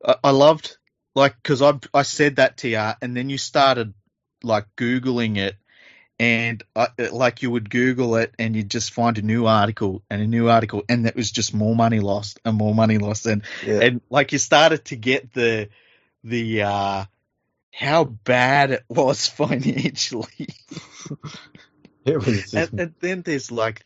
[0.06, 0.78] I, I loved
[1.16, 3.96] like because I I said that to you, and then you started
[4.44, 5.56] like googling it,
[6.20, 10.22] and I, like you would Google it, and you'd just find a new article and
[10.22, 13.44] a new article, and that was just more money lost and more money lost, and
[13.66, 13.80] Yeah.
[13.82, 15.70] and like you started to get the
[16.24, 17.06] the uh
[17.74, 20.28] how bad it was financially.
[22.06, 23.84] It was And, and then there's like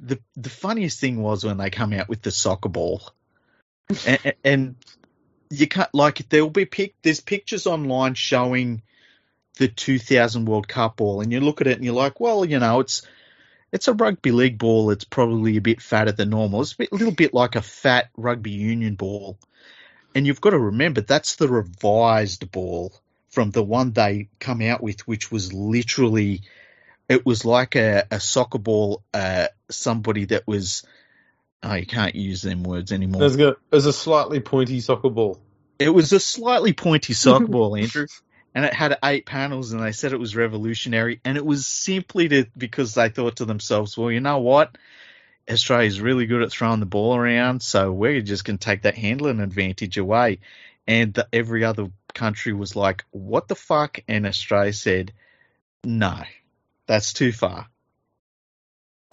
[0.00, 3.02] the the funniest thing was when they come out with the soccer ball,
[4.06, 4.76] and, and
[5.50, 8.82] you can't like there'll be pic there's pictures online showing
[9.58, 12.58] the 2000 World Cup ball, and you look at it and you're like, well, you
[12.58, 13.02] know, it's
[13.72, 14.90] it's a rugby league ball.
[14.90, 16.62] It's probably a bit fatter than normal.
[16.62, 19.38] It's a, bit, a little bit like a fat rugby union ball.
[20.14, 22.92] And you've got to remember that's the revised ball
[23.28, 26.42] from the one they come out with, which was literally,
[27.08, 30.84] it was like a, a soccer ball, uh, somebody that was,
[31.62, 33.20] oh, you can't use them words anymore.
[33.50, 35.40] A, there's a slightly pointy soccer ball.
[35.78, 38.08] It was a slightly pointy soccer ball, Andrew.
[38.54, 41.20] And it had eight panels, and they said it was revolutionary.
[41.24, 44.76] And it was simply to, because they thought to themselves, well, you know what?
[45.48, 48.96] Australia's really good at throwing the ball around, so we're just going to take that
[48.96, 50.40] handling advantage away.
[50.86, 54.00] And the, every other country was like, what the fuck?
[54.08, 55.12] And Australia said,
[55.84, 56.22] no,
[56.86, 57.68] that's too far.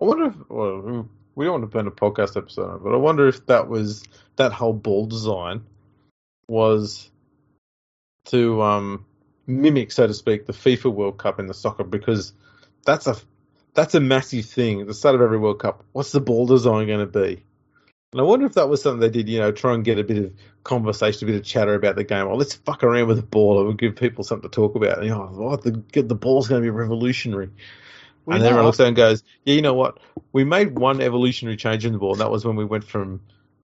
[0.02, 2.98] I wonder if, well, we don't want to put a podcast episode on, but I
[2.98, 4.04] wonder if that was,
[4.36, 5.64] that whole ball design
[6.48, 7.10] was
[8.26, 9.06] to um,
[9.48, 12.34] mimic, so to speak, the FIFA World Cup in the soccer because
[12.86, 13.16] that's a
[13.74, 15.84] that's a massive thing at the start of every World Cup.
[15.94, 17.44] What's the ball design going to be?
[18.12, 20.04] And I wonder if that was something they did, you know, try and get a
[20.04, 20.34] bit of
[20.64, 22.26] conversation, a bit of chatter about the game.
[22.26, 23.60] Well, let's fuck around with the ball.
[23.62, 25.00] It will give people something to talk about.
[25.00, 27.50] And, you know, oh, the, the ball's going to be revolutionary.
[28.26, 30.00] We and then everyone looks down and goes, yeah, you know what?
[30.32, 32.14] We made one evolutionary change in the ball.
[32.14, 33.22] And that was when we went from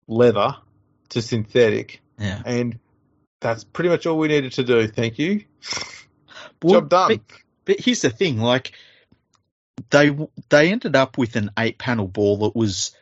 [0.08, 0.56] leather
[1.10, 2.00] to synthetic.
[2.18, 2.42] Yeah.
[2.44, 2.78] And
[3.40, 4.86] that's pretty much all we needed to do.
[4.86, 5.44] Thank you.
[6.62, 7.08] Well, Job done.
[7.08, 7.20] But,
[7.64, 8.72] but here's the thing, like
[9.90, 10.16] they
[10.48, 12.94] they ended up with an eight panel ball that was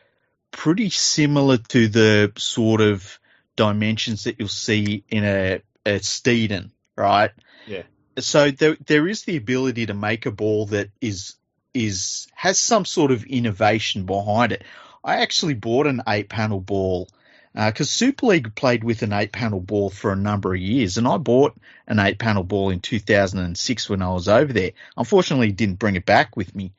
[0.51, 3.19] pretty similar to the sort of
[3.55, 7.31] dimensions that you'll see in a, a Steeden, right?
[7.67, 7.83] Yeah.
[8.17, 11.35] So there there is the ability to make a ball that is
[11.73, 14.63] is has some sort of innovation behind it.
[15.03, 17.09] I actually bought an eight panel ball
[17.53, 20.97] because uh, Super League played with an eight panel ball for a number of years,
[20.97, 21.57] and I bought
[21.87, 24.71] an eight panel ball in 2006 when I was over there.
[24.95, 26.73] Unfortunately, didn't bring it back with me,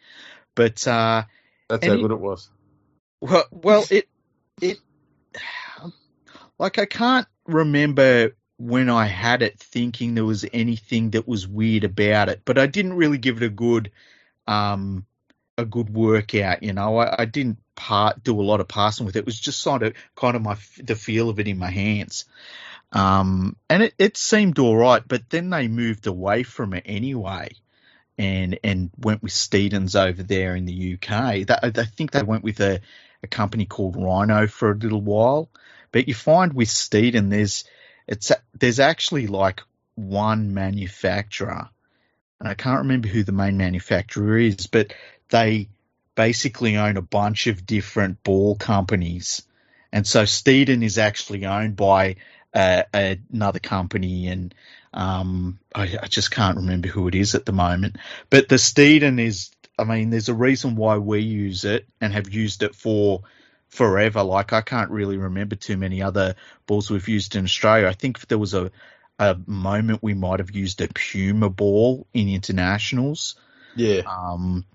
[0.54, 1.24] but uh,
[1.68, 2.50] that's how good it was.
[3.20, 4.08] Well, well, it
[4.60, 4.78] it
[6.58, 11.84] like I can't remember when I had it thinking there was anything that was weird
[11.84, 13.90] about it, but I didn't really give it a good
[14.46, 15.04] um
[15.58, 16.62] a good workout.
[16.62, 19.20] You know, I, I didn't part do a lot of passing with it.
[19.20, 22.26] It was just sort of kind of my the feel of it in my hands.
[22.92, 27.52] Um, and it, it seemed all right, but then they moved away from it anyway,
[28.18, 31.46] and and went with Steedens over there in the UK.
[31.46, 32.80] That, I think they went with a,
[33.22, 35.48] a company called Rhino for a little while.
[35.90, 37.64] But you find with Steeden, there's
[38.06, 39.62] it's there's actually like
[39.94, 41.70] one manufacturer,
[42.40, 44.92] and I can't remember who the main manufacturer is, but
[45.30, 45.68] they
[46.20, 49.40] basically own a bunch of different ball companies.
[49.90, 52.16] And so Steeden is actually owned by
[52.52, 54.54] uh, another company, and
[54.92, 57.96] um, I, I, just can't remember who it is at the moment.
[58.28, 62.28] But the Steeden is, I mean, there's a reason why we use it and have
[62.28, 63.22] used it for
[63.70, 64.22] forever.
[64.22, 66.34] Like I can't really remember too many other
[66.66, 67.88] balls we've used in Australia.
[67.88, 68.70] I think there was a
[69.18, 73.36] a moment we might have used a Puma ball in internationals.
[73.74, 74.02] Yeah.
[74.06, 74.66] Um,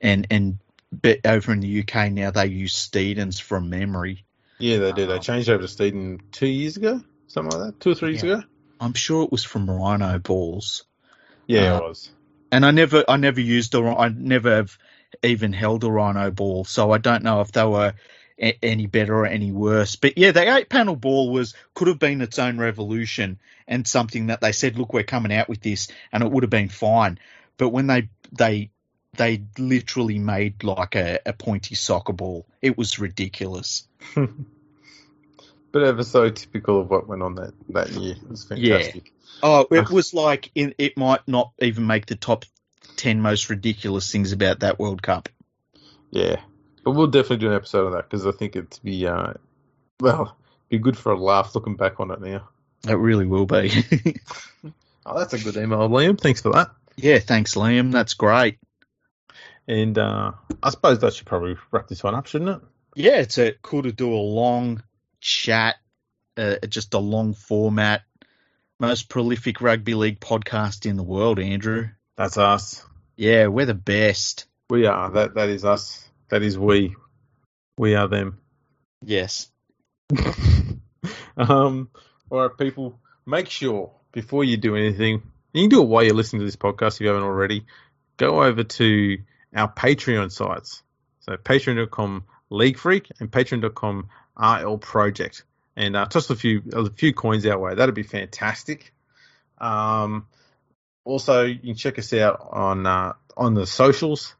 [0.00, 0.58] and and
[1.00, 4.24] but over in the UK now they use Steedens from memory.
[4.58, 5.06] Yeah, they do.
[5.06, 8.10] They um, changed over to Steeden two years ago, something like that, two or three
[8.10, 8.34] years yeah.
[8.34, 8.42] ago.
[8.80, 10.84] I'm sure it was from Rhino balls.
[11.46, 12.10] Yeah, uh, it was.
[12.52, 14.78] And I never, I never used a, I never have
[15.22, 17.94] even held a Rhino ball, so I don't know if they were
[18.40, 19.96] a- any better or any worse.
[19.96, 24.26] But yeah, the eight panel ball was could have been its own revolution and something
[24.26, 27.18] that they said, look, we're coming out with this, and it would have been fine.
[27.56, 28.70] But when they they
[29.16, 32.46] they literally made like a, a pointy soccer ball.
[32.62, 33.86] It was ridiculous.
[34.14, 38.14] but ever so typical of what went on that, that year.
[38.14, 39.06] It was fantastic.
[39.06, 39.10] Yeah.
[39.42, 42.44] Oh, it was like it, it might not even make the top
[42.96, 45.28] 10 most ridiculous things about that World Cup.
[46.10, 46.36] Yeah.
[46.84, 49.32] But we'll definitely do an episode of that because I think it'd be, uh,
[50.00, 50.36] well,
[50.68, 52.48] be good for a laugh looking back on it now.
[52.86, 53.72] It really will be.
[55.06, 56.20] oh, that's a good email, Liam.
[56.20, 56.70] Thanks for that.
[56.96, 57.92] Yeah, thanks, Liam.
[57.92, 58.58] That's great.
[59.66, 60.32] And uh,
[60.62, 62.68] I suppose that should probably wrap this one up, shouldn't it?
[62.96, 64.82] Yeah, it's a cool to do a long
[65.20, 65.76] chat,
[66.36, 68.02] uh, just a long format.
[68.78, 71.88] Most prolific rugby league podcast in the world, Andrew.
[72.16, 72.84] That's us.
[73.16, 74.46] Yeah, we're the best.
[74.68, 75.10] We are.
[75.10, 76.06] That that is us.
[76.28, 76.94] That is we.
[77.78, 78.38] We are them.
[79.02, 79.48] Yes.
[81.36, 81.88] um.
[82.30, 82.98] All right, people.
[83.26, 85.22] Make sure before you do anything,
[85.52, 87.66] you can do it while you're listening to this podcast if you haven't already.
[88.16, 89.18] Go over to
[89.54, 90.82] our Patreon sites.
[91.20, 95.44] So patreon.com League Freak and patreon.com RL Project.
[95.76, 97.74] And uh, toss a few a few coins our way.
[97.74, 98.92] That'd be fantastic.
[99.58, 100.26] Um,
[101.04, 104.34] also, you can check us out on uh, on the socials.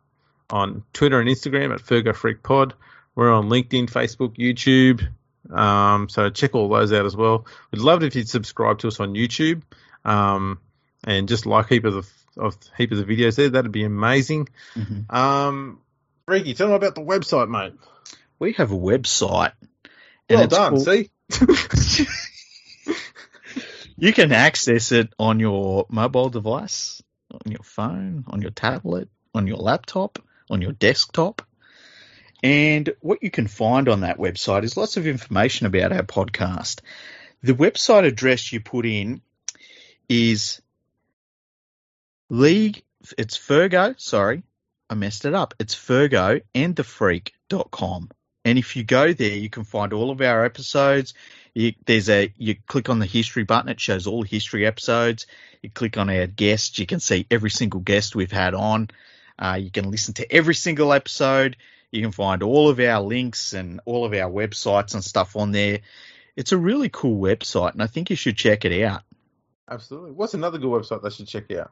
[0.51, 2.75] on Twitter and Instagram at Fergo Freak Pod.
[3.15, 5.07] We're on LinkedIn, Facebook, YouTube.
[5.53, 7.47] Um, so check all those out as well.
[7.71, 9.63] We'd love it if you'd subscribe to us on YouTube
[10.05, 10.59] um,
[11.05, 13.49] and just like heap of the of heap of the videos there.
[13.51, 14.49] That'd be amazing.
[14.75, 15.13] Mhm.
[15.15, 15.81] Um,
[16.27, 17.75] Freaky, tell me about the website, mate.
[18.39, 19.53] We have a website.
[20.29, 20.73] and Well it's done.
[20.73, 22.07] called- See,
[23.97, 27.01] You can access it on your mobile device,
[27.31, 30.19] on your phone, on your tablet, on your laptop,
[30.51, 31.43] on your desktop.
[32.43, 36.81] And what you can find on that website is lots of information about our podcast.
[37.43, 39.23] The website address you put in
[40.09, 40.61] is
[42.31, 42.83] League,
[43.19, 44.43] it's Fergo, sorry,
[44.89, 45.55] I messed it up.
[45.59, 48.11] It's Fergo and the freak.com.
[48.45, 51.15] And if you go there, you can find all of our episodes.
[51.55, 55.27] You, there's a you click on the history button, it shows all history episodes.
[55.63, 58.89] You click on our guests, you can see every single guest we've had on.
[59.39, 61.57] Uh, you can listen to every single episode.
[61.91, 65.53] You can find all of our links and all of our websites and stuff on
[65.53, 65.81] there.
[66.37, 69.03] It's a really cool website, and I think you should check it out.
[69.71, 70.11] absolutely.
[70.11, 71.71] What's another good website they should check out?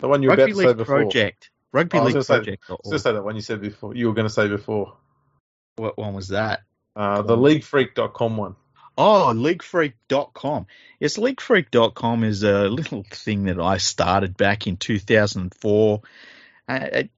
[0.00, 0.96] The one you were Rugby about to say before.
[0.96, 1.50] Project.
[1.72, 2.64] Rugby I was League gonna say- Project.
[2.68, 3.94] I was going to say that one you said before.
[3.94, 4.96] You were going to say before.
[5.76, 6.62] What one was that?
[6.94, 8.54] Uh, the leaguefreak.com one.
[8.96, 10.66] Oh, leaguefreak.com.
[11.00, 16.00] Yes, leaguefreak.com is a little thing that I started back in 2004.
[16.68, 17.08] I, I,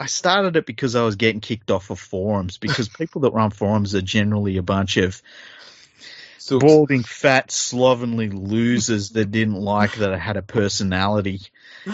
[0.00, 3.50] I started it because I was getting kicked off of forums because people that run
[3.50, 5.20] forums are generally a bunch of
[6.38, 11.40] So, balding, fat, slovenly losers that didn't like that I had a personality.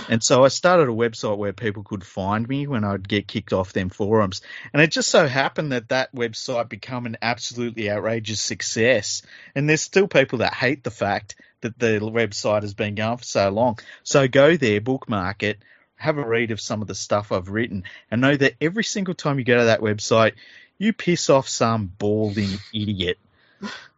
[0.08, 3.52] And so I started a website where people could find me when I'd get kicked
[3.52, 4.42] off them forums.
[4.72, 9.22] And it just so happened that that website became an absolutely outrageous success.
[9.54, 13.24] And there's still people that hate the fact that the website has been going for
[13.24, 13.78] so long.
[14.02, 15.58] So go there, bookmark it,
[15.96, 19.14] have a read of some of the stuff I've written, and know that every single
[19.14, 20.32] time you go to that website,
[20.76, 23.18] you piss off some balding idiot,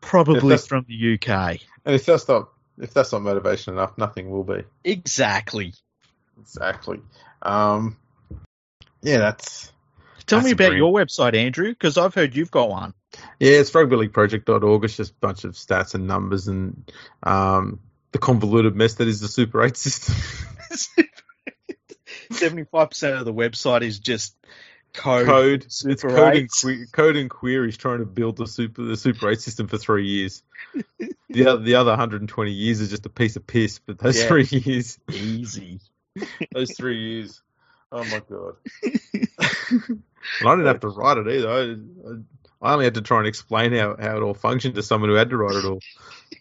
[0.00, 1.60] probably from the UK.
[1.84, 4.64] and if that's not if that's not motivation enough, nothing will be.
[4.84, 5.72] Exactly.
[6.40, 7.00] Exactly.
[7.42, 7.96] Um,
[9.02, 9.72] yeah, that's
[10.26, 10.78] Tell That's me about brilliant.
[10.78, 12.94] your website, Andrew, because I've heard you've got one.
[13.38, 13.52] yeah.
[13.52, 14.84] It's rugbyleagueproject.org.
[14.84, 16.90] It's just a bunch of stats and numbers and
[17.22, 17.78] um,
[18.10, 20.16] the convoluted mess that is the Super Eight system.
[22.32, 24.34] Seventy-five percent of the website is just
[24.96, 25.26] code.
[25.26, 25.64] code.
[25.84, 29.40] It's code and, que- code and queries trying to build the super the Super Eight
[29.40, 30.42] system for three years.
[31.28, 33.78] the other the other 120 years is just a piece of piss.
[33.78, 34.28] But those Yeah.
[34.28, 35.80] three years, Easy.
[36.52, 37.42] those three years,
[37.92, 38.56] oh my god.
[39.70, 40.02] and
[40.48, 41.50] I didn't have to write it either.
[41.50, 42.16] I,
[42.68, 45.16] I only had to try and explain how, how it all functioned to someone who
[45.16, 45.80] had to write it all.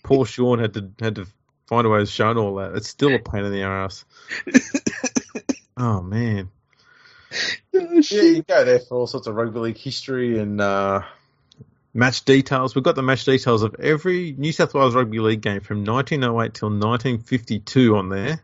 [0.04, 1.28] Poor Sean had to had to
[1.68, 2.74] find a way of showing all that.
[2.76, 4.06] It's still a pain in the ass.
[5.78, 6.50] oh man.
[7.74, 11.02] Yeah, you go there for all sorts of rugby league history and uh,
[11.94, 12.76] match details.
[12.76, 16.54] We've got the match details of every New South Wales rugby league game from 1908
[16.54, 18.42] till 1952 on there,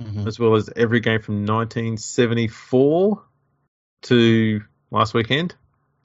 [0.00, 0.26] Mhm.
[0.26, 3.22] as well as every game from 1974
[4.02, 4.60] to
[4.90, 5.54] last weekend.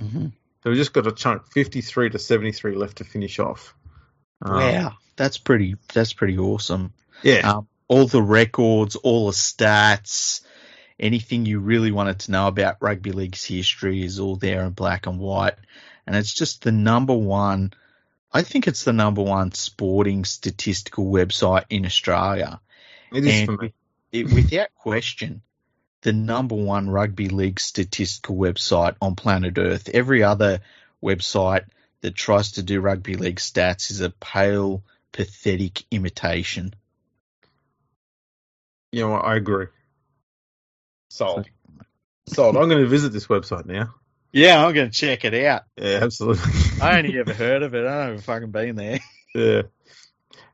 [0.02, 0.32] Mhm.
[0.64, 3.74] So we've just got a chunk 53 to 73 left to finish off.
[4.42, 5.76] Um, Wow, that's pretty.
[5.94, 6.94] That's pretty awesome.
[7.24, 7.50] Yeah.
[7.50, 10.42] Um, all the records, all the stats,
[11.00, 15.08] anything you really wanted to know about rugby league's history is all there in black
[15.08, 15.56] and white,
[16.06, 17.74] and it's just the number one.
[18.32, 22.60] I think it's the number one sporting statistical website in Australia.
[23.14, 23.74] it is and for me.
[24.12, 25.42] it, without question,
[26.02, 29.90] the number one rugby league statistical website on planet Earth.
[29.94, 30.60] Every other
[31.02, 31.66] website
[32.02, 36.76] that tries to do rugby league stats is a pale, pathetic imitation.
[38.92, 39.14] You know?
[39.16, 39.68] I agree.
[41.16, 41.48] Sold.
[42.28, 42.58] Sold.
[42.58, 43.96] I'm going to visit this website now.
[44.34, 45.64] Yeah, I'm going to check it out.
[45.78, 46.52] Yeah, absolutely.
[46.82, 47.86] I only ever heard of it.
[47.86, 49.00] I haven't fucking been there.
[49.34, 49.64] Yeah.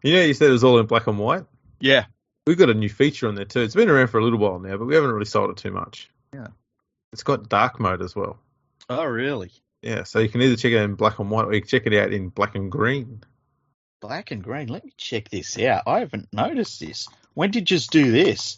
[0.02, 1.44] You know, you said it was all in black and white.
[1.80, 2.06] Yeah.
[2.48, 3.62] We've got a new feature on there too.
[3.62, 5.70] It's been around for a little while now, but we haven't really sold it too
[5.70, 6.10] much.
[6.34, 6.48] Yeah.
[7.14, 8.40] It's got dark mode as well.
[8.90, 9.52] Oh, really?
[9.84, 11.68] Yeah, so you can either check it out in black and white or you can
[11.68, 13.24] check it out in black and green.
[14.00, 14.68] Black and green.
[14.68, 15.84] Let me check this out.
[15.86, 17.08] I haven't noticed this.
[17.36, 18.58] When did you just do this?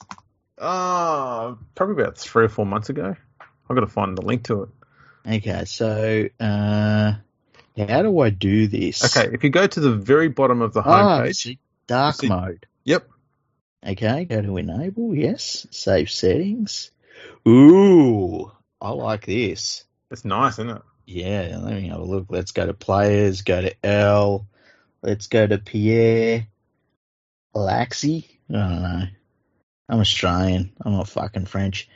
[0.57, 3.15] Uh, probably about three or four months ago.
[3.69, 4.69] I've got to find the link to it.
[5.25, 7.13] Okay, so uh,
[7.77, 9.15] how do I do this?
[9.17, 11.35] Okay, if you go to the very bottom of the Ah, homepage.
[11.35, 12.65] see, dark see- mode.
[12.84, 13.07] Yep.
[13.85, 15.15] Okay, go to enable.
[15.15, 16.91] Yes, save settings.
[17.47, 18.51] Ooh,
[18.81, 19.84] I like this.
[20.11, 20.81] It's nice, isn't it?
[21.05, 22.27] Yeah, let me have a look.
[22.30, 23.41] Let's go to players.
[23.41, 24.47] Go to L.
[25.01, 26.47] Let's go to Pierre
[27.55, 28.25] Laxi.
[28.49, 29.03] I don't know.
[29.89, 30.72] I'm Australian.
[30.84, 31.89] I'm not fucking French.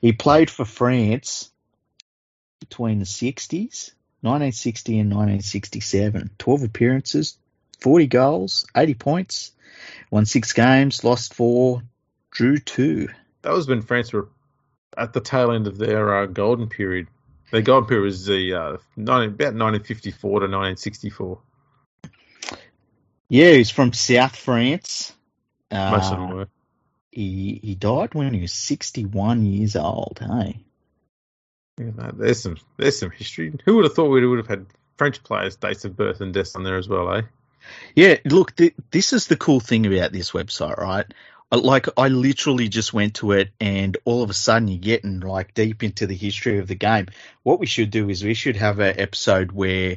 [0.00, 1.50] He played for France
[2.60, 6.30] between the 60s, 1960 and 1967.
[6.38, 7.38] 12 appearances,
[7.80, 9.52] 40 goals, 80 points,
[10.10, 11.82] won six games, lost four,
[12.30, 13.08] drew two.
[13.42, 14.28] That was when France were
[14.96, 17.08] at the tail end of their uh, golden period.
[17.50, 21.38] Their golden period was the uh, 19, about 1954 to 1964.
[23.28, 25.12] Yeah, he's from South France.
[25.70, 26.48] Most of Uh, them were.
[27.18, 30.20] He he died when he was 61 years old.
[30.20, 30.60] Hey,
[31.76, 33.52] Yeah, no, there's some there's some history.
[33.64, 34.66] Who would have thought we would have had
[34.96, 37.22] French players' dates of birth and deaths on there as well, eh?
[37.96, 38.18] yeah.
[38.24, 41.06] Look, th- this is the cool thing about this website, right?
[41.50, 45.54] Like, I literally just went to it, and all of a sudden, you're getting like
[45.54, 47.06] deep into the history of the game.
[47.42, 49.96] What we should do is we should have an episode where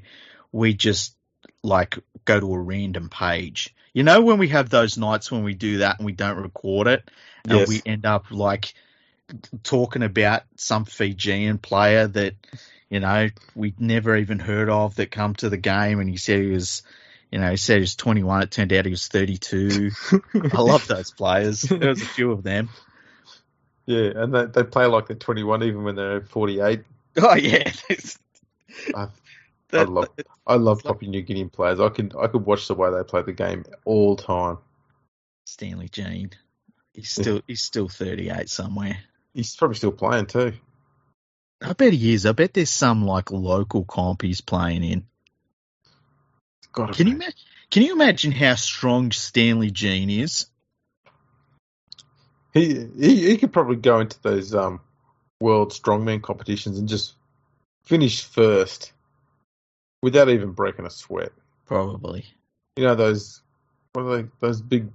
[0.52, 1.15] we just
[1.61, 3.76] like go to a random page.
[3.93, 6.88] You know, when we have those nights when we do that and we don't record
[6.88, 7.09] it,
[7.43, 7.68] and Yes.
[7.68, 8.73] we end up like
[9.63, 12.35] talking about some Fijian player that
[12.89, 16.41] you know we'd never even heard of that come to the game, and he said
[16.41, 16.84] he was,
[17.31, 18.43] you know, he said he was 21.
[18.43, 19.91] It turned out he was 32.
[20.53, 21.61] I love those players.
[21.61, 22.69] There was a few of them.
[23.85, 26.81] Yeah, and they, they play like they're 21 even when they're 48.
[27.18, 27.72] Oh yeah,
[29.72, 30.10] There's- I, that- love
[30.48, 31.80] I love Papua New Guinean players.
[31.80, 34.57] I can I could watch the way they play the game all time.
[35.45, 36.31] Stanley Gene.
[36.93, 38.98] He's still he's still 38 somewhere.
[39.34, 40.53] He's probably still playing too.
[41.61, 42.26] I bet he is.
[42.26, 45.06] I bet there's some like local comp he's playing in.
[46.73, 47.26] God, Can you ma-
[47.69, 50.48] can you imagine how strong Stanley Gene is?
[52.53, 54.81] He, he he could probably go into those um
[55.39, 57.14] world strongman competitions and just
[57.84, 58.91] finish first
[60.02, 61.32] without even breaking a sweat.
[61.65, 62.26] Probably.
[62.76, 63.41] You know those
[63.94, 64.90] what are they, those big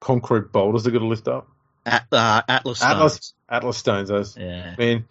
[0.00, 1.48] concrete boulders they're going to lift up.
[1.86, 2.82] At, uh, Atlas.
[2.82, 3.34] Atlas Stones.
[3.48, 4.08] Atlas stones.
[4.08, 4.74] Those Yeah.
[4.78, 5.08] man.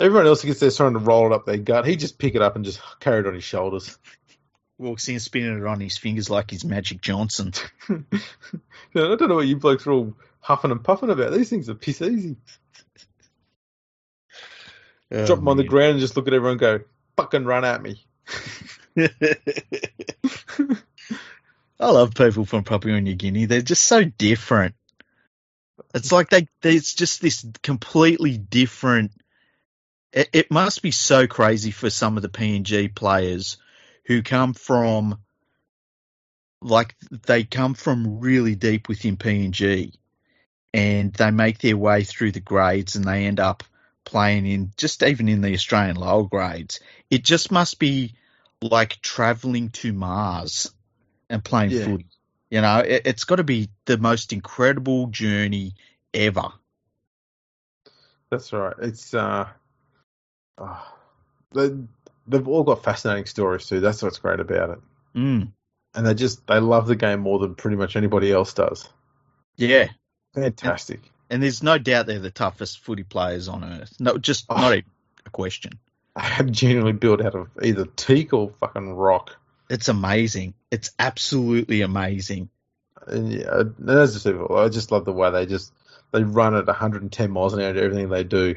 [0.00, 1.84] Everyone else gets there trying to roll it up their gut.
[1.86, 3.98] He just pick it up and just carry it on his shoulders.
[4.78, 7.52] Walks in spinning it on his fingers like he's Magic Johnson.
[7.88, 7.96] I
[8.94, 11.32] don't know what you blokes are all huffing and puffing about.
[11.32, 12.36] These things are piss easy.
[15.10, 16.80] Oh, Drop them on the ground and just look at everyone and go,
[17.16, 18.04] fucking run at me.
[21.80, 23.46] I love people from Papua New Guinea.
[23.46, 24.74] They're just so different.
[25.94, 29.12] It's like they, there's just this completely different.
[30.12, 33.58] It, it must be so crazy for some of the PNG players
[34.06, 35.18] who come from,
[36.60, 36.96] like,
[37.26, 39.92] they come from really deep within PNG
[40.74, 43.62] and they make their way through the grades and they end up
[44.08, 46.80] playing in just even in the Australian lower grades.
[47.10, 48.14] It just must be
[48.62, 50.72] like traveling to Mars
[51.28, 51.84] and playing Yeah.
[51.84, 52.06] footy.
[52.50, 55.74] You know, it, it's got to be the most incredible journey
[56.14, 56.48] ever.
[58.30, 58.74] That's right.
[58.80, 59.48] It's uh,
[60.56, 60.84] uh
[61.54, 61.70] they
[62.26, 63.80] they've all got fascinating stories too.
[63.80, 64.78] That's what's great about it.
[65.14, 65.52] Mm.
[65.94, 68.88] And they just they love the game more than pretty much anybody else does.
[69.56, 69.88] Yeah,
[70.34, 71.00] Fantastic.
[71.02, 73.94] and there's no doubt they're the toughest footy players on earth.
[74.00, 74.56] No, just Oh.
[74.56, 74.90] not even
[75.26, 75.78] a question.
[76.16, 79.36] I have genuinely built out of either teak or fucking rock.
[79.70, 80.54] It's amazing.
[80.70, 82.48] It's absolutely amazing.
[83.06, 85.72] And yeah, as I said, I just love the way they just
[86.12, 88.56] they run at 110 miles an hour to everything they do.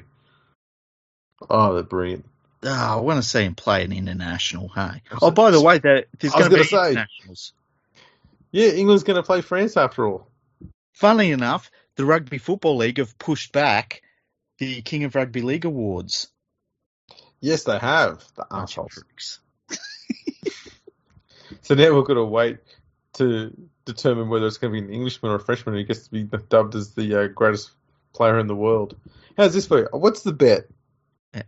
[1.49, 2.25] Oh, they're brilliant.
[2.63, 4.69] Ah, I want to see him play an international.
[4.69, 5.01] Hey.
[5.21, 6.89] Oh, by the way, there, there's going to be say.
[6.91, 7.53] internationals.
[8.51, 10.27] Yeah, England's going to play France after all.
[10.93, 14.01] Funnily enough, the Rugby Football League have pushed back
[14.57, 16.27] the King of Rugby League awards.
[17.39, 18.23] Yes, they have.
[18.35, 19.03] The Bunch of arseholes.
[19.03, 19.39] pricks.
[21.63, 22.59] So now we've got to wait
[23.13, 23.55] to
[23.85, 26.23] determine whether it's going to be an Englishman or a Frenchman who gets to be
[26.23, 27.71] dubbed as the uh, greatest
[28.13, 28.95] player in the world.
[29.37, 29.87] How's this for you?
[29.91, 30.67] What's the bet?
[31.33, 31.43] Yeah.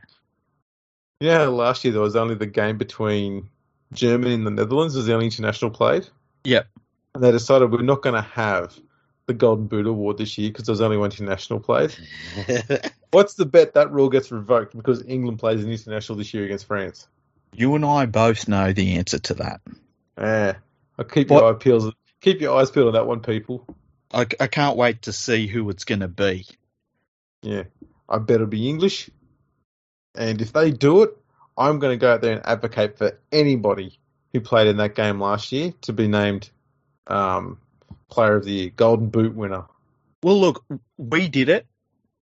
[1.20, 3.50] You know last year there was only the game between
[3.94, 6.08] Germany and the Netherlands was the only international played?
[6.44, 6.68] Yep.
[7.16, 8.78] And they decided we're not going to have
[9.26, 11.96] the Golden Boot Award this year because there's only one international played.
[13.12, 16.66] What's the bet that rule gets revoked because England plays an international this year against
[16.68, 17.08] France?
[17.56, 19.62] you and I both know the answer to that.
[20.18, 20.56] Yeah.
[20.98, 21.96] I'll keep What- your eye peeled.
[22.22, 23.66] Keep your eyes peeled on that one, people.
[24.14, 26.46] I, I can't wait to see who it's going to be.
[27.42, 27.64] Yeah,
[28.08, 29.10] I better be English.
[30.16, 31.18] And if they do it,
[31.58, 34.00] I'm going to go out there and advocate for anybody
[34.32, 36.50] who played in that game last year to be named
[37.08, 37.58] um,
[38.10, 39.66] Player of the Year, Golden Boot winner.
[40.22, 40.64] Well, look,
[40.98, 41.66] we did it,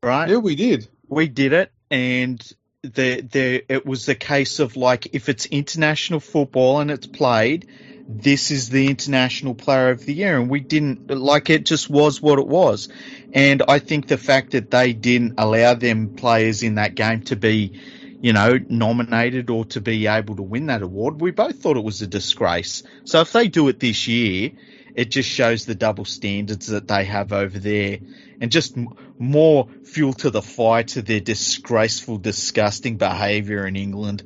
[0.01, 0.29] right?
[0.29, 0.87] Yeah, we did.
[1.07, 2.41] We did it, and
[2.81, 7.67] the the it was the case of like if it's international football and it's played,
[8.07, 11.65] this is the international player of the year, and we didn't like it.
[11.65, 12.89] Just was what it was,
[13.33, 17.35] and I think the fact that they didn't allow them players in that game to
[17.35, 17.79] be,
[18.21, 21.83] you know, nominated or to be able to win that award, we both thought it
[21.83, 22.83] was a disgrace.
[23.05, 24.51] So if they do it this year,
[24.95, 27.99] it just shows the double standards that they have over there,
[28.39, 28.89] and just m-
[29.19, 34.23] more fuel to the fire to their disgraceful, disgusting behaviour in England.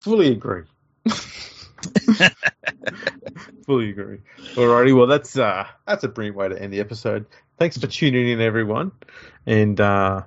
[0.00, 0.64] Fully agree.
[3.66, 4.18] Fully agree.
[4.54, 7.26] Alrighty, well that's uh that's a brilliant way to end the episode.
[7.58, 8.92] Thanks for tuning in, everyone.
[9.46, 10.22] And uh,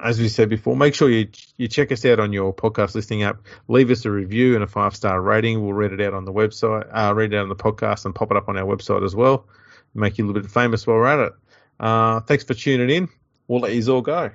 [0.00, 3.22] as we said before, make sure you you check us out on your podcast listening
[3.22, 3.40] app.
[3.68, 5.62] Leave us a review and a five star rating.
[5.62, 8.14] We'll read it out on the website, uh, read it out on the podcast, and
[8.14, 9.46] pop it up on our website as well.
[9.94, 11.32] Make you a little bit famous while we're at it.
[11.78, 13.08] Uh, thanks for tuning in.
[13.46, 14.30] We'll let you all go.